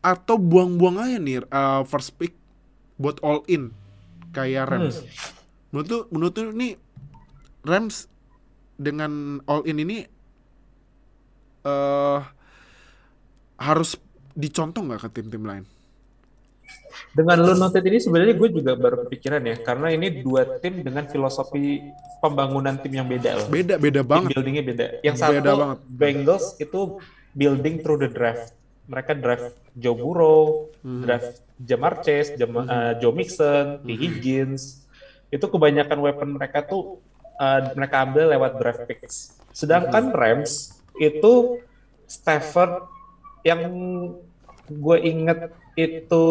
Atau 0.00 0.40
buang-buang 0.40 0.96
aja 0.96 1.18
nih 1.20 1.44
uh, 1.44 1.84
first 1.84 2.16
pick 2.16 2.32
buat 2.96 3.20
all 3.20 3.44
in 3.46 3.76
kayak 4.32 4.68
Rams. 4.68 5.04
Menurut 5.70 5.86
lu 5.88 5.98
menurut 6.08 6.34
lu 6.40 6.52
nih 6.52 6.72
Rams 7.62 8.08
dengan 8.78 9.42
all 9.44 9.66
in 9.66 9.82
ini 9.82 9.98
eh 11.66 12.20
harus 13.58 13.98
dicontoh 14.32 14.86
nggak 14.86 15.02
ke 15.02 15.18
tim-tim 15.18 15.42
lain 15.42 15.64
Dengan 17.08 17.36
lu 17.40 17.54
noted 17.54 17.82
ini 17.82 17.98
sebenarnya 17.98 18.34
gue 18.36 18.48
juga 18.52 18.72
baru 18.74 19.06
kepikiran 19.06 19.42
ya, 19.42 19.56
karena 19.58 19.88
ini 19.90 20.20
dua 20.20 20.60
tim 20.60 20.82
dengan 20.82 21.08
filosofi 21.08 21.82
pembangunan 22.20 22.78
tim 22.78 22.92
yang 22.94 23.08
beda 23.08 23.42
loh. 23.42 23.48
beda 23.48 23.74
beda 23.76 24.00
Tim 24.02 24.10
banget 24.10 24.30
buildingnya 24.34 24.64
beda. 24.64 24.86
Yang 25.02 25.16
Beda 25.16 25.30
satu 25.32 25.58
banget. 25.58 25.78
Bengals 25.88 26.46
itu 26.58 26.80
building 27.32 27.74
through 27.82 28.00
the 28.00 28.10
draft. 28.10 28.54
Mereka 28.88 29.12
draft 29.16 29.52
Joe 29.74 29.94
Burrow, 29.94 30.72
Hmm. 30.80 31.02
draft 31.04 31.44
Jamar 31.58 32.00
Chase, 32.00 32.38
Jam- 32.38 32.54
uh, 32.56 32.96
Joe 32.96 33.12
Mixon, 33.12 33.82
T. 33.82 33.88
Higgins. 33.92 34.86
Itu 35.28 35.50
kebanyakan 35.50 35.98
weapon 36.00 36.28
mereka 36.34 36.64
tuh 36.64 36.96
uh, 37.36 37.60
mereka 37.76 38.06
ambil 38.06 38.32
lewat 38.32 38.56
draft 38.56 38.82
picks. 38.86 39.36
Sedangkan 39.52 40.14
Rams 40.14 40.72
itu 40.96 41.60
Stafford 42.06 42.88
yang 43.44 43.60
gue 44.66 44.96
inget 45.00 45.52
itu 45.78 46.24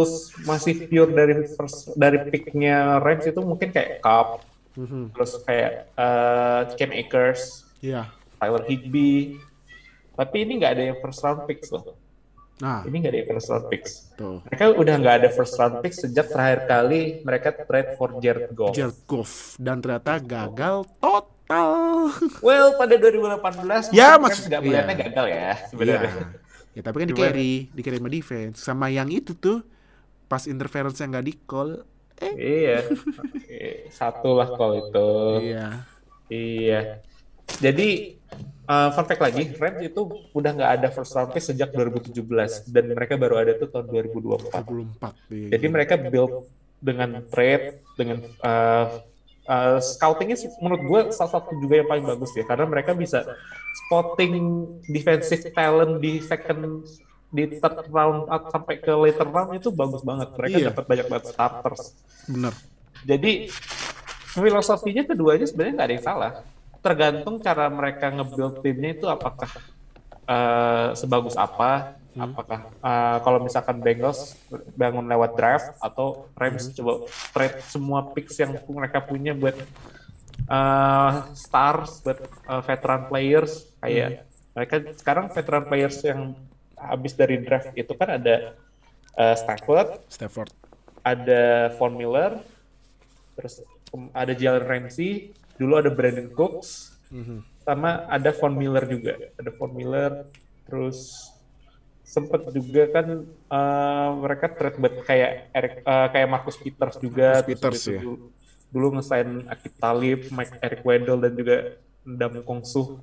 masih 0.44 0.86
pure 0.86 1.08
dari 1.10 1.48
first, 1.48 1.96
dari 1.96 2.20
picknya 2.28 3.00
Rams 3.00 3.24
itu 3.24 3.40
mungkin 3.40 3.72
kayak 3.72 4.04
Cup, 4.04 4.44
Mhm. 4.76 5.10
terus 5.10 5.40
kayak 5.42 5.90
uh, 5.96 6.70
Cam 6.70 6.92
Akers, 6.92 7.66
Iya. 7.80 8.12
Tyler 8.38 8.62
Higby. 8.64 9.40
Tapi 10.14 10.36
ini 10.40 10.58
nggak 10.58 10.72
ada 10.72 10.84
yang 10.84 10.98
first 10.98 11.22
round 11.22 11.46
picks 11.46 11.70
loh. 11.70 11.96
nah 12.58 12.82
Ini 12.82 12.96
nggak 12.96 13.12
ada 13.12 13.20
yang 13.20 13.30
first 13.32 13.48
round 13.48 13.66
picks. 13.68 13.92
tuh 14.14 14.42
Mereka 14.44 14.64
udah 14.76 14.96
nggak 14.98 15.16
ada 15.16 15.30
first 15.30 15.54
round 15.56 15.78
picks 15.80 15.98
sejak 16.00 16.26
terakhir 16.28 16.66
kali 16.66 17.02
mereka 17.22 17.54
trade 17.54 17.94
for 17.96 18.18
Jared 18.18 18.50
Goff. 18.52 18.74
Jared 18.74 18.98
Goff 19.06 19.54
dan 19.56 19.78
ternyata 19.78 20.18
gagal 20.18 20.90
total 20.98 22.10
Well, 22.40 22.74
pada 22.76 22.94
2018 22.94 23.94
Ya, 23.94 24.18
kan 24.18 24.26
nggak 24.26 24.62
melihatnya 24.62 24.90
iya. 24.92 25.04
gagal 25.06 25.26
ya 25.28 25.50
sebenarnya. 25.70 26.12
Iya. 26.12 26.47
Ya 26.78 26.86
tapi 26.86 27.02
kan 27.02 27.10
di 27.10 27.18
carry, 27.18 27.52
di 27.74 27.82
carry 27.82 27.98
sama 27.98 28.12
defense. 28.14 28.58
Sama 28.62 28.86
yang 28.94 29.10
itu 29.10 29.34
tuh 29.34 29.66
pas 30.30 30.46
interference 30.46 31.02
yang 31.02 31.10
nggak 31.10 31.26
di 31.26 31.34
call. 31.50 31.82
Eh, 32.22 32.34
iya. 32.38 32.86
Satu 33.90 34.38
lah 34.38 34.54
kalau 34.54 34.78
itu. 34.78 35.10
iya. 35.42 35.82
Iya. 36.30 37.02
Jadi 37.58 38.20
uh, 38.70 38.90
fun 38.94 39.06
fact 39.10 39.24
lagi, 39.24 39.58
Rams 39.58 39.82
itu 39.82 40.02
udah 40.38 40.52
nggak 40.54 40.72
ada 40.78 40.88
first 40.94 41.18
round 41.18 41.34
pick 41.34 41.42
sejak 41.42 41.74
2017 41.74 42.14
dan 42.70 42.84
mereka 42.94 43.18
baru 43.18 43.42
ada 43.42 43.58
tuh 43.58 43.74
tahun 43.74 43.90
2024. 43.90 44.54
24. 44.54 45.34
Iya. 45.34 45.48
Jadi 45.58 45.66
mereka 45.72 45.94
build 45.98 46.46
dengan 46.78 47.26
trade, 47.34 47.82
dengan 47.98 48.22
uh, 48.46 49.02
uh, 49.50 49.80
scoutingnya 49.82 50.38
menurut 50.62 50.82
gue 50.86 51.02
salah 51.16 51.42
satu 51.42 51.58
juga 51.58 51.82
yang 51.82 51.90
paling 51.90 52.06
bagus 52.06 52.36
ya, 52.38 52.46
karena 52.46 52.70
mereka 52.70 52.94
bisa 52.94 53.26
spotting 53.78 54.36
defensive 54.90 55.54
talent 55.54 56.02
di 56.02 56.20
second 56.24 56.84
di 57.28 57.44
third 57.60 57.92
round 57.92 58.32
atau 58.32 58.48
sampai 58.50 58.80
ke 58.80 58.92
later 58.96 59.28
round 59.28 59.52
itu 59.54 59.70
bagus 59.70 60.02
banget. 60.02 60.32
Mereka 60.34 60.58
Iya. 60.58 60.68
dapat 60.72 60.84
banyak 60.88 61.06
banget 61.12 61.26
starters. 61.36 61.82
Bener. 62.26 62.54
Jadi 63.04 63.52
filosofinya 64.32 65.04
keduanya 65.04 65.46
sebenarnya 65.46 65.74
nggak 65.76 65.88
ada 65.88 65.96
yang 65.96 66.08
salah. 66.08 66.32
Tergantung 66.80 67.36
cara 67.44 67.68
mereka 67.68 68.08
nge-build 68.14 68.64
timnya 68.64 68.96
itu 68.96 69.06
apakah 69.06 69.52
eh, 70.28 70.88
sebagus 70.96 71.36
apa. 71.36 72.00
Apakah 72.18 72.74
uh, 72.82 73.22
kalau 73.22 73.46
misalkan 73.46 73.78
Bengals 73.78 74.34
bangun 74.74 75.06
lewat 75.06 75.38
draft 75.38 75.70
atau 75.78 76.26
Rams 76.34 76.74
coba 76.74 77.06
trade 77.30 77.62
semua 77.70 78.10
picks 78.10 78.34
yang 78.42 78.58
mereka 78.74 78.98
punya 79.06 79.38
buat 79.38 79.54
uh, 80.48 81.28
stars, 81.36 82.02
buat 82.04 82.20
uh, 82.48 82.64
veteran 82.64 83.08
players 83.12 83.72
kayak 83.84 84.28
mereka 84.58 84.76
sekarang 84.98 85.30
veteran 85.30 85.66
players 85.70 86.02
yang 86.02 86.34
habis 86.74 87.14
dari 87.14 87.42
draft 87.46 87.74
itu 87.78 87.94
kan 87.94 88.18
ada 88.18 88.58
uh, 89.18 89.36
Stafford, 89.38 90.02
Stafford. 90.10 90.50
ada 91.06 91.74
Von 91.78 91.94
Miller, 91.94 92.42
terus 93.38 93.62
ada 94.14 94.34
Jalen 94.34 94.66
Ramsey, 94.66 95.32
dulu 95.62 95.78
ada 95.78 95.94
Brandon 95.94 96.30
Cooks, 96.34 96.98
sama 97.64 98.06
ada 98.10 98.34
Von 98.34 98.58
Miller 98.58 98.86
juga, 98.86 99.14
ada 99.38 99.52
Von 99.56 99.74
Miller, 99.74 100.26
terus 100.66 101.32
sempet 102.08 102.48
juga 102.56 102.88
kan 102.88 103.08
uh, 103.52 104.10
mereka 104.24 104.48
trade 104.56 104.80
buat 104.80 104.96
kayak 105.04 105.52
Eric, 105.52 105.74
uh, 105.84 106.08
kayak 106.08 106.28
Marcus 106.32 106.58
Peters 106.58 106.96
juga, 106.98 107.44
Marcus 107.44 107.48
Peters, 107.52 107.82
ya. 107.84 108.00
dulu, 108.00 108.32
dulu 108.74 109.00
ngesign 109.00 109.48
Akib 109.48 109.74
Talib, 109.80 110.20
Mike 110.34 110.60
Eric 110.60 110.82
Weddle 110.84 111.20
dan 111.24 111.34
juga 111.34 111.56
Ndam 112.04 112.44
Kong 112.44 112.64
Suh 112.64 113.00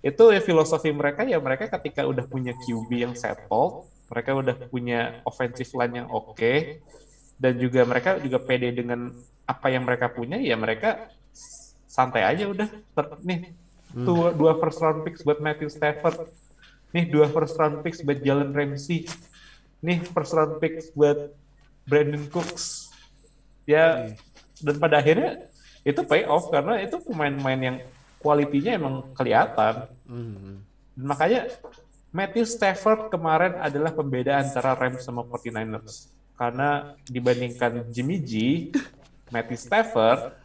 itu 0.00 0.32
ya 0.32 0.40
filosofi 0.40 0.88
mereka 0.96 1.28
ya 1.28 1.36
mereka 1.36 1.68
ketika 1.68 2.08
udah 2.08 2.24
punya 2.24 2.56
QB 2.56 2.88
yang 2.88 3.12
settle, 3.12 3.84
mereka 4.08 4.32
udah 4.32 4.56
punya 4.72 5.20
offensive 5.28 5.68
line 5.76 6.04
yang 6.04 6.08
oke, 6.08 6.80
dan 7.36 7.52
juga 7.60 7.84
mereka 7.84 8.16
juga 8.16 8.40
pede 8.40 8.72
dengan 8.72 9.12
apa 9.44 9.68
yang 9.68 9.84
mereka 9.84 10.08
punya, 10.08 10.40
ya 10.40 10.56
mereka 10.56 11.12
santai 11.84 12.24
aja 12.24 12.48
udah. 12.48 12.68
Ter- 12.96 13.20
nih 13.20 13.52
dua, 13.92 14.32
dua 14.32 14.56
first 14.56 14.80
round 14.80 15.04
picks 15.04 15.20
buat 15.20 15.36
Matthew 15.36 15.68
Stafford, 15.68 16.32
nih 16.96 17.04
dua 17.04 17.28
first 17.28 17.60
round 17.60 17.84
picks 17.84 18.00
buat 18.00 18.24
Jalen 18.24 18.56
Ramsey, 18.56 19.04
nih 19.84 20.00
first 20.16 20.32
round 20.32 20.64
picks 20.64 20.88
buat 20.96 21.36
Brandon 21.84 22.24
Cooks, 22.32 22.88
ya 23.68 24.16
dan 24.60 24.76
pada 24.76 25.00
akhirnya 25.00 25.48
itu 25.84 26.00
pay 26.04 26.28
off 26.28 26.52
karena 26.52 26.80
itu 26.84 27.00
pemain-pemain 27.00 27.60
yang 27.60 27.76
kualitinya 28.20 28.72
emang 28.76 28.94
kelihatan. 29.16 29.88
Dan 30.94 31.04
makanya 31.08 31.48
Matthew 32.12 32.44
Stafford 32.44 33.08
kemarin 33.08 33.56
adalah 33.56 33.94
pembeda 33.94 34.36
antara 34.36 34.76
Rams 34.76 35.00
sama 35.06 35.24
49ers. 35.24 36.10
Karena 36.36 36.96
dibandingkan 37.08 37.88
Jimmy 37.92 38.20
G, 38.20 38.32
Matthew 39.32 39.60
Stafford 39.60 40.36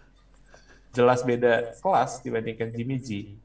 jelas 0.95 1.20
beda 1.28 1.76
kelas 1.84 2.24
dibandingkan 2.24 2.72
Jimmy 2.72 2.99
G. 3.03 3.36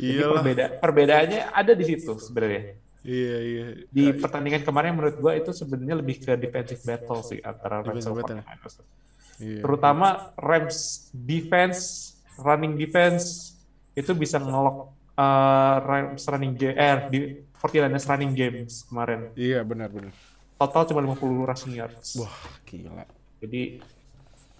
Iyalah. 0.00 0.40
perbeda, 0.40 0.64
perbedaannya 0.80 1.52
ada 1.52 1.72
di 1.76 1.84
situ 1.84 2.16
sebenarnya. 2.16 2.72
Iya, 3.04 3.36
iya. 3.44 3.66
Di 3.88 4.16
pertandingan 4.16 4.64
kemarin 4.64 4.96
menurut 4.96 5.20
gua 5.20 5.36
itu 5.36 5.52
sebenarnya 5.52 6.00
lebih 6.00 6.24
ke 6.24 6.32
defensive 6.40 6.80
battle 6.84 7.20
sih 7.20 7.40
antara 7.44 7.84
Rams 7.84 8.00
sama 8.00 8.24
battle. 8.24 8.40
49ers. 8.40 8.74
Iya. 9.40 9.60
Terutama 9.64 10.36
Rams 10.36 11.08
defense, 11.10 12.12
running 12.36 12.76
defense 12.76 13.56
itu 13.96 14.12
bisa 14.14 14.36
ngelok 14.38 14.92
uh, 15.16 15.76
Rams 15.82 16.22
running 16.28 16.54
game, 16.54 16.76
eh 16.76 16.96
di 17.08 17.20
49ers 17.60 18.06
running 18.08 18.32
games 18.36 18.84
kemarin. 18.86 19.32
Iya, 19.36 19.64
benar 19.64 19.88
benar. 19.90 20.12
Total 20.60 20.82
cuma 20.92 21.00
50 21.04 21.48
rushing 21.48 21.74
yards. 21.76 22.20
Wah, 22.20 22.36
gila. 22.68 23.04
Jadi 23.40 23.80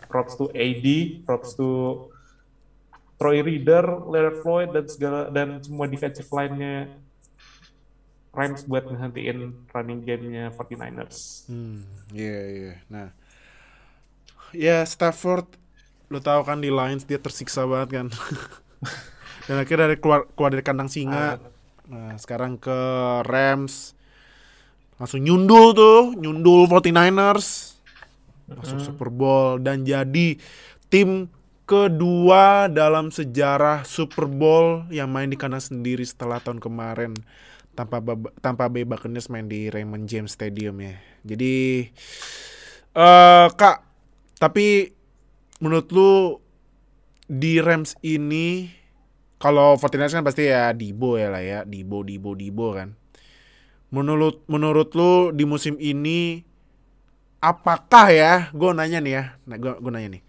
props 0.09 0.35
to 0.41 0.49
AD, 0.53 0.87
props 1.29 1.53
to 1.57 1.69
Troy 3.21 3.45
Reader, 3.45 4.09
Leonard 4.09 4.41
Floyd 4.41 4.73
dan 4.73 4.89
segala 4.89 5.29
dan 5.29 5.61
semua 5.61 5.85
defensive 5.85 6.29
line-nya 6.33 6.89
Rams 8.33 8.65
buat 8.65 8.89
ngehentiin 8.89 9.69
running 9.75 10.01
game-nya 10.07 10.55
49ers. 10.57 11.51
Hmm, 11.51 11.85
iya 12.17 12.39
iya. 12.49 12.75
Nah, 12.89 13.13
ya 14.57 14.83
Stafford, 14.87 15.47
lo 16.11 16.19
tahu 16.19 16.43
kan 16.47 16.59
di 16.63 16.69
Lions 16.69 17.07
dia 17.07 17.19
tersiksa 17.19 17.67
banget 17.67 18.03
kan. 18.03 18.07
Dan 19.51 19.57
akhirnya 19.59 19.91
dari 19.91 19.99
keluar 19.99 20.31
keluar 20.35 20.51
dari 20.55 20.63
kandang 20.63 20.87
singa. 20.87 21.43
Nah, 21.91 22.15
sekarang 22.23 22.55
ke 22.55 22.79
Rams. 23.27 23.99
Langsung 25.01 25.27
nyundul 25.27 25.75
tuh, 25.75 26.15
nyundul 26.15 26.71
49ers. 26.71 27.75
Masuk 28.51 28.79
Super 28.83 29.09
Bowl 29.11 29.63
dan 29.63 29.87
jadi 29.87 30.35
tim 30.91 31.31
kedua 31.71 32.67
dalam 32.67 33.15
sejarah 33.15 33.87
Super 33.87 34.27
Bowl 34.27 34.91
yang 34.91 35.07
main 35.07 35.31
di 35.31 35.39
kandang 35.39 35.63
sendiri 35.63 36.03
setelah 36.03 36.43
tahun 36.43 36.59
kemarin 36.59 37.15
tanpa 37.79 38.03
tanpa 38.43 38.67
Bay 38.67 38.83
Buccaneers 38.83 39.31
main 39.31 39.47
di 39.47 39.71
Raymond 39.71 40.11
James 40.11 40.35
Stadium 40.35 40.83
ya. 40.83 40.99
Jadi 41.23 41.87
eh 42.91 43.49
Kak, 43.55 43.90
tapi 44.41 44.97
menurut 45.61 45.87
lu 45.93 46.13
di 47.29 47.61
Rams 47.61 47.95
ini 48.01 48.73
kalau 49.37 49.77
49ers 49.77 50.17
kan 50.17 50.25
pasti 50.25 50.49
ya 50.49 50.73
Dibo 50.73 51.21
ya 51.21 51.29
lah 51.29 51.45
ya, 51.45 51.59
Dibo 51.69 52.01
Dibo 52.01 52.33
Dibo 52.33 52.73
kan. 52.73 52.97
Menurut 53.93 54.43
menurut 54.49 54.97
lu 54.97 55.31
di 55.37 55.45
musim 55.45 55.77
ini 55.77 56.43
apakah 57.41 58.09
ya, 58.13 58.33
gue 58.53 58.71
nanya 58.73 59.01
nih 59.01 59.13
ya, 59.13 59.25
nah, 59.45 59.57
gue 59.57 59.73
gue 59.77 59.91
nanya 59.93 60.21
nih, 60.21 60.23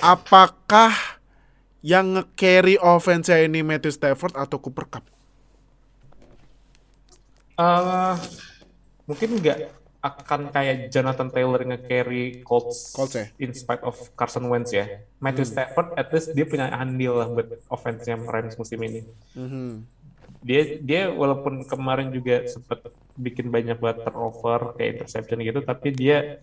apakah 0.00 0.92
yang 1.84 2.18
nge-carry 2.18 2.80
offense 2.80 3.30
ini 3.30 3.62
Matthew 3.62 3.94
Stafford 3.94 4.34
atau 4.34 4.58
Cooper 4.58 4.88
Cup? 4.90 5.04
Eh, 7.56 8.14
mungkin 9.08 9.28
nggak 9.38 9.58
akan 10.04 10.52
kayak 10.54 10.92
Jonathan 10.92 11.28
Taylor 11.32 11.60
nge-carry 11.64 12.44
Colts, 12.46 12.92
Colts 12.94 13.14
ya? 13.16 13.26
in 13.40 13.50
spite 13.56 13.82
of 13.82 13.96
Carson 14.14 14.46
Wentz 14.46 14.70
ya. 14.70 15.02
Matthew 15.18 15.48
Stafford 15.48 15.96
at 15.96 16.08
least 16.12 16.32
dia 16.36 16.46
punya 16.46 16.70
andil 16.70 17.18
lah 17.18 17.28
buat 17.32 17.48
offense-nya 17.72 18.20
Rams 18.20 18.54
musim 18.60 18.80
ini. 18.84 19.02
Dia 20.46 20.78
dia 20.78 21.02
walaupun 21.10 21.66
kemarin 21.66 22.14
juga 22.14 22.46
sempat 22.46 22.86
bikin 23.16 23.48
banyak 23.48 23.80
buat 23.80 24.04
turnover 24.04 24.76
kayak 24.76 25.00
interception 25.00 25.42
gitu, 25.42 25.60
tapi 25.64 25.90
dia 25.90 26.38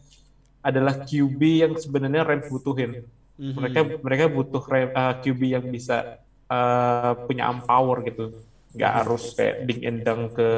adalah 0.64 1.04
QB 1.04 1.40
yang 1.40 1.74
sebenarnya 1.78 2.24
Rams 2.26 2.50
butuhin. 2.50 3.06
Mereka 3.38 4.02
mereka 4.02 4.26
butuh 4.30 4.62
uh, 4.62 5.14
QB 5.20 5.42
yang 5.60 5.66
bisa 5.68 6.22
uh, 6.48 7.14
punya 7.26 7.50
arm 7.50 7.62
power 7.64 8.02
gitu. 8.06 8.34
Nggak 8.74 8.94
harus 9.04 9.24
kayak 9.38 9.56
ding 9.70 9.82
and 9.86 10.02
dunk 10.02 10.34
ke 10.38 10.50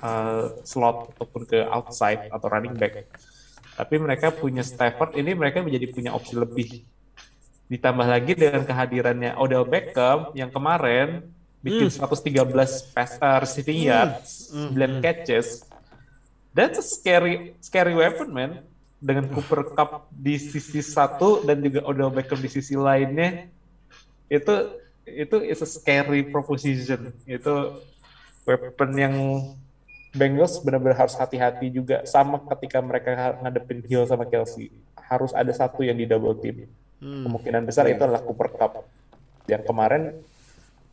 uh, 0.00 0.60
slot 0.64 1.14
ataupun 1.16 1.42
ke 1.46 1.64
outside 1.68 2.28
atau 2.32 2.46
running 2.48 2.76
back. 2.76 3.08
Tapi 3.76 3.96
mereka 3.96 4.28
punya 4.34 4.60
Stafford 4.60 5.16
ini 5.16 5.32
mereka 5.32 5.64
menjadi 5.64 5.88
punya 5.88 6.10
opsi 6.12 6.36
lebih. 6.36 6.84
Ditambah 7.70 8.04
lagi 8.04 8.34
dengan 8.34 8.66
kehadirannya 8.66 9.38
Odell 9.38 9.64
Beckham 9.64 10.34
yang 10.34 10.50
kemarin 10.50 11.30
bikin 11.62 11.88
113 11.88 12.92
pass 12.92 13.20
uh, 13.20 13.38
receiving 13.40 13.88
yards, 13.88 14.50
9 14.52 15.04
catches. 15.04 15.64
That's 16.50 16.82
a 16.82 16.84
scary 16.84 17.54
scary 17.62 17.94
weapon, 17.94 18.34
man. 18.34 18.52
Dengan 19.00 19.32
Cooper 19.32 19.64
Cup 19.72 20.12
di 20.12 20.36
sisi 20.36 20.84
satu 20.84 21.40
dan 21.46 21.64
juga 21.64 21.80
Odell 21.88 22.12
Beckham 22.12 22.36
di 22.36 22.52
sisi 22.52 22.76
lainnya, 22.76 23.48
itu 24.28 24.54
itu 25.08 25.36
is 25.40 25.64
a 25.64 25.68
scary 25.68 26.28
proposition. 26.28 27.14
Itu 27.24 27.80
weapon 28.44 28.90
yang 28.98 29.14
Bengals 30.10 30.58
benar-benar 30.66 31.06
harus 31.06 31.14
hati-hati 31.14 31.70
juga. 31.70 32.02
Sama 32.02 32.42
ketika 32.56 32.82
mereka 32.82 33.38
ngadepin 33.38 33.82
Hill 33.86 34.04
sama 34.10 34.26
Kelsey, 34.26 34.74
harus 34.98 35.30
ada 35.30 35.50
satu 35.54 35.86
yang 35.86 35.94
di 35.94 36.06
double 36.06 36.34
team. 36.38 36.66
Kemungkinan 37.00 37.64
besar 37.64 37.86
itu 37.88 38.02
adalah 38.02 38.20
Cooper 38.20 38.50
Cup. 38.52 38.84
Yang 39.46 39.62
kemarin 39.64 40.02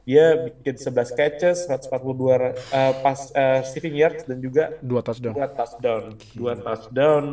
dia 0.08 0.48
bikin 0.48 0.80
11 0.80 1.20
catches, 1.20 1.58
142 1.68 1.92
uh, 1.92 2.94
pas 3.04 3.20
uh, 3.36 3.60
receiving 3.60 3.96
yards 4.00 4.24
dan 4.24 4.40
juga 4.40 4.72
Dua 4.80 5.04
touchdown. 5.04 5.36
dua 5.36 5.48
touchdown, 5.52 6.04
dua 6.32 6.54
touchdown. 6.56 7.26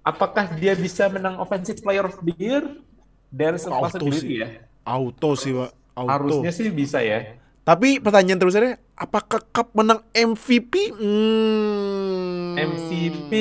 Apakah 0.00 0.56
dia 0.56 0.72
bisa 0.72 1.04
menang 1.12 1.36
Offensive 1.36 1.84
Player 1.84 2.08
of 2.08 2.16
the 2.24 2.32
Year? 2.40 2.64
Dari 3.28 3.60
possibility 3.60 4.40
sih. 4.40 4.40
ya. 4.40 4.48
Auto 4.88 5.36
sih, 5.36 5.52
Pak. 5.52 5.70
Auto. 5.92 6.08
Harusnya 6.08 6.48
sih 6.48 6.72
bisa 6.72 7.04
ya. 7.04 7.36
Tapi 7.68 8.00
pertanyaan 8.00 8.40
terusannya, 8.40 8.80
apakah 8.96 9.44
Cup 9.52 9.76
menang 9.76 10.00
MVP? 10.16 10.96
Hmm. 10.96 12.56
MVP. 12.56 13.32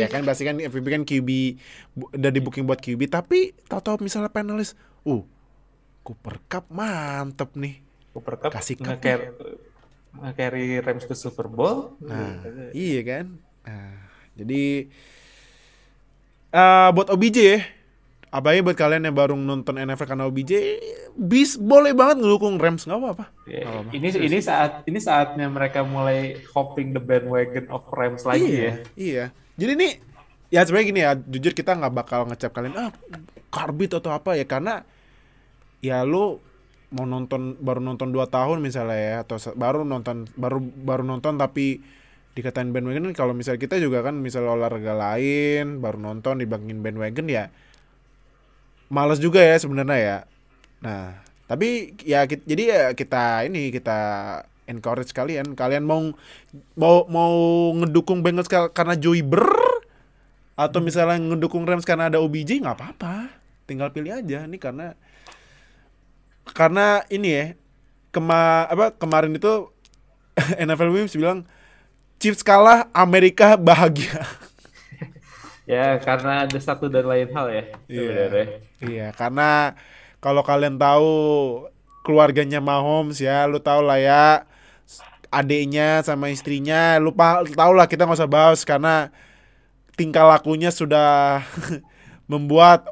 Ya 0.00 0.08
kan 0.08 0.24
pasti 0.24 0.48
kan 0.48 0.56
MVP 0.56 0.88
kan 0.88 1.04
QB 1.04 1.28
udah 2.16 2.32
di 2.32 2.40
booking 2.40 2.64
buat 2.64 2.80
QB, 2.80 3.12
tapi 3.12 3.52
tahu-tahu 3.68 4.00
misalnya 4.00 4.32
panelis, 4.32 4.72
uh, 5.04 5.20
Cooper 6.00 6.40
Cup 6.48 6.72
mantep 6.72 7.52
nih. 7.60 7.84
Cooper 8.16 8.40
Cup 8.40 8.56
Kasih 8.56 8.80
cup 8.80 8.96
nge-carry 8.96 9.36
nge-carry 10.16 10.80
Rams 10.80 11.04
ke 11.04 11.12
Super 11.12 11.52
Bowl. 11.52 11.92
Nah, 12.00 12.40
iya 12.72 13.04
kan. 13.04 13.36
Nah, 13.68 14.00
jadi 14.32 14.88
eh 16.56 16.88
buat 16.96 17.12
OBJ 17.12 17.36
ya, 17.36 17.60
apalagi 18.28 18.60
buat 18.60 18.76
kalian 18.76 19.08
yang 19.08 19.16
baru 19.16 19.34
nonton 19.36 19.80
NFL 19.80 20.08
karena 20.08 20.24
OBJ, 20.28 20.52
bis 21.16 21.56
boleh 21.56 21.96
banget 21.96 22.20
ngedukung 22.24 22.60
Rams 22.60 22.84
nggak 22.84 23.00
apa-apa. 23.00 23.24
Ya, 23.48 23.64
Nggak 23.64 23.72
apa-apa. 23.72 23.90
ini 23.96 24.08
ini 24.28 24.38
saat 24.44 24.72
ini 24.84 24.98
saatnya 25.00 25.46
mereka 25.48 25.80
mulai 25.84 26.36
hopping 26.52 26.92
the 26.92 27.02
bandwagon 27.02 27.66
of 27.72 27.84
Rams 27.92 28.22
lagi 28.28 28.44
iya, 28.44 28.60
ya. 28.60 28.72
Iya. 28.94 29.24
Jadi 29.58 29.70
ini 29.74 29.88
ya 30.48 30.60
sebenarnya 30.64 30.88
gini 30.88 31.00
ya, 31.04 31.12
jujur 31.16 31.52
kita 31.56 31.76
nggak 31.76 31.94
bakal 31.94 32.20
ngecap 32.28 32.52
kalian 32.52 32.76
ah 32.76 32.90
karbit 33.48 33.96
atau 33.96 34.12
apa 34.12 34.36
ya 34.36 34.44
karena 34.44 34.84
ya 35.80 36.04
lu 36.04 36.40
mau 36.88 37.04
nonton 37.04 37.56
baru 37.60 37.84
nonton 37.84 38.12
2 38.12 38.32
tahun 38.32 38.64
misalnya 38.64 38.96
ya 38.96 39.14
atau 39.20 39.36
baru 39.52 39.84
nonton 39.84 40.24
baru 40.40 40.56
baru 40.60 41.04
nonton 41.04 41.36
tapi 41.36 41.84
dikatain 42.32 42.72
bandwagon 42.72 43.12
kalau 43.12 43.36
misalnya 43.36 43.60
kita 43.60 43.76
juga 43.76 44.00
kan 44.00 44.16
misalnya 44.16 44.56
olahraga 44.56 44.96
lain 44.96 45.84
baru 45.84 46.00
nonton 46.00 46.40
dibangin 46.40 46.80
bandwagon 46.80 47.28
ya 47.28 47.52
males 48.88 49.20
juga 49.20 49.40
ya 49.40 49.56
sebenarnya 49.60 49.98
ya. 50.00 50.18
Nah, 50.84 51.16
tapi 51.48 51.96
ya 52.04 52.24
jadi 52.24 52.62
ya 52.68 52.82
kita 52.92 53.44
ini 53.48 53.72
kita 53.72 53.98
encourage 54.68 55.12
kalian. 55.16 55.56
Kalian 55.56 55.84
mau 55.88 56.12
mau 56.76 57.08
mau 57.08 57.34
ngedukung 57.76 58.20
Bengals 58.20 58.48
kar- 58.48 58.72
karena 58.72 58.96
Joey 58.96 59.24
Burr 59.24 59.84
atau 60.58 60.82
misalnya 60.82 61.22
ngedukung 61.22 61.62
Rams 61.62 61.86
karena 61.86 62.10
ada 62.10 62.18
OBJ 62.18 62.60
nggak 62.60 62.76
apa-apa. 62.76 63.30
Tinggal 63.64 63.94
pilih 63.94 64.12
aja 64.16 64.44
nih 64.44 64.60
karena 64.60 64.98
karena 66.56 67.04
ini 67.12 67.28
ya 67.28 67.44
kema 68.10 68.66
apa 68.66 68.96
kemarin 68.96 69.36
itu 69.36 69.68
NFL 70.64 70.90
Williams 70.90 71.14
bilang 71.14 71.44
Chiefs 72.18 72.42
kalah 72.42 72.90
Amerika 72.90 73.54
bahagia. 73.54 74.26
Ya 75.68 76.00
karena 76.00 76.48
ada 76.48 76.56
satu 76.56 76.88
dan 76.88 77.04
lain 77.04 77.28
hal 77.28 77.46
ya 77.52 77.64
sebenarnya. 77.84 78.46
Iya, 78.80 79.08
karena 79.12 79.76
kalau 80.16 80.40
kalian 80.40 80.80
tahu 80.80 81.12
keluarganya 82.00 82.56
Mahomes 82.64 83.20
ya, 83.20 83.44
lu 83.44 83.60
tahu 83.60 83.84
lah 83.84 84.00
ya 84.00 84.48
adiknya 85.28 86.00
sama 86.00 86.32
istrinya, 86.32 86.96
lu 86.96 87.12
tahu 87.52 87.72
lah 87.76 87.84
kita 87.84 88.08
nggak 88.08 88.16
usah 88.16 88.30
bahas 88.30 88.64
karena 88.64 89.12
tingkah 89.92 90.24
lakunya 90.24 90.72
sudah 90.72 91.44
membuat 92.32 92.88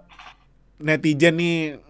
netizen 0.77 1.41
nih, 1.41 1.81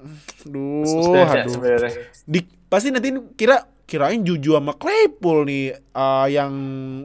duh, 0.46 1.26
aduh. 1.26 1.90
Di, 2.22 2.46
pasti 2.70 2.94
nanti 2.94 3.10
kira 3.34 3.66
kirain 3.86 4.26
Juju 4.26 4.58
sama 4.58 4.74
Claypool 4.74 5.46
nih 5.46 5.78
eh, 5.78 6.26
yang 6.34 6.52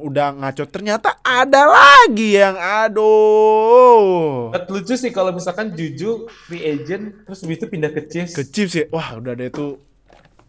udah 0.02 0.34
ngaco. 0.42 0.66
Ternyata 0.66 1.22
ada 1.22 1.70
lagi 1.70 2.36
yang 2.36 2.58
aduh. 2.58 4.50
But 4.50 4.66
lucu 4.74 4.98
sih 4.98 5.14
kalau 5.14 5.30
misalkan 5.32 5.78
Juju 5.78 6.26
free 6.50 6.66
agent 6.66 7.24
terus 7.30 7.46
habis 7.46 7.62
itu 7.62 7.70
pindah 7.70 7.94
ke 7.94 8.10
Chiefs. 8.10 8.34
ke 8.34 8.44
Chiefs 8.50 8.74
ya 8.76 8.86
wah 8.90 9.22
udah 9.22 9.38
ada 9.38 9.46
itu 9.48 9.78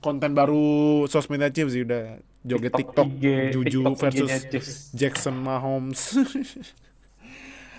konten 0.00 0.32
baru 0.32 1.04
sosmednya 1.06 1.52
Chiefs 1.52 1.76
sih 1.76 1.84
udah 1.84 2.18
joget 2.42 2.74
TikTok, 2.74 3.06
IG, 3.06 3.24
Juju 3.54 3.78
TikTok 3.86 3.94
versus. 4.00 4.90
Jackson 4.96 5.36
Mahomes. 5.38 6.00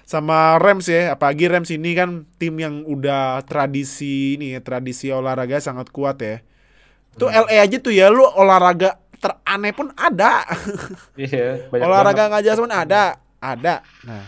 Sama 0.03 0.61
Rams 0.61 0.85
ya 0.87 1.17
apalagi 1.17 1.49
Rams 1.49 1.73
ini 1.73 1.97
kan 1.97 2.27
tim 2.37 2.59
yang 2.61 2.85
udah 2.85 3.41
tradisi 3.49 4.37
ini 4.37 4.53
ya 4.53 4.61
tradisi 4.61 5.09
olahraga 5.09 5.57
sangat 5.57 5.89
kuat 5.89 6.21
ya 6.21 6.43
tuh 7.13 7.27
Hmm. 7.27 7.43
LA 7.43 7.55
aja 7.59 7.77
tuh 7.77 7.91
ya 7.91 8.07
lu 8.07 8.23
olahraga 8.23 8.97
teraneh 9.15 9.71
pun 9.71 9.87
ada 9.93 10.43
Iya, 11.15 11.67
banyak 11.67 11.83
olahraga 11.83 12.23
nggak 12.27 12.43
jelas 12.43 12.59
pun 12.59 12.69
ada 12.69 13.03
ada 13.37 13.79
nah 14.01 14.25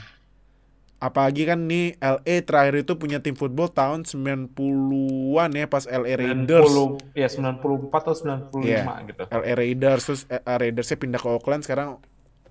apalagi 0.97 1.43
kan 1.43 1.59
nih 1.61 1.93
LA 1.97 2.35
terakhir 2.41 2.81
itu 2.81 2.93
punya 2.95 3.19
tim 3.19 3.33
football 3.33 3.67
tahun 3.67 4.07
90-an 4.07 5.49
ya 5.51 5.65
pas 5.65 5.83
LA 5.83 6.13
Raiders 6.15 6.65
90, 6.65 7.13
ya 7.13 7.27
94 7.27 7.91
atau 7.91 8.13
95 8.15 8.63
Iya. 8.63 8.81
gitu. 9.05 9.23
LA 9.29 9.51
Raiders 9.53 10.01
terus 10.03 10.21
eh, 10.25 10.41
Raidersnya 10.41 10.97
pindah 10.97 11.19
ke 11.19 11.27
Oakland 11.27 11.61
sekarang 11.61 11.99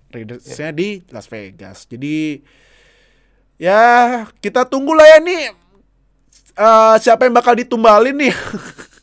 Raidersnya 0.09 0.71
di 0.71 1.03
Las 1.09 1.27
Vegas 1.27 1.89
jadi 1.89 2.45
ya 3.57 3.81
kita 4.39 4.63
tunggu 4.65 4.93
lah 4.93 5.09
ya 5.09 5.19
nih 5.19 5.43
eh, 6.55 6.95
siapa 7.01 7.25
yang 7.25 7.35
bakal 7.35 7.55
ditumbalin 7.55 8.15
nih 8.21 8.35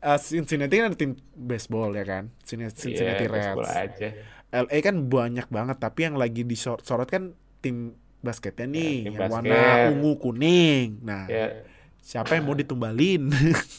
Eh, 0.00 0.18
Cincinnati 0.18 0.74
kan 0.74 0.86
ada 0.86 0.98
tim 0.98 1.12
baseball 1.32 1.88
ya 1.90 2.04
kan 2.04 2.24
Cincinnati, 2.38 2.76
Cincinnati 2.78 3.24
Iya, 3.24 3.30
baseball 3.30 3.64
Reds 3.64 3.76
aja. 3.96 4.08
LA 4.54 4.78
kan 4.78 4.96
banyak 5.02 5.46
banget 5.48 5.76
tapi 5.78 6.00
yang 6.02 6.14
lagi 6.14 6.42
disorot 6.42 6.84
kan 7.04 7.32
tim 7.58 7.92
basketnya 8.20 8.64
nih 8.66 8.92
tim 9.00 9.06
yang 9.06 9.16
basket. 9.18 9.32
warna 9.34 9.58
ungu 9.90 10.12
kuning 10.18 11.00
nah 11.00 11.24
Ya, 11.24 11.64
siapa 11.98 12.32
yang 12.32 12.44
mau 12.44 12.52
ditumbalin 12.52 13.32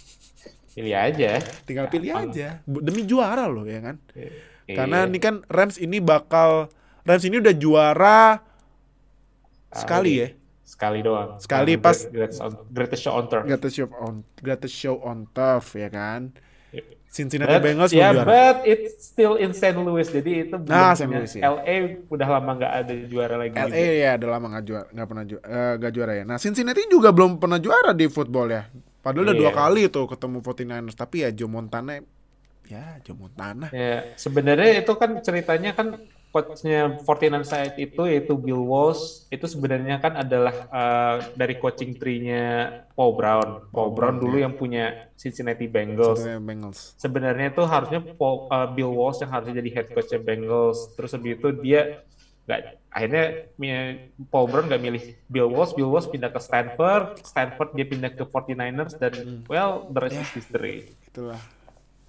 pilih 0.73 0.91
aja. 0.91 1.39
tinggal 1.63 1.87
pilih 1.87 2.09
Gampang. 2.09 2.29
aja 2.31 2.47
demi 2.65 3.01
juara 3.03 3.45
loh 3.45 3.63
ya 3.63 3.79
kan 3.79 3.95
Iya. 4.65 4.75
karena 4.75 5.05
ini 5.05 5.19
kan 5.19 5.45
Rams 5.45 5.77
ini 5.77 5.97
bakal 5.99 6.73
Rams 7.01 7.23
ini 7.23 7.37
udah 7.37 7.53
juara 7.53 8.41
sekali 9.71 10.11
ya 10.17 10.29
Sekali 10.75 10.99
doang. 10.99 11.39
Sekali 11.39 11.73
pas- 11.75 12.03
greatest, 12.05 12.37
on, 12.37 12.51
greatest 12.69 13.01
show 13.01 13.13
on 13.13 13.25
turf. 13.25 13.43
greatest 13.45 13.73
show 13.73 13.87
on 13.97 14.13
greatest 14.37 14.75
show 14.75 14.95
on 14.99 15.17
turf 15.29 15.65
ya 15.73 15.87
kan 15.87 16.35
Iya. 16.69 16.83
Cincinnati 17.07 17.47
But, 17.49 17.63
Bengals 17.63 17.89
mau 17.89 18.03
juara 18.03 18.23
but 18.25 18.57
it's 18.65 19.07
still 19.07 19.35
in 19.35 19.55
St. 19.55 19.71
Louis. 19.73 20.03
Jadi 20.03 20.31
itu 20.43 20.55
belum 20.57 20.67
Nah, 20.67 20.91
St. 20.91 21.07
Louis, 21.07 21.31
ya. 21.31 21.47
LA 21.47 21.75
udah 22.05 22.27
lama 22.29 22.51
nggak 22.53 22.73
ada 22.75 22.93
juara 23.05 23.35
lagi. 23.37 23.55
LA 23.55 23.63
juga. 23.63 23.79
ya 23.95 24.11
udah 24.13 24.29
lama 24.29 24.45
nggak 24.51 24.65
juara 24.65 24.85
nggak 24.89 25.07
pernah 25.07 25.23
juara 25.25 25.47
nggak 25.77 25.91
juara 25.93 26.11
ya 26.13 26.23
nah 26.23 26.35
Cincinnati 26.35 26.81
juga 26.85 27.09
belum 27.09 27.31
pernah 27.37 27.55
juara 27.57 27.91
di 27.91 28.05
football 28.05 28.47
ya 28.49 28.67
padahal 28.99 29.23
udah 29.23 29.31
Iya. 29.31 29.41
dua 29.41 29.51
kali 29.53 29.81
tuh 29.87 30.05
ketemu 30.05 30.37
49ers 30.41 30.93
tapi 30.93 31.15
ya 31.17 31.29
Joe 31.31 31.47
Montana 31.47 32.03
ya 32.65 32.99
Joe 32.99 33.15
Montana 33.15 33.69
Ya, 33.69 34.11
sebenarnya 34.15 34.75
itu 34.75 34.91
kan 34.93 35.21
ceritanya 35.21 35.71
kan 35.71 35.95
coachnya 36.35 36.99
49 36.99 37.47
saat 37.47 37.79
itu 37.79 38.03
yaitu 38.03 38.35
Bill 38.35 38.59
Walsh 38.59 39.23
itu 39.31 39.47
sebenarnya 39.47 40.03
kan 40.03 40.19
adalah 40.19 40.67
uh, 40.67 41.15
dari 41.31 41.55
coaching 41.55 41.95
tree-nya 41.95 42.83
Paul 42.91 43.15
Brown. 43.15 43.71
Paul 43.71 43.95
Brown 43.95 44.19
dulu 44.19 44.35
yang 44.43 44.59
punya 44.59 45.07
Cincinnati 45.15 45.71
Bengals. 45.71 46.19
Cincinnati 46.19 46.43
Bengals 46.43 46.79
Sebenarnya 46.99 47.55
itu 47.55 47.63
harusnya 47.63 48.03
Paul, 48.03 48.51
uh, 48.51 48.67
Bill 48.67 48.91
Walsh 48.91 49.23
yang 49.23 49.31
harusnya 49.31 49.63
jadi 49.63 49.69
head 49.79 49.87
coachnya 49.95 50.19
Bengals. 50.19 50.91
Terus 50.99 51.15
habis 51.15 51.39
itu 51.39 51.47
dia 51.63 52.03
nggak 52.45 52.59
akhirnya 52.91 53.23
Paul 54.27 54.45
Brown 54.51 54.67
nggak 54.67 54.83
milih 54.83 55.03
Bill 55.31 55.47
Walsh. 55.47 55.71
Bill 55.71 55.87
Walsh 55.87 56.11
pindah 56.11 56.35
ke 56.35 56.39
Stanford. 56.43 57.23
Stanford 57.23 57.79
dia 57.79 57.87
pindah 57.87 58.11
ke 58.11 58.27
49ers 58.27 58.99
dan 58.99 59.47
well 59.47 59.87
the 59.87 60.03
rest 60.03 60.19
is 60.19 60.43
history. 60.43 60.91
itulah 61.07 61.39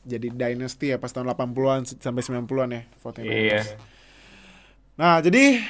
jadi 0.03 0.35
dynasty 0.35 0.91
ya 0.91 0.99
pas 0.99 1.14
tahun 1.14 1.31
80-an 1.31 1.87
sampai 1.99 2.22
90-an 2.27 2.68
ya 2.74 2.83
49ers. 3.03 3.22
Iya. 3.22 3.62
Nah, 4.97 5.20
jadi 5.20 5.61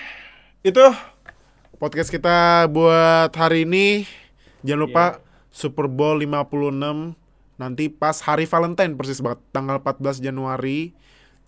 itu 0.62 0.84
podcast 1.82 2.14
kita 2.14 2.70
buat 2.70 3.34
hari 3.34 3.66
ini. 3.66 4.06
Jangan 4.62 4.80
lupa 4.86 5.04
Super 5.50 5.90
Bowl 5.90 6.22
56 6.22 7.18
nanti 7.56 7.88
pas 7.88 8.20
hari 8.22 8.44
Valentine 8.44 8.92
persis 8.94 9.18
banget 9.18 9.40
tanggal 9.50 9.80
14 9.82 10.20
Januari 10.20 10.92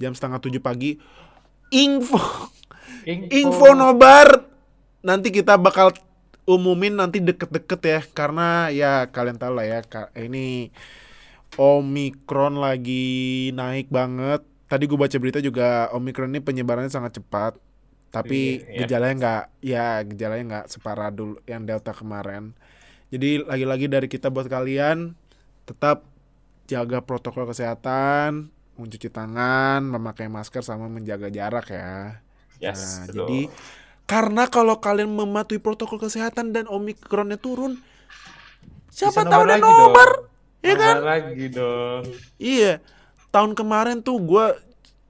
jam 0.03 0.11
setengah 0.11 0.43
tujuh 0.43 0.59
pagi. 0.59 0.99
Info 1.71 2.19
info 3.31 3.67
nobar 3.77 4.49
nanti 5.05 5.29
kita 5.31 5.55
bakal 5.55 5.93
umumin 6.49 6.97
nanti 6.97 7.21
deket-deket 7.21 7.81
ya 7.85 8.01
karena 8.11 8.73
ya 8.73 9.07
kalian 9.07 9.37
tahu 9.37 9.53
lah 9.55 9.67
ya 9.69 9.81
ka- 9.85 10.11
ini 10.17 10.73
Omikron 11.55 12.59
lagi 12.59 13.49
naik 13.55 13.87
banget. 13.89 14.43
Tadi 14.67 14.85
gue 14.85 14.99
baca 14.99 15.17
berita 15.17 15.39
juga 15.39 15.89
Omikron 15.95 16.33
ini 16.33 16.41
penyebarannya 16.43 16.93
sangat 16.93 17.21
cepat. 17.21 17.68
Tapi 18.09 18.65
Iya, 18.65 18.69
iya. 18.73 18.79
gejalanya 18.85 19.15
nggak, 19.21 19.43
ya 19.61 19.87
gejalanya 20.09 20.45
nggak 20.51 20.67
separah 20.73 21.11
dulu 21.13 21.37
yang 21.45 21.69
Delta 21.69 21.93
kemarin. 21.93 22.57
Jadi 23.13 23.45
lagi-lagi 23.45 23.87
dari 23.89 24.09
kita 24.09 24.29
buat 24.29 24.49
kalian 24.49 25.13
tetap 25.65 26.05
jaga 26.69 27.01
protokol 27.01 27.49
kesehatan, 27.49 28.49
mencuci 28.77 29.09
tangan, 29.09 29.81
memakai 29.85 30.29
masker 30.29 30.61
sama 30.61 30.89
menjaga 30.89 31.29
jarak 31.29 31.69
ya. 31.73 32.21
Yes, 32.59 33.01
Nah, 33.01 33.07
betul. 33.09 33.17
jadi 33.29 33.41
karena 34.09 34.49
kalau 34.49 34.81
kalian 34.81 35.13
mematuhi 35.13 35.61
protokol 35.61 36.01
kesehatan 36.01 36.53
dan 36.57 36.65
omikronnya 36.69 37.37
turun, 37.37 37.77
siapa 38.89 39.25
Bisa 39.25 39.31
tahu 39.31 39.43
ada 39.45 39.57
nobar, 39.61 40.11
ya 40.61 40.75
kan? 40.77 40.97
Lagi 41.05 41.47
dong. 41.53 42.03
Iya, 42.41 42.81
tahun 43.31 43.53
kemarin 43.55 44.01
tuh 44.01 44.17
gue 44.21 44.47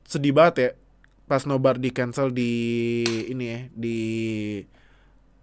sedih 0.08 0.32
banget 0.32 0.54
ya 0.58 0.70
pas 1.28 1.44
nobar 1.44 1.76
di 1.76 1.92
cancel 1.92 2.32
di 2.32 2.50
ini 3.28 3.44
ya 3.44 3.60
di 3.76 3.98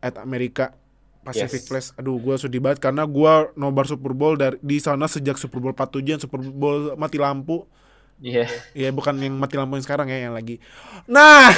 at 0.02 0.18
Amerika 0.18 0.74
Pacific 1.26 1.66
Yes. 1.66 1.70
Place. 1.70 1.90
Aduh, 1.98 2.22
gue 2.22 2.38
sedih 2.38 2.62
banget 2.62 2.78
karena 2.78 3.02
gue 3.10 3.34
nobar 3.58 3.90
Super 3.90 4.14
Bowl 4.14 4.38
dari 4.38 4.62
di 4.62 4.78
sana 4.78 5.10
sejak 5.10 5.42
Super 5.42 5.58
Bowl 5.58 5.74
47 5.74 6.30
Super 6.30 6.40
Bowl 6.46 6.94
mati 6.98 7.18
lampu. 7.18 7.66
Iya. 8.22 8.46
Ya 8.78 8.94
bukan 8.94 9.18
yang 9.18 9.34
mati 9.34 9.58
lampu 9.58 9.76
yang 9.76 9.86
sekarang 9.86 10.08
ya 10.08 10.30
yang 10.30 10.38
lagi. 10.38 10.62
Nah, 11.10 11.50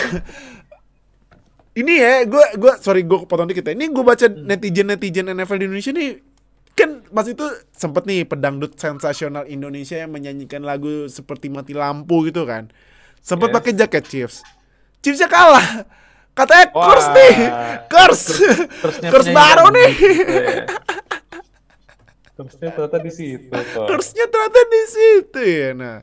ini 1.78 1.94
ya, 2.00 2.24
gue 2.24 2.46
gue 2.56 2.74
sorry 2.80 3.04
gue 3.04 3.28
potong 3.28 3.52
dikit 3.52 3.68
ya. 3.68 3.76
Ini 3.76 3.92
gue 3.92 4.04
baca 4.08 4.26
netizen 4.32 4.88
netizen 4.88 5.28
NFL 5.28 5.60
di 5.60 5.66
Indonesia 5.68 5.92
nih 5.92 6.10
kan 6.78 7.02
pas 7.10 7.26
itu 7.26 7.42
sempet 7.74 8.06
nih 8.06 8.22
pedangdut 8.30 8.78
sensasional 8.78 9.50
Indonesia 9.50 9.98
yang 9.98 10.14
menyanyikan 10.14 10.62
lagu 10.62 11.10
seperti 11.10 11.52
mati 11.52 11.76
lampu 11.76 12.24
gitu 12.30 12.48
kan. 12.48 12.72
Sempet 13.20 13.50
Yes. 13.50 13.56
pakai 13.56 13.72
jaket 13.74 14.04
Chiefs. 14.06 14.38
Chiefsnya 15.00 15.28
kalah. 15.28 15.86
Katanya 16.32 16.70
Wah. 16.70 16.86
curse 16.86 17.10
nih, 17.12 17.36
curse, 17.88 18.26
Terusnya 18.78 19.10
curse 19.10 19.30
baru 19.32 19.66
nih. 19.74 19.90
gitu 19.90 20.34
ya. 20.38 20.66
Terusnya 22.36 22.70
ternyata 22.70 22.98
di 23.00 23.10
situ 23.10 23.50
kok. 23.50 23.86
Curse-nya 23.90 24.26
ternyata 24.28 24.62
di 24.64 24.82
situ 24.86 25.40
ya. 25.42 25.70
Nah, 25.74 25.98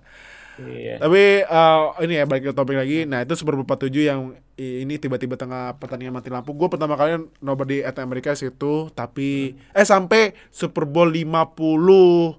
Iya. 0.55 1.03
Tapi 1.03 1.23
eh, 1.43 1.81
ini 2.03 2.15
ya 2.15 2.25
balik 2.25 2.47
ke 2.47 2.55
topik 2.55 2.79
lagi. 2.79 3.03
Nah 3.05 3.23
itu 3.23 3.35
Super 3.35 3.55
Bowl 3.55 3.67
47 3.67 3.91
yang 4.01 4.21
ini 4.55 4.95
tiba-tiba 4.97 5.35
tengah 5.35 5.75
pertandingan 5.75 6.15
mati 6.15 6.31
lampu. 6.31 6.55
Gue 6.55 6.71
pertama 6.71 6.95
kali 6.95 7.19
nobody 7.39 7.83
at 7.83 7.99
America 7.99 8.31
situ. 8.33 8.87
Tapi 8.89 9.31
eh 9.51 9.83
sampai 9.83 10.31
Super 10.49 10.87
Bowl 10.87 11.11
54 11.11 12.39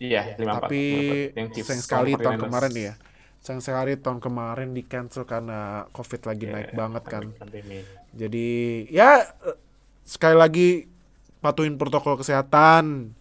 Iya, 0.00 0.22
54. 0.34 0.48
tapi 0.58 0.82
54. 1.30 1.36
Yang 1.36 1.48
Chiefs 1.52 1.68
sayang 1.68 1.82
sekali 1.84 2.10
tahun 2.12 2.24
49ers. 2.34 2.42
kemarin 2.42 2.72
ya. 2.74 2.94
Sayang 3.38 3.62
sekali 3.62 3.92
tahun 3.94 4.18
kemarin 4.18 4.68
di 4.70 4.82
cancel 4.82 5.24
karena 5.24 5.60
COVID 5.90 6.20
lagi 6.24 6.44
Iya, 6.44 6.52
naik 6.52 6.70
banget 6.72 7.04
kan. 7.04 7.24
pandemi. 7.34 7.80
Jadi 8.10 8.48
ya 8.88 9.22
sekali 10.02 10.34
lagi 10.34 10.68
patuhin 11.38 11.76
protokol 11.76 12.16
kesehatan. 12.16 13.12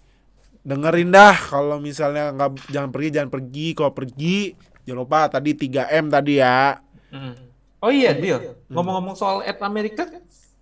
Dengerin 0.59 1.09
dah 1.09 1.35
kalau 1.35 1.79
misalnya 1.79 2.31
nggak 2.31 2.67
jangan 2.67 2.89
pergi 2.89 3.09
jangan 3.11 3.29
pergi. 3.29 3.67
Kalau 3.73 3.91
pergi 3.91 4.37
jangan 4.83 4.99
lupa 4.99 5.19
tadi 5.27 5.51
3M 5.53 6.05
tadi 6.07 6.33
ya. 6.35 6.79
Mm. 7.09 7.35
Oh 7.79 7.87
iya, 7.87 8.11
Hmm. 8.11 8.19
deal. 8.19 8.39
Ngomong-ngomong 8.67 9.15
soal 9.15 9.39
at 9.41 9.55
Amerika, 9.61 10.03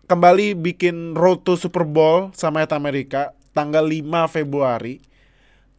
kembali 0.08 0.56
bikin 0.56 1.14
Road 1.14 1.44
to 1.44 1.60
Super 1.60 1.84
Bowl 1.84 2.32
sama 2.32 2.64
Amerika 2.64 3.36
tanggal 3.52 3.84
5 3.84 4.08
Februari 4.32 5.04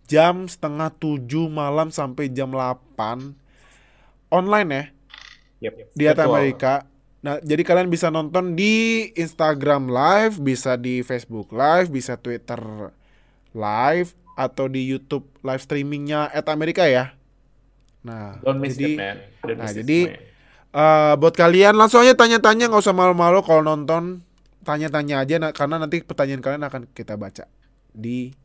jam 0.04 0.44
setengah 0.44 0.92
7 1.00 1.24
malam 1.48 1.88
sampai 1.88 2.28
jam 2.28 2.52
8 2.52 3.32
online 4.28 4.70
ya 4.70 4.84
Yep. 5.58 5.74
di 5.94 6.04
Et 6.06 6.14
Virtual. 6.14 6.30
Amerika. 6.30 6.72
Nah, 7.18 7.42
jadi 7.42 7.62
kalian 7.66 7.90
bisa 7.90 8.14
nonton 8.14 8.54
di 8.54 9.10
Instagram 9.18 9.90
Live, 9.90 10.38
bisa 10.38 10.78
di 10.78 11.02
Facebook 11.02 11.50
Live, 11.50 11.90
bisa 11.90 12.14
Twitter 12.14 12.94
Live 13.50 14.14
atau 14.38 14.70
di 14.70 14.86
YouTube 14.86 15.26
live 15.42 15.58
streamingnya 15.58 16.30
Et 16.30 16.46
Amerika 16.46 16.86
ya. 16.86 17.18
Nah, 18.06 18.38
Don't 18.46 18.62
miss 18.62 18.78
jadi 18.78 18.94
it, 18.94 18.98
man. 19.02 19.16
Don't 19.42 19.58
nah, 19.58 19.66
miss 19.66 19.74
it 19.74 19.82
jadi 19.82 19.98
eh 20.68 21.14
buat 21.16 21.32
kalian 21.32 21.74
langsung 21.74 22.04
aja 22.04 22.12
tanya-tanya 22.12 22.68
nggak 22.68 22.82
usah 22.84 22.92
malu-malu 22.92 23.40
kalau 23.40 23.64
nonton 23.64 24.20
tanya-tanya 24.62 25.24
aja 25.24 25.40
nah, 25.40 25.50
karena 25.56 25.80
nanti 25.80 26.04
pertanyaan 26.04 26.44
kalian 26.44 26.64
akan 26.68 26.82
kita 26.92 27.16
baca 27.16 27.48
di 27.96 28.36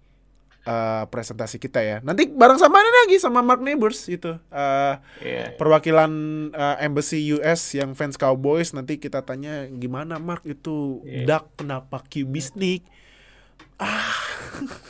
eh, 0.63 1.03
presentasi 1.11 1.59
kita 1.59 1.83
ya. 1.83 1.99
Nanti 1.99 2.31
bareng 2.31 2.55
sama 2.55 2.79
ini 2.79 2.91
lagi 3.03 3.15
sama 3.19 3.43
Mark 3.43 3.59
Neighbors 3.59 4.07
itu 4.07 4.31
eh, 4.47 4.95
Iya. 5.19 5.59
perwakilan 5.59 6.11
eh, 6.55 6.75
embassy 6.87 7.19
US 7.35 7.75
yang 7.75 7.91
fans 7.91 8.15
Cowboys 8.15 8.71
nanti 8.71 8.95
kita 8.95 9.19
tanya 9.27 9.67
gimana 9.67 10.15
Mark 10.15 10.47
itu 10.47 11.03
Iya. 11.03 11.27
Dak 11.27 11.59
kenapa 11.59 11.99
QB 12.07 12.33
sneak? 12.39 12.83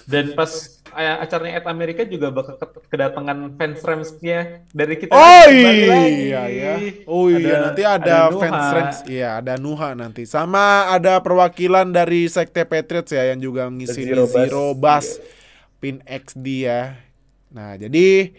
Dan 0.05 0.37
pas 0.37 0.51
acaranya 0.95 1.59
at 1.59 1.67
Amerika 1.67 2.05
juga 2.05 2.29
bakal 2.29 2.55
ke- 2.55 2.85
kedatangan 2.87 3.57
fans 3.57 3.81
Rams-nya 3.81 4.39
dari 4.69 4.95
kita. 4.95 5.11
Oh 5.11 5.45
iya 5.49 6.43
ya. 6.47 6.73
Oh 7.03 7.27
iya 7.27 7.69
nanti 7.69 7.81
ada, 7.81 8.29
Nuha. 8.29 8.39
fans 8.39 8.65
Rams. 8.71 8.97
Iya, 9.09 9.29
ada 9.41 9.53
Nuha 9.57 9.97
nanti. 9.97 10.23
Sama 10.23 10.87
ada 10.89 11.19
perwakilan 11.19 11.89
dari 11.89 12.25
Sekte 12.27 12.63
Patriots 12.63 13.11
ya 13.11 13.33
yang 13.33 13.41
juga 13.41 13.67
ngisi 13.67 14.07
Zero 14.07 14.25
Zero, 14.25 14.73
Bus. 14.73 14.79
Bus 14.79 15.07
Pin 15.77 15.99
XD 16.05 16.45
ya. 16.63 16.95
Nah, 17.53 17.75
jadi 17.75 18.31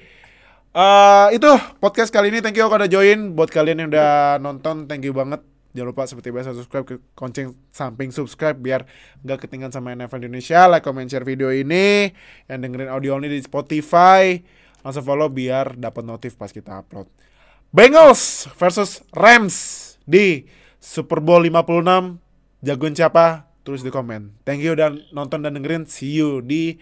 eh 0.75 1.27
itu 1.31 1.51
podcast 1.79 2.11
kali 2.11 2.35
ini 2.35 2.43
thank 2.43 2.59
you 2.59 2.67
kalau 2.67 2.83
udah 2.83 2.91
join 2.91 3.31
buat 3.39 3.47
kalian 3.47 3.87
yang 3.87 3.89
udah 3.95 4.43
nonton 4.43 4.91
thank 4.91 5.07
you 5.07 5.15
banget. 5.15 5.39
Jangan 5.75 5.91
lupa 5.91 6.07
seperti 6.07 6.31
biasa 6.31 6.55
subscribe 6.55 6.87
ke 6.87 6.95
konceng 7.19 7.59
samping 7.75 8.15
subscribe 8.15 8.55
biar 8.55 8.87
nggak 9.27 9.43
ketinggalan 9.43 9.75
sama 9.75 9.91
NFL 9.91 10.23
Indonesia. 10.23 10.71
Like, 10.71 10.87
comment, 10.87 11.11
share 11.11 11.27
video 11.27 11.51
ini. 11.51 12.15
Yang 12.47 12.59
dengerin 12.63 12.91
audio 12.95 13.19
ini 13.19 13.27
di 13.27 13.43
Spotify 13.43 14.39
langsung 14.87 15.03
follow 15.03 15.27
biar 15.27 15.75
dapat 15.75 16.07
notif 16.07 16.39
pas 16.39 16.55
kita 16.55 16.79
upload. 16.87 17.11
Bengals 17.75 18.47
versus 18.55 19.03
Rams 19.11 19.57
di 20.07 20.47
Super 20.79 21.19
Bowl 21.19 21.43
56. 21.43 22.23
Jagoan 22.63 22.95
siapa? 22.95 23.51
Tulis 23.67 23.83
di 23.83 23.91
komen. 23.91 24.47
Thank 24.47 24.63
you 24.63 24.79
dan 24.79 25.03
nonton 25.11 25.43
dan 25.43 25.59
dengerin. 25.59 25.91
See 25.91 26.15
you 26.15 26.39
di 26.39 26.79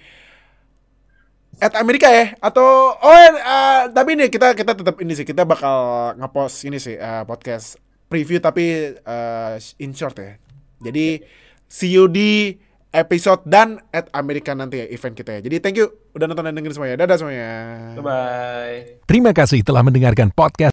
at 1.63 1.79
Amerika 1.79 2.09
ya 2.11 2.35
atau 2.41 2.97
oh 2.97 3.13
eh, 3.15 3.83
tapi 3.93 4.17
ini 4.17 4.27
kita 4.33 4.57
kita 4.57 4.73
tetap 4.73 4.97
ini 4.99 5.13
sih 5.13 5.23
kita 5.23 5.45
bakal 5.45 6.11
ngepost 6.17 6.65
ini 6.65 6.81
sih 6.81 6.97
eh, 6.97 7.23
podcast 7.29 7.77
preview 8.13 8.37
tapi 8.45 8.93
eh, 8.93 9.55
in 9.81 9.97
short 9.97 10.21
ya. 10.21 10.37
Jadi 10.85 11.25
see 11.65 11.97
you 11.97 12.13
di 12.13 12.61
episode 12.93 13.41
dan 13.49 13.81
at 13.91 14.13
Amerika 14.13 14.53
nanti 14.53 14.85
ya 14.85 14.87
event 14.93 15.17
kita 15.17 15.41
ya. 15.41 15.41
Jadi 15.41 15.57
thank 15.65 15.77
you 15.81 15.89
udah 16.13 16.29
nonton 16.29 16.45
dan 16.45 16.55
dengerin 16.55 16.77
semuanya. 16.77 16.97
Dadah 17.01 17.17
semuanya. 17.17 17.51
Bye-bye. 17.97 19.09
Terima 19.09 19.33
kasih 19.33 19.65
telah 19.65 19.81
mendengarkan 19.81 20.29
podcast 20.31 20.71